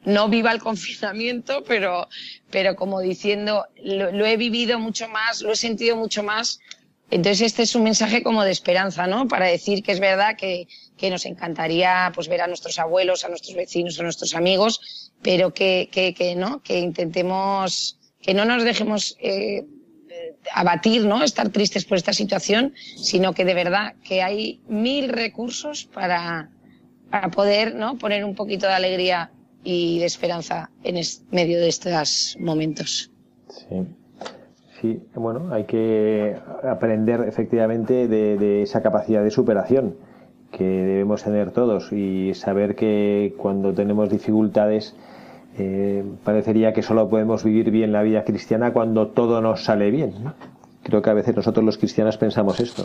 no 0.05 0.29
viva 0.29 0.51
el 0.51 0.59
confinamiento, 0.59 1.63
pero, 1.63 2.07
pero 2.49 2.75
como 2.75 2.99
diciendo, 2.99 3.65
lo, 3.81 4.11
lo, 4.11 4.25
he 4.25 4.37
vivido 4.37 4.79
mucho 4.79 5.07
más, 5.07 5.41
lo 5.41 5.51
he 5.51 5.55
sentido 5.55 5.95
mucho 5.95 6.23
más. 6.23 6.59
Entonces 7.09 7.41
este 7.41 7.63
es 7.63 7.75
un 7.75 7.83
mensaje 7.83 8.23
como 8.23 8.43
de 8.43 8.51
esperanza, 8.51 9.07
¿no? 9.07 9.27
Para 9.27 9.45
decir 9.45 9.83
que 9.83 9.91
es 9.91 9.99
verdad 9.99 10.35
que, 10.35 10.67
que 10.97 11.09
nos 11.09 11.25
encantaría 11.25 12.11
pues 12.13 12.27
ver 12.27 12.41
a 12.41 12.47
nuestros 12.47 12.79
abuelos, 12.79 13.23
a 13.23 13.29
nuestros 13.29 13.55
vecinos, 13.55 13.99
a 13.99 14.03
nuestros 14.03 14.33
amigos, 14.35 15.11
pero 15.21 15.53
que, 15.53 15.89
que, 15.91 16.13
que 16.13 16.35
no, 16.35 16.61
que 16.63 16.79
intentemos, 16.79 17.99
que 18.21 18.33
no 18.33 18.45
nos 18.45 18.63
dejemos 18.63 19.15
eh, 19.19 19.63
abatir, 20.53 21.05
¿no? 21.05 21.23
Estar 21.23 21.49
tristes 21.49 21.85
por 21.85 21.97
esta 21.97 22.13
situación, 22.13 22.73
sino 22.97 23.33
que 23.33 23.45
de 23.45 23.53
verdad 23.53 23.95
que 24.03 24.21
hay 24.21 24.61
mil 24.67 25.09
recursos 25.09 25.85
para, 25.85 26.49
para 27.13 27.29
poder, 27.29 27.75
¿no? 27.75 27.95
Poner 27.99 28.25
un 28.25 28.33
poquito 28.33 28.65
de 28.65 28.73
alegría 28.73 29.29
y 29.63 29.99
de 29.99 30.05
esperanza 30.05 30.71
en 30.83 30.99
medio 31.29 31.59
de 31.59 31.67
estos 31.67 32.35
momentos. 32.39 33.11
Sí. 33.49 33.85
Sí, 34.81 34.99
bueno, 35.13 35.53
hay 35.53 35.65
que 35.65 36.35
aprender 36.63 37.21
efectivamente 37.27 38.07
de, 38.07 38.63
esa 38.63 38.81
capacidad 38.81 39.23
de 39.23 39.29
superación 39.29 39.95
que 40.51 40.63
debemos 40.63 41.23
tener 41.23 41.51
todos 41.51 41.93
y 41.93 42.33
saber 42.33 42.75
que 42.75 43.35
cuando 43.37 43.75
tenemos 43.75 44.09
dificultades 44.09 44.95
eh, 45.59 46.03
parecería 46.23 46.73
que 46.73 46.81
solo 46.81 47.07
podemos 47.09 47.43
vivir 47.43 47.69
bien 47.69 47.91
la 47.91 48.01
vida 48.01 48.23
cristiana 48.23 48.73
cuando 48.73 49.09
todo 49.09 49.39
nos 49.39 49.63
sale 49.65 49.91
bien. 49.91 50.15
Creo 50.81 51.03
que 51.03 51.11
a 51.11 51.13
veces 51.13 51.35
nosotros 51.35 51.63
los 51.63 51.77
cristianos 51.77 52.17
pensamos 52.17 52.59
esto. 52.59 52.83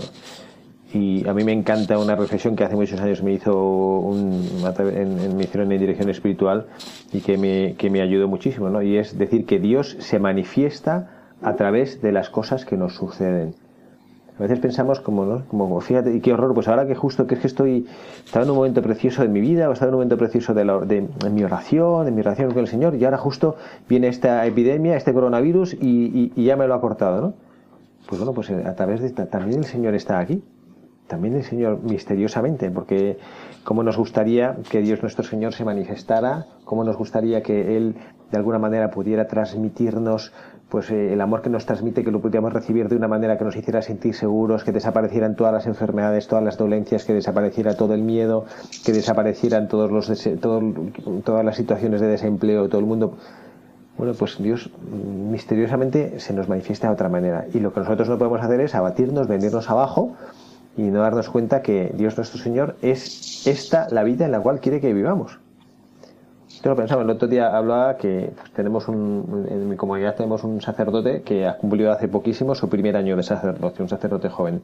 Y 0.92 1.28
a 1.28 1.34
mí 1.34 1.44
me 1.44 1.52
encanta 1.52 1.98
una 1.98 2.16
reflexión 2.16 2.56
que 2.56 2.64
hace 2.64 2.74
muchos 2.74 2.98
años 3.00 3.22
me 3.22 3.32
hizo 3.32 3.54
un, 3.60 4.42
en, 4.78 5.36
me 5.36 5.44
hicieron 5.44 5.70
en 5.70 5.78
dirección 5.78 6.08
espiritual 6.08 6.66
y 7.12 7.20
que 7.20 7.36
me, 7.36 7.74
que 7.76 7.90
me 7.90 8.00
ayudó 8.00 8.26
muchísimo, 8.26 8.70
¿no? 8.70 8.80
Y 8.80 8.96
es 8.96 9.18
decir 9.18 9.44
que 9.44 9.58
Dios 9.58 9.96
se 9.98 10.18
manifiesta 10.18 11.10
a 11.42 11.56
través 11.56 12.00
de 12.00 12.10
las 12.12 12.30
cosas 12.30 12.64
que 12.64 12.78
nos 12.78 12.94
suceden. 12.94 13.54
A 14.38 14.42
veces 14.42 14.60
pensamos 14.60 15.00
como, 15.00 15.26
¿no? 15.26 15.44
Como, 15.48 15.78
fíjate, 15.80 16.14
y 16.14 16.20
qué 16.20 16.32
horror, 16.32 16.54
pues 16.54 16.68
ahora 16.68 16.86
que 16.86 16.94
justo 16.94 17.26
que 17.26 17.34
es 17.34 17.40
que 17.40 17.48
estoy, 17.48 17.86
estaba 18.24 18.44
en 18.44 18.50
un 18.50 18.56
momento 18.56 18.80
precioso 18.80 19.22
de 19.22 19.28
mi 19.28 19.40
vida, 19.40 19.68
o 19.68 19.72
estaba 19.72 19.90
en 19.90 19.94
un 19.94 19.98
momento 19.98 20.16
precioso 20.16 20.54
de, 20.54 20.64
la, 20.64 20.78
de, 20.78 21.06
mi 21.30 21.42
oración, 21.42 22.06
de 22.06 22.12
mi 22.12 22.22
relación 22.22 22.50
con 22.52 22.60
el 22.60 22.68
Señor, 22.68 22.94
y 22.94 23.04
ahora 23.04 23.18
justo 23.18 23.56
viene 23.88 24.08
esta 24.08 24.46
epidemia, 24.46 24.96
este 24.96 25.12
coronavirus, 25.12 25.74
y, 25.74 26.32
y, 26.34 26.44
ya 26.44 26.56
me 26.56 26.66
lo 26.68 26.74
ha 26.74 26.80
cortado, 26.80 27.20
¿no? 27.20 27.34
Pues 28.06 28.20
bueno, 28.20 28.32
pues 28.32 28.48
a 28.50 28.74
través 28.74 29.02
de, 29.02 29.10
también 29.26 29.58
el 29.58 29.66
Señor 29.66 29.94
está 29.94 30.20
aquí 30.20 30.40
también 31.08 31.34
el 31.34 31.42
Señor 31.42 31.80
misteriosamente, 31.82 32.70
porque 32.70 33.18
cómo 33.64 33.82
nos 33.82 33.96
gustaría 33.96 34.56
que 34.70 34.80
Dios 34.80 35.02
nuestro 35.02 35.24
Señor 35.24 35.54
se 35.54 35.64
manifestara, 35.64 36.46
cómo 36.64 36.84
nos 36.84 36.96
gustaría 36.96 37.42
que 37.42 37.76
Él 37.76 37.96
de 38.30 38.36
alguna 38.36 38.58
manera 38.58 38.90
pudiera 38.90 39.26
transmitirnos 39.26 40.32
pues 40.68 40.90
eh, 40.90 41.14
el 41.14 41.20
amor 41.20 41.40
que 41.40 41.48
nos 41.48 41.64
transmite, 41.64 42.04
que 42.04 42.10
lo 42.10 42.20
pudiéramos 42.20 42.52
recibir 42.52 42.88
de 42.88 42.96
una 42.96 43.08
manera 43.08 43.38
que 43.38 43.44
nos 43.44 43.56
hiciera 43.56 43.80
sentir 43.80 44.14
seguros, 44.14 44.64
que 44.64 44.72
desaparecieran 44.72 45.34
todas 45.34 45.52
las 45.52 45.66
enfermedades, 45.66 46.28
todas 46.28 46.44
las 46.44 46.58
dolencias, 46.58 47.04
que 47.04 47.14
desapareciera 47.14 47.74
todo 47.74 47.94
el 47.94 48.02
miedo, 48.02 48.44
que 48.84 48.92
desaparecieran 48.92 49.68
todos 49.68 49.90
los 49.90 50.12
todas 50.40 51.44
las 51.44 51.56
situaciones 51.56 52.02
de 52.02 52.08
desempleo, 52.08 52.68
todo 52.68 52.80
el 52.80 52.86
mundo. 52.86 53.14
Bueno, 53.96 54.12
pues 54.16 54.36
Dios 54.38 54.70
misteriosamente 54.92 56.20
se 56.20 56.32
nos 56.32 56.48
manifiesta 56.48 56.86
de 56.86 56.92
otra 56.92 57.08
manera. 57.08 57.46
Y 57.52 57.60
lo 57.60 57.72
que 57.72 57.80
nosotros 57.80 58.08
no 58.08 58.18
podemos 58.18 58.40
hacer 58.40 58.60
es 58.60 58.74
abatirnos, 58.74 59.26
venirnos 59.26 59.70
abajo 59.70 60.14
y 60.76 60.82
no 60.82 61.00
darnos 61.00 61.28
cuenta 61.28 61.62
que 61.62 61.92
Dios 61.94 62.16
nuestro 62.16 62.40
Señor 62.40 62.76
es 62.82 63.46
esta 63.46 63.88
la 63.90 64.04
vida 64.04 64.24
en 64.24 64.32
la 64.32 64.40
cual 64.40 64.60
quiere 64.60 64.80
que 64.80 64.92
vivamos. 64.92 65.38
Yo 66.62 66.70
lo 66.70 66.76
pensaba, 66.76 67.02
el 67.02 67.10
otro 67.10 67.28
día 67.28 67.56
hablaba 67.56 67.96
que 67.96 68.32
pues, 68.34 68.50
tenemos 68.52 68.88
un, 68.88 69.46
en 69.48 69.68
mi 69.68 69.76
comunidad 69.76 70.16
tenemos 70.16 70.42
un 70.42 70.60
sacerdote 70.60 71.22
que 71.22 71.46
ha 71.46 71.56
cumplido 71.56 71.92
hace 71.92 72.08
poquísimo 72.08 72.54
su 72.54 72.68
primer 72.68 72.96
año 72.96 73.16
de 73.16 73.22
sacerdote, 73.22 73.82
un 73.82 73.88
sacerdote 73.88 74.28
joven. 74.28 74.62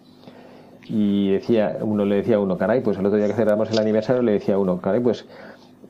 Y 0.87 1.33
decía, 1.33 1.79
uno 1.81 2.05
le 2.05 2.17
decía 2.17 2.37
a 2.37 2.41
uno, 2.41 2.59
caray, 2.59 2.81
pues 2.81 2.99
el 2.99 3.07
otro 3.07 3.17
día 3.17 3.29
que 3.29 3.35
celebramos 3.35 3.71
el 3.71 3.79
aniversario 3.79 4.23
le 4.23 4.33
decía 4.33 4.57
a 4.57 4.59
uno, 4.59 4.81
caray, 4.81 5.01
pues 5.01 5.25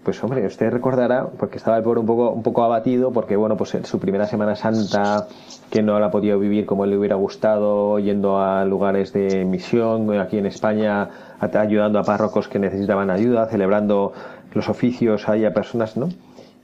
pues 0.04 0.22
hombre, 0.22 0.46
usted 0.46 0.70
recordará, 0.70 1.26
porque 1.38 1.56
estaba 1.56 1.78
el 1.78 1.82
pobre 1.82 2.00
un 2.00 2.06
poco, 2.06 2.30
un 2.30 2.42
poco 2.42 2.62
abatido, 2.62 3.10
porque 3.10 3.36
bueno, 3.36 3.56
pues 3.56 3.76
su 3.84 3.98
primera 3.98 4.26
Semana 4.26 4.54
Santa, 4.54 5.26
que 5.70 5.82
no 5.82 5.98
la 5.98 6.10
podido 6.10 6.38
vivir 6.38 6.66
como 6.66 6.86
le 6.86 6.96
hubiera 6.96 7.16
gustado, 7.16 7.98
yendo 7.98 8.38
a 8.38 8.64
lugares 8.64 9.12
de 9.12 9.44
misión 9.44 10.16
aquí 10.20 10.38
en 10.38 10.46
España, 10.46 11.08
ayudando 11.40 11.98
a 11.98 12.02
párrocos 12.02 12.48
que 12.48 12.58
necesitaban 12.58 13.10
ayuda, 13.10 13.46
celebrando 13.46 14.12
los 14.52 14.68
oficios 14.68 15.28
ahí 15.28 15.44
a 15.44 15.52
personas, 15.52 15.96
¿no? 15.96 16.08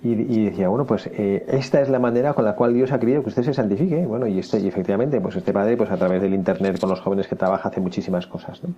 Y, 0.03 0.47
decía, 0.47 0.69
bueno, 0.69 0.87
pues 0.87 1.09
eh, 1.13 1.45
esta 1.49 1.83
es 1.83 1.91
la 1.91 1.99
manera 1.99 2.33
con 2.33 2.47
la 2.47 2.55
cual 2.55 2.73
Dios 2.73 2.91
ha 2.91 2.99
querido 2.99 3.23
que 3.23 3.29
usted 3.29 3.43
se 3.43 3.53
santifique. 3.53 4.07
Bueno, 4.07 4.27
y, 4.27 4.39
este, 4.39 4.59
y 4.59 4.67
efectivamente, 4.67 5.21
pues 5.21 5.37
este 5.37 5.53
padre, 5.53 5.77
pues 5.77 5.91
a 5.91 5.97
través 5.99 6.23
del 6.23 6.33
Internet 6.33 6.81
con 6.81 6.89
los 6.89 7.01
jóvenes 7.01 7.29
que 7.29 7.37
trabaja, 7.37 7.69
hace 7.69 7.83
muchísimas 7.83 8.27
cosas, 8.27 8.63
¿no? 8.65 8.71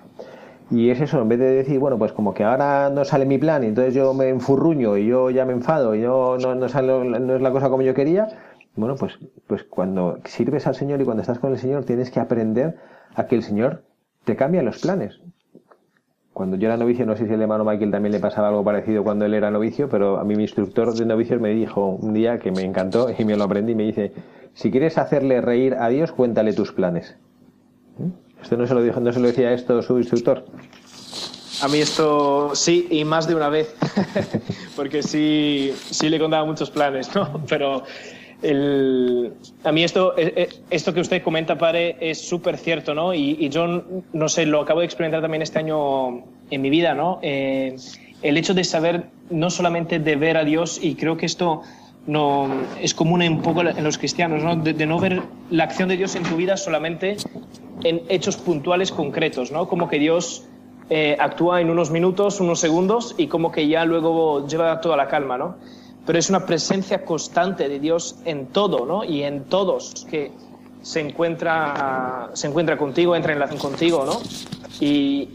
Y 0.71 0.91
es 0.91 1.01
eso, 1.01 1.21
en 1.21 1.29
vez 1.29 1.39
de 1.39 1.51
decir, 1.51 1.79
bueno, 1.79 1.99
pues 1.99 2.13
como 2.13 2.33
que 2.33 2.45
ahora 2.45 2.89
no 2.91 3.05
sale 3.05 3.27
mi 3.27 3.39
plan 3.39 3.63
y 3.63 3.67
entonces 3.67 3.95
yo 3.95 4.15
me 4.15 4.29
enfurruño 4.29 4.97
y 4.97 5.07
yo 5.07 5.31
ya 5.31 5.45
me 5.45 5.53
enfado 5.53 5.95
y 5.95 6.01
yo 6.01 6.39
no, 6.41 6.55
no, 6.55 6.69
sale, 6.69 7.05
no 7.05 7.37
es 7.37 7.43
la 7.43 7.51
cosa 7.51 7.69
como 7.69 7.83
yo 7.83 7.93
quería, 7.93 8.29
bueno, 8.75 8.97
pues, 8.97 9.19
pues 9.47 9.65
cuando 9.65 10.19
sirves 10.25 10.67
al 10.67 10.75
Señor 10.75 11.01
y 11.01 11.05
cuando 11.05 11.21
estás 11.21 11.39
con 11.39 11.53
el 11.53 11.59
Señor 11.59 11.85
tienes 11.85 12.11
que 12.11 12.21
aprender 12.21 12.79
a 13.15 13.27
que 13.27 13.37
el 13.37 13.43
Señor 13.43 13.83
te 14.25 14.37
cambia 14.37 14.63
los 14.63 14.79
planes. 14.79 15.21
Cuando 16.33 16.57
yo 16.57 16.69
era 16.69 16.79
novicio, 16.79 17.05
no 17.05 17.15
sé 17.15 17.27
si 17.27 17.35
el 17.35 17.43
hermano 17.43 17.65
Michael 17.65 17.91
también 17.91 18.13
le 18.13 18.21
pasaba 18.21 18.49
algo 18.49 18.65
parecido 18.65 19.05
cuando 19.05 19.27
él 19.27 19.35
era 19.35 19.51
novicio, 19.51 19.91
pero 19.91 20.19
a 20.19 20.25
mí 20.25 20.35
mi 20.35 20.45
instructor 20.45 20.95
de 20.95 21.05
novicios 21.05 21.39
me 21.41 21.51
dijo 21.51 21.87
un 21.87 22.15
día 22.15 22.39
que 22.39 22.51
me 22.51 22.63
encantó 22.63 23.09
y 23.17 23.25
me 23.27 23.37
lo 23.37 23.45
aprendí 23.45 23.73
y 23.73 23.75
me 23.75 23.83
dice, 23.83 24.13
si 24.55 24.71
quieres 24.71 24.97
hacerle 24.97 25.43
reír 25.43 25.75
a 25.75 25.89
Dios, 25.89 26.13
cuéntale 26.13 26.55
tus 26.55 26.73
planes. 26.73 27.19
¿Mm? 27.99 28.22
¿Esto 28.43 28.57
no 28.57 28.67
se 28.67 28.75
lo, 28.75 28.83
dijo, 28.83 29.01
no 29.01 29.13
se 29.13 29.21
lo 29.21 29.29
decía 29.29 29.53
esto 29.53 29.81
su 29.83 29.99
instructor? 29.99 30.45
A 31.63 31.69
mí 31.69 31.79
esto 31.79 32.55
sí, 32.55 32.89
y 32.91 33.05
más 33.05 33.29
de 33.29 33.37
una 33.37 33.49
vez, 33.49 33.75
porque 34.77 35.03
sí, 35.03 35.73
sí 35.91 36.09
le 36.09 36.19
contaba 36.19 36.45
muchos 36.45 36.71
planes, 36.71 37.15
¿no? 37.15 37.41
Pero 37.49 37.85
el, 38.43 39.33
a 39.63 39.71
mí 39.71 39.85
esto, 39.85 40.19
eh, 40.19 40.33
eh, 40.37 40.49
esto 40.71 40.93
que 40.93 41.01
usted 41.01 41.23
comenta, 41.23 41.57
padre, 41.57 41.97
es 42.01 42.27
súper 42.27 42.59
cierto, 42.59 42.95
¿no? 42.95 43.15
Y, 43.15 43.49
yo, 43.49 43.85
no 44.13 44.29
sé, 44.29 44.45
lo 44.47 44.61
acabo 44.61 44.81
de 44.81 44.87
experimentar 44.87 45.23
también 45.23 45.43
este 45.43 45.61
año 45.61 46.25
en 46.51 46.61
mi 46.61 46.69
vida, 46.69 46.95
¿no? 46.95 47.21
Eh, 47.23 47.77
el 48.23 48.37
hecho 48.37 48.55
de 48.55 48.65
saber, 48.65 49.07
no 49.31 49.49
solamente 49.49 50.01
de 50.01 50.17
ver 50.17 50.37
a 50.37 50.45
Dios, 50.45 50.81
y 50.83 50.97
creo 50.97 51.17
que 51.17 51.27
esto 51.27 51.63
no, 52.07 52.49
es 52.81 52.95
común 52.95 53.23
un 53.23 53.43
poco 53.43 53.63
en 53.63 53.85
los 53.85 53.99
cristianos, 53.99 54.43
¿no? 54.43 54.57
De, 54.57 54.87
no 54.87 54.99
ver 54.99 55.23
la 55.51 55.65
acción 55.65 55.89
de 55.89 55.97
Dios 55.97 56.15
en 56.17 56.25
tu 56.25 56.37
vida 56.37 56.57
solamente 56.57 57.17
en 57.85 58.03
hechos 58.09 58.37
puntuales 58.37 58.93
concretos, 58.93 59.53
¿no? 59.53 59.69
Como 59.69 59.89
que 59.89 59.99
Dios 59.99 60.45
actúa 61.19 61.61
en 61.61 61.71
unos 61.71 61.91
minutos, 61.91 62.39
unos 62.41 62.61
segundos, 62.61 63.15
y 63.17 63.29
como 63.29 63.51
que 63.51 63.67
ya 63.67 63.85
luego 63.85 64.47
lleva 64.47 64.81
toda 64.81 64.97
la 64.97 65.09
calma, 65.09 65.39
¿no? 65.39 65.57
pero 66.07 66.19
es 66.19 66.29
una 66.31 66.47
presencia 66.47 67.05
constante 67.05 67.69
de 67.69 67.79
Dios 67.79 68.17
en 68.25 68.47
todo, 68.47 68.87
¿no? 68.87 69.05
Y 69.05 69.23
en 69.23 69.45
todos 69.45 70.07
que 70.11 70.33
se 70.83 71.01
encuentra, 71.01 72.31
se 72.35 72.49
encuentra 72.49 72.77
contigo, 72.77 73.15
entra 73.15 73.33
en 73.33 73.39
relación 73.39 73.61
contigo, 73.61 74.05
¿no? 74.05 74.21
Y, 74.81 75.31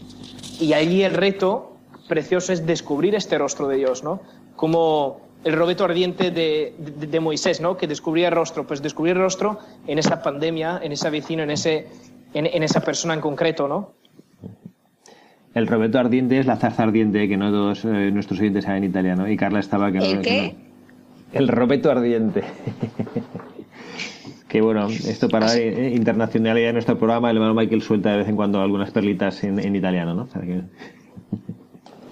y 0.60 0.72
ahí 0.74 1.02
el 1.02 1.14
reto 1.14 1.76
precioso 2.06 2.52
es 2.52 2.66
descubrir 2.66 3.14
este 3.14 3.38
rostro 3.38 3.66
de 3.68 3.76
Dios, 3.76 4.04
¿no? 4.04 4.20
Como 4.56 5.20
el 5.44 5.52
robeto 5.54 5.84
ardiente 5.84 6.30
de, 6.30 6.74
de, 6.78 7.20
Moisés, 7.20 7.60
¿no? 7.60 7.76
Que 7.76 7.86
descubría 7.86 8.28
el 8.28 8.34
rostro, 8.34 8.66
pues 8.66 8.82
descubrir 8.82 9.16
el 9.16 9.22
rostro 9.22 9.58
en 9.86 9.98
esa 9.98 10.22
pandemia, 10.22 10.80
en 10.82 10.92
ese 10.92 11.08
vecino, 11.10 11.42
en, 11.42 11.50
ese, 11.50 11.86
en, 12.34 12.62
esa 12.62 12.80
persona 12.80 13.14
en 13.14 13.20
concreto, 13.20 13.68
¿no? 13.68 13.92
El 15.54 15.66
robeto 15.66 15.98
ardiente 15.98 16.38
es 16.38 16.46
la 16.46 16.56
zarza 16.56 16.82
ardiente, 16.82 17.28
que 17.28 17.36
no 17.36 17.50
todos 17.50 17.84
eh, 17.84 18.10
nuestros 18.12 18.38
oyentes 18.40 18.64
saben 18.64 18.84
italiano. 18.84 19.28
Y 19.28 19.36
Carla 19.36 19.60
estaba 19.60 19.90
que 19.90 19.98
no. 19.98 20.04
¿El 20.04 20.20
qué? 20.20 20.54
El 21.32 21.48
robeto 21.48 21.90
ardiente. 21.90 22.44
que 24.48 24.60
bueno, 24.60 24.88
esto 24.88 25.28
para 25.28 25.56
eh, 25.56 25.92
internacionalidad 25.94 26.68
de 26.68 26.72
nuestro 26.74 26.98
programa, 26.98 27.30
el 27.30 27.36
hermano 27.36 27.54
Michael 27.54 27.82
suelta 27.82 28.12
de 28.12 28.18
vez 28.18 28.28
en 28.28 28.36
cuando 28.36 28.60
algunas 28.60 28.90
perlitas 28.90 29.42
en, 29.44 29.74
italiano, 29.74 30.14
¿no? 30.14 30.28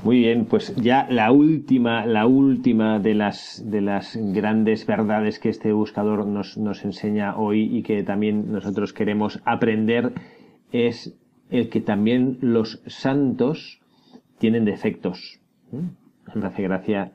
Muy 0.06 0.20
bien, 0.20 0.44
pues 0.44 0.72
ya 0.76 1.08
la 1.10 1.32
última, 1.32 2.06
la 2.06 2.28
última 2.28 3.00
de 3.00 3.16
las, 3.16 3.60
de 3.68 3.80
las 3.80 4.16
grandes 4.16 4.86
verdades 4.86 5.40
que 5.40 5.48
este 5.48 5.72
buscador 5.72 6.28
nos, 6.28 6.56
nos 6.56 6.84
enseña 6.84 7.36
hoy 7.36 7.76
y 7.76 7.82
que 7.82 8.04
también 8.04 8.52
nosotros 8.52 8.92
queremos 8.92 9.42
aprender 9.44 10.12
es 10.70 11.18
el 11.50 11.70
que 11.70 11.80
también 11.80 12.38
los 12.40 12.80
santos 12.86 13.80
tienen 14.38 14.64
defectos. 14.64 15.40
Me 15.72 16.46
hace 16.46 16.62
gracia 16.62 17.10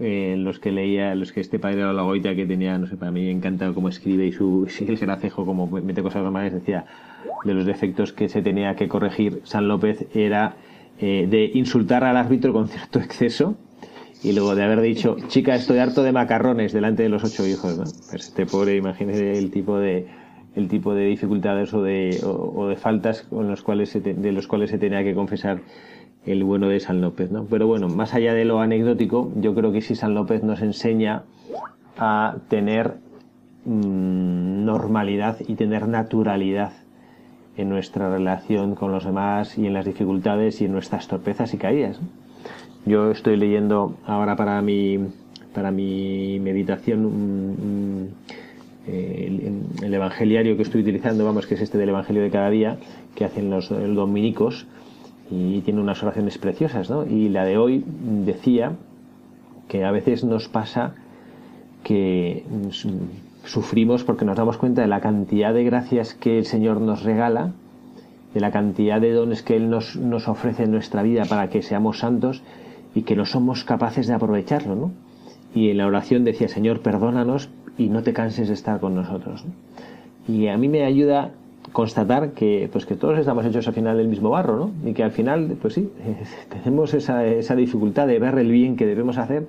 eh, 0.00 0.36
los 0.38 0.58
que 0.58 0.72
leía, 0.72 1.14
los 1.14 1.32
que 1.32 1.40
este 1.40 1.58
padre 1.58 1.84
de 1.84 1.92
la 1.92 2.00
goita 2.00 2.34
que 2.34 2.46
tenía, 2.46 2.78
no 2.78 2.86
sé, 2.86 2.96
para 2.96 3.10
mí 3.10 3.26
me 3.26 3.30
encanta 3.30 3.70
cómo 3.74 3.90
escribe 3.90 4.24
y 4.24 4.32
su 4.32 4.66
el 4.80 4.96
gracejo 4.96 5.44
como 5.44 5.66
mete 5.66 6.02
cosas 6.02 6.22
normales, 6.22 6.54
decía, 6.54 6.86
de 7.44 7.52
los 7.52 7.66
defectos 7.66 8.14
que 8.14 8.30
se 8.30 8.40
tenía 8.40 8.74
que 8.74 8.88
corregir 8.88 9.42
San 9.44 9.68
López 9.68 10.06
era 10.14 10.56
eh, 11.04 11.26
de 11.28 11.50
insultar 11.54 12.04
al 12.04 12.16
árbitro 12.16 12.52
con 12.52 12.68
cierto 12.68 13.00
exceso 13.00 13.56
y 14.22 14.32
luego 14.34 14.54
de 14.54 14.62
haber 14.62 14.80
dicho, 14.80 15.16
chica, 15.26 15.56
estoy 15.56 15.78
harto 15.78 16.04
de 16.04 16.12
macarrones 16.12 16.72
delante 16.72 17.02
de 17.02 17.08
los 17.08 17.24
ocho 17.24 17.44
hijos, 17.44 17.76
¿no? 17.76 17.82
Pues 17.82 18.28
este 18.28 18.46
pobre, 18.46 18.76
imagínese 18.76 19.36
el 19.36 19.50
tipo 19.50 19.78
de 19.78 20.06
el 20.54 20.68
tipo 20.68 20.94
de 20.94 21.06
dificultades 21.06 21.74
o 21.74 21.82
de, 21.82 22.20
o, 22.24 22.68
de 22.68 22.76
faltas 22.76 23.22
con 23.22 23.48
los 23.48 23.62
cuales 23.62 23.92
de 24.00 24.32
los 24.32 24.46
cuales 24.46 24.70
se 24.70 24.78
tenía 24.78 25.02
que 25.02 25.12
confesar 25.12 25.62
el 26.24 26.44
bueno 26.44 26.68
de 26.68 26.78
San 26.78 27.00
López. 27.00 27.32
¿no? 27.32 27.46
Pero 27.46 27.66
bueno, 27.66 27.88
más 27.88 28.14
allá 28.14 28.32
de 28.32 28.44
lo 28.44 28.60
anecdótico, 28.60 29.32
yo 29.34 29.56
creo 29.56 29.72
que 29.72 29.80
sí 29.80 29.96
San 29.96 30.14
López 30.14 30.44
nos 30.44 30.62
enseña 30.62 31.24
a 31.98 32.36
tener 32.48 32.94
mm, 33.64 34.64
normalidad 34.64 35.38
y 35.48 35.56
tener 35.56 35.88
naturalidad 35.88 36.72
en 37.56 37.68
nuestra 37.68 38.10
relación 38.10 38.74
con 38.74 38.92
los 38.92 39.04
demás 39.04 39.58
y 39.58 39.66
en 39.66 39.74
las 39.74 39.84
dificultades 39.84 40.60
y 40.60 40.64
en 40.64 40.72
nuestras 40.72 41.08
torpezas 41.08 41.52
y 41.54 41.58
caídas. 41.58 42.00
Yo 42.86 43.10
estoy 43.10 43.36
leyendo 43.36 43.96
ahora 44.06 44.36
para 44.36 44.60
mi, 44.62 44.98
para 45.54 45.70
mi 45.70 46.40
meditación 46.40 48.10
el, 48.86 49.62
el, 49.82 49.94
evangeliario 49.94 50.56
que 50.56 50.62
estoy 50.62 50.80
utilizando, 50.80 51.24
vamos, 51.24 51.46
que 51.46 51.54
es 51.54 51.60
este 51.60 51.78
del 51.78 51.90
Evangelio 51.90 52.22
de 52.22 52.30
cada 52.30 52.50
día, 52.50 52.78
que 53.14 53.24
hacen 53.24 53.50
los, 53.50 53.68
dominicos, 53.68 54.66
y 55.30 55.60
tiene 55.60 55.80
unas 55.80 56.02
oraciones 56.02 56.38
preciosas, 56.38 56.90
¿no? 56.90 57.06
Y 57.06 57.28
la 57.28 57.44
de 57.44 57.56
hoy 57.56 57.84
decía 58.24 58.72
que 59.68 59.84
a 59.84 59.90
veces 59.90 60.24
nos 60.24 60.48
pasa 60.48 60.94
que 61.84 62.44
sufrimos 63.44 64.04
porque 64.04 64.24
nos 64.24 64.36
damos 64.36 64.56
cuenta 64.56 64.82
de 64.82 64.88
la 64.88 65.00
cantidad 65.00 65.52
de 65.54 65.64
gracias 65.64 66.14
que 66.14 66.38
el 66.38 66.46
Señor 66.46 66.80
nos 66.80 67.02
regala, 67.02 67.52
de 68.34 68.40
la 68.40 68.50
cantidad 68.50 69.00
de 69.00 69.12
dones 69.12 69.42
que 69.42 69.56
Él 69.56 69.68
nos, 69.68 69.96
nos 69.96 70.28
ofrece 70.28 70.64
en 70.64 70.70
nuestra 70.70 71.02
vida 71.02 71.24
para 71.24 71.48
que 71.48 71.62
seamos 71.62 71.98
santos 71.98 72.42
y 72.94 73.02
que 73.02 73.16
no 73.16 73.26
somos 73.26 73.64
capaces 73.64 74.06
de 74.06 74.14
aprovecharlo, 74.14 74.74
¿no? 74.74 74.92
Y 75.54 75.70
en 75.70 75.78
la 75.78 75.86
oración 75.86 76.24
decía, 76.24 76.48
Señor, 76.48 76.80
perdónanos 76.80 77.50
y 77.76 77.88
no 77.88 78.02
te 78.02 78.12
canses 78.12 78.48
de 78.48 78.54
estar 78.54 78.80
con 78.80 78.94
nosotros. 78.94 79.44
Y 80.26 80.48
a 80.48 80.56
mí 80.56 80.68
me 80.68 80.84
ayuda 80.84 81.32
constatar 81.72 82.32
que 82.32 82.68
pues 82.72 82.86
que 82.86 82.96
todos 82.96 83.18
estamos 83.18 83.46
hechos 83.46 83.66
al 83.68 83.74
final 83.74 83.96
del 83.96 84.08
mismo 84.08 84.30
barro, 84.30 84.56
¿no? 84.56 84.88
Y 84.88 84.94
que 84.94 85.02
al 85.02 85.12
final, 85.12 85.56
pues 85.60 85.74
sí, 85.74 85.90
tenemos 86.48 86.94
esa, 86.94 87.26
esa 87.26 87.54
dificultad 87.54 88.06
de 88.06 88.18
ver 88.18 88.38
el 88.38 88.50
bien 88.50 88.76
que 88.76 88.86
debemos 88.86 89.18
hacer 89.18 89.46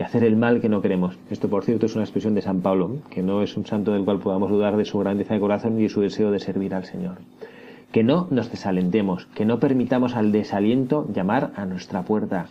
y 0.00 0.02
hacer 0.02 0.24
el 0.24 0.34
mal 0.34 0.62
que 0.62 0.70
no 0.70 0.80
queremos. 0.80 1.18
Esto, 1.30 1.50
por 1.50 1.62
cierto, 1.62 1.84
es 1.84 1.94
una 1.94 2.04
expresión 2.04 2.34
de 2.34 2.40
San 2.40 2.62
Pablo, 2.62 3.02
que 3.10 3.22
no 3.22 3.42
es 3.42 3.54
un 3.58 3.66
santo 3.66 3.92
del 3.92 4.06
cual 4.06 4.18
podamos 4.18 4.50
dudar 4.50 4.78
de 4.78 4.86
su 4.86 4.98
grandeza 4.98 5.34
de 5.34 5.40
corazón 5.40 5.78
y 5.78 5.82
de 5.82 5.88
su 5.90 6.00
deseo 6.00 6.30
de 6.30 6.38
servir 6.38 6.74
al 6.74 6.86
Señor. 6.86 7.18
que 7.92 8.04
no 8.04 8.28
nos 8.30 8.50
desalentemos, 8.50 9.26
que 9.34 9.44
no 9.44 9.58
permitamos 9.58 10.14
al 10.14 10.30
desaliento 10.30 11.08
llamar 11.12 11.52
a 11.56 11.66
nuestra 11.66 12.02
puerta, 12.02 12.46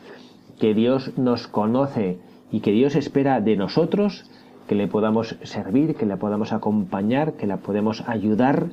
que 0.60 0.74
Dios 0.74 1.18
nos 1.18 1.47
conoce 1.47 2.20
y 2.52 2.60
que 2.60 2.74
Dios 2.74 2.97
espera 2.97 3.39
de 3.39 3.56
nosotros 3.56 4.30
que 4.68 4.76
le 4.76 4.89
podamos 4.89 5.38
servir, 5.43 5.95
que 5.95 6.06
la 6.06 6.18
podamos 6.18 6.52
acompañar, 6.52 7.34
que 7.34 7.47
la 7.47 7.58
podemos 7.58 8.04
ayudar 8.06 8.68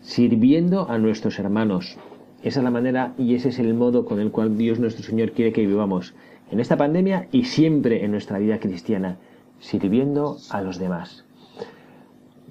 sirviendo 0.00 0.90
a 0.90 0.98
nuestros 0.98 1.38
hermanos. 1.38 1.96
Esa 2.42 2.58
es 2.58 2.64
la 2.64 2.70
manera 2.72 3.14
y 3.16 3.36
ese 3.36 3.50
es 3.50 3.60
el 3.60 3.72
modo 3.74 4.04
con 4.04 4.18
el 4.18 4.32
cual 4.32 4.58
Dios 4.58 4.80
nuestro 4.80 5.04
Señor 5.04 5.30
quiere 5.30 5.52
que 5.52 5.64
vivamos 5.64 6.12
en 6.50 6.60
esta 6.60 6.76
pandemia 6.76 7.28
y 7.32 7.44
siempre 7.44 8.04
en 8.04 8.12
nuestra 8.12 8.38
vida 8.38 8.58
cristiana, 8.58 9.16
sirviendo 9.60 10.38
a 10.50 10.60
los 10.62 10.78
demás. 10.78 11.24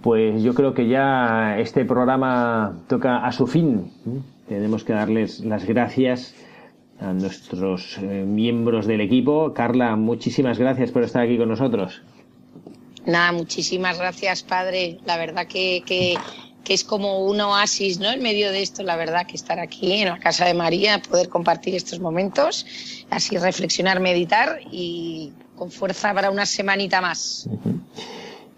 Pues 0.02 0.42
yo 0.42 0.54
creo 0.54 0.74
que 0.74 0.88
ya 0.88 1.60
este 1.60 1.84
programa 1.84 2.80
toca 2.88 3.26
a 3.26 3.32
su 3.32 3.48
fin. 3.48 3.92
Tenemos 4.48 4.84
que 4.84 4.94
darles 4.94 5.42
las 5.42 5.66
gracias 5.66 6.34
a 7.00 7.14
nuestros 7.14 7.98
eh, 7.98 8.24
miembros 8.26 8.88
del 8.88 9.02
equipo. 9.02 9.54
Carla, 9.54 9.96
muchísimas 9.96 10.58
gracias 10.58 10.92
por 10.92 11.04
estar 11.04 11.24
aquí 11.24 11.38
con 11.38 11.50
nosotros. 11.50 12.02
Nada, 13.06 13.32
muchísimas 13.32 13.98
gracias, 13.98 14.44
padre. 14.44 15.00
La 15.06 15.18
verdad 15.18 15.48
que, 15.48 15.84
que, 15.86 16.16
que, 16.64 16.74
es 16.74 16.84
como 16.84 17.26
un 17.26 17.42
oasis, 17.42 18.00
¿no? 18.00 18.10
En 18.12 18.22
medio 18.22 18.52
de 18.52 18.62
esto, 18.62 18.84
la 18.84 18.96
verdad 18.96 19.26
que 19.28 19.36
estar 19.36 19.60
aquí 19.60 19.94
en 19.94 20.10
la 20.10 20.20
casa 20.20 20.46
de 20.46 20.54
María, 20.54 21.02
poder 21.02 21.30
compartir 21.30 21.76
estos 21.76 22.00
momentos, 22.00 22.66
así 23.10 23.38
reflexionar, 23.38 24.00
meditar 24.00 24.60
y 24.72 25.34
con 25.56 25.72
fuerza 25.72 26.14
para 26.14 26.32
una 26.32 26.46
semanita 26.46 27.02
más. 27.02 27.48
Uh 27.50 27.58
-huh. 27.58 27.80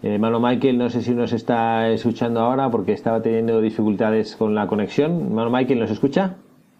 Eh, 0.02 0.14
hermano 0.14 0.40
Michael, 0.40 0.78
no 0.78 0.90
sé 0.90 1.00
si 1.00 1.12
nos 1.12 1.32
está 1.32 1.88
escuchando 1.88 2.40
ahora 2.40 2.68
porque 2.70 2.92
estaba 2.92 3.22
teniendo 3.22 3.60
dificultades 3.60 4.34
con 4.34 4.54
la 4.54 4.66
conexión. 4.66 5.26
Hermano 5.28 5.50
Michael, 5.50 5.78
¿nos 5.78 5.90
escucha? 5.90 6.34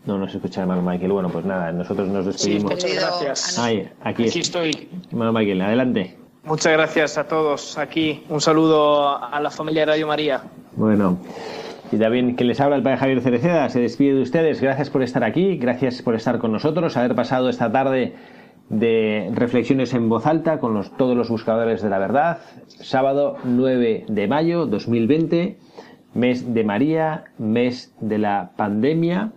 No 0.04 0.18
nos 0.18 0.34
escucha 0.34 0.62
hermano 0.62 0.82
Michael. 0.82 1.12
Bueno, 1.12 1.28
pues 1.30 1.44
nada, 1.44 1.70
nosotros 1.70 2.08
nos 2.08 2.26
despedimos. 2.26 2.72
Sí, 2.80 2.88
muchas 2.88 2.94
gracias. 2.94 3.58
Aquí, 4.02 4.24
aquí 4.24 4.40
estoy. 4.40 4.88
Hermano 5.10 5.32
Michael, 5.32 5.60
adelante. 5.60 6.21
Muchas 6.44 6.72
gracias 6.72 7.18
a 7.18 7.28
todos 7.28 7.78
aquí. 7.78 8.24
Un 8.28 8.40
saludo 8.40 9.22
a 9.22 9.40
la 9.40 9.50
familia 9.50 9.86
Radio 9.86 10.08
María. 10.08 10.42
Bueno. 10.74 11.18
Y 11.92 11.98
también 11.98 12.34
que 12.34 12.44
les 12.44 12.60
habla 12.60 12.76
el 12.76 12.82
Padre 12.82 12.96
Javier 12.96 13.20
Cereceda, 13.20 13.68
se 13.68 13.78
despide 13.78 14.14
de 14.14 14.22
ustedes. 14.22 14.60
Gracias 14.60 14.90
por 14.90 15.02
estar 15.02 15.22
aquí, 15.22 15.56
gracias 15.56 16.02
por 16.02 16.14
estar 16.14 16.38
con 16.38 16.50
nosotros, 16.50 16.96
haber 16.96 17.14
pasado 17.14 17.48
esta 17.48 17.70
tarde 17.70 18.14
de 18.70 19.30
reflexiones 19.34 19.92
en 19.92 20.08
voz 20.08 20.26
alta 20.26 20.58
con 20.58 20.82
todos 20.96 21.16
los 21.16 21.28
buscadores 21.28 21.82
de 21.82 21.90
la 21.90 21.98
verdad. 21.98 22.38
Sábado 22.66 23.36
9 23.44 24.06
de 24.08 24.26
mayo 24.26 24.66
2020, 24.66 25.58
mes 26.14 26.54
de 26.54 26.64
María, 26.64 27.24
mes 27.38 27.94
de 28.00 28.18
la 28.18 28.52
pandemia. 28.56 29.30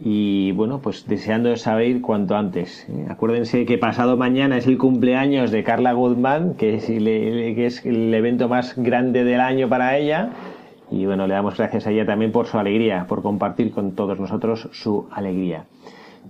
Y 0.00 0.52
bueno, 0.52 0.80
pues 0.80 1.06
deseando 1.06 1.54
saber 1.56 2.00
cuanto 2.00 2.36
antes. 2.36 2.86
¿eh? 2.88 3.06
Acuérdense 3.08 3.64
que 3.64 3.78
pasado 3.78 4.16
mañana 4.16 4.56
es 4.56 4.66
el 4.66 4.76
cumpleaños 4.76 5.50
de 5.50 5.62
Carla 5.62 5.92
Goodman, 5.92 6.54
que 6.54 6.74
es, 6.74 6.86
que 6.86 7.66
es 7.66 7.86
el 7.86 8.12
evento 8.12 8.48
más 8.48 8.76
grande 8.76 9.24
del 9.24 9.40
año 9.40 9.68
para 9.68 9.96
ella. 9.96 10.30
Y 10.90 11.06
bueno, 11.06 11.26
le 11.26 11.34
damos 11.34 11.56
gracias 11.56 11.86
a 11.86 11.90
ella 11.90 12.04
también 12.04 12.32
por 12.32 12.46
su 12.46 12.58
alegría, 12.58 13.06
por 13.08 13.22
compartir 13.22 13.70
con 13.70 13.92
todos 13.92 14.18
nosotros 14.18 14.68
su 14.72 15.06
alegría. 15.12 15.64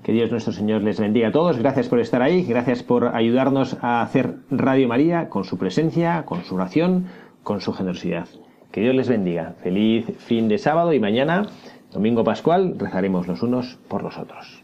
Que 0.03 0.13
Dios 0.13 0.31
nuestro 0.31 0.53
Señor 0.53 0.83
les 0.83 1.01
bendiga 1.01 1.29
a 1.29 1.33
todos. 1.33 1.59
Gracias 1.59 1.89
por 1.89 2.01
estar 2.01 2.21
ahí. 2.21 2.45
Gracias 2.45 2.83
por 2.83 3.17
ayudarnos 3.17 3.79
a 3.81 4.03
hacer 4.03 4.35
Radio 4.51 4.89
María 4.89 5.29
con 5.31 5.45
su 5.45 5.57
presencia, 5.57 6.25
con 6.27 6.45
su 6.45 6.57
oración, 6.57 7.07
con 7.43 7.61
su 7.63 7.73
generosidad. 7.73 8.27
Que 8.71 8.81
Dios 8.83 8.95
les 8.95 9.09
bendiga. 9.09 9.55
Feliz 9.63 10.07
fin 10.19 10.49
de 10.49 10.59
sábado 10.59 10.93
y 10.93 11.01
mañana, 11.01 11.47
domingo 11.95 12.25
pascual, 12.25 12.75
rezaremos 12.77 13.29
los 13.29 13.43
unos 13.43 13.79
por 13.89 14.03
los 14.03 14.19
otros. 14.19 14.64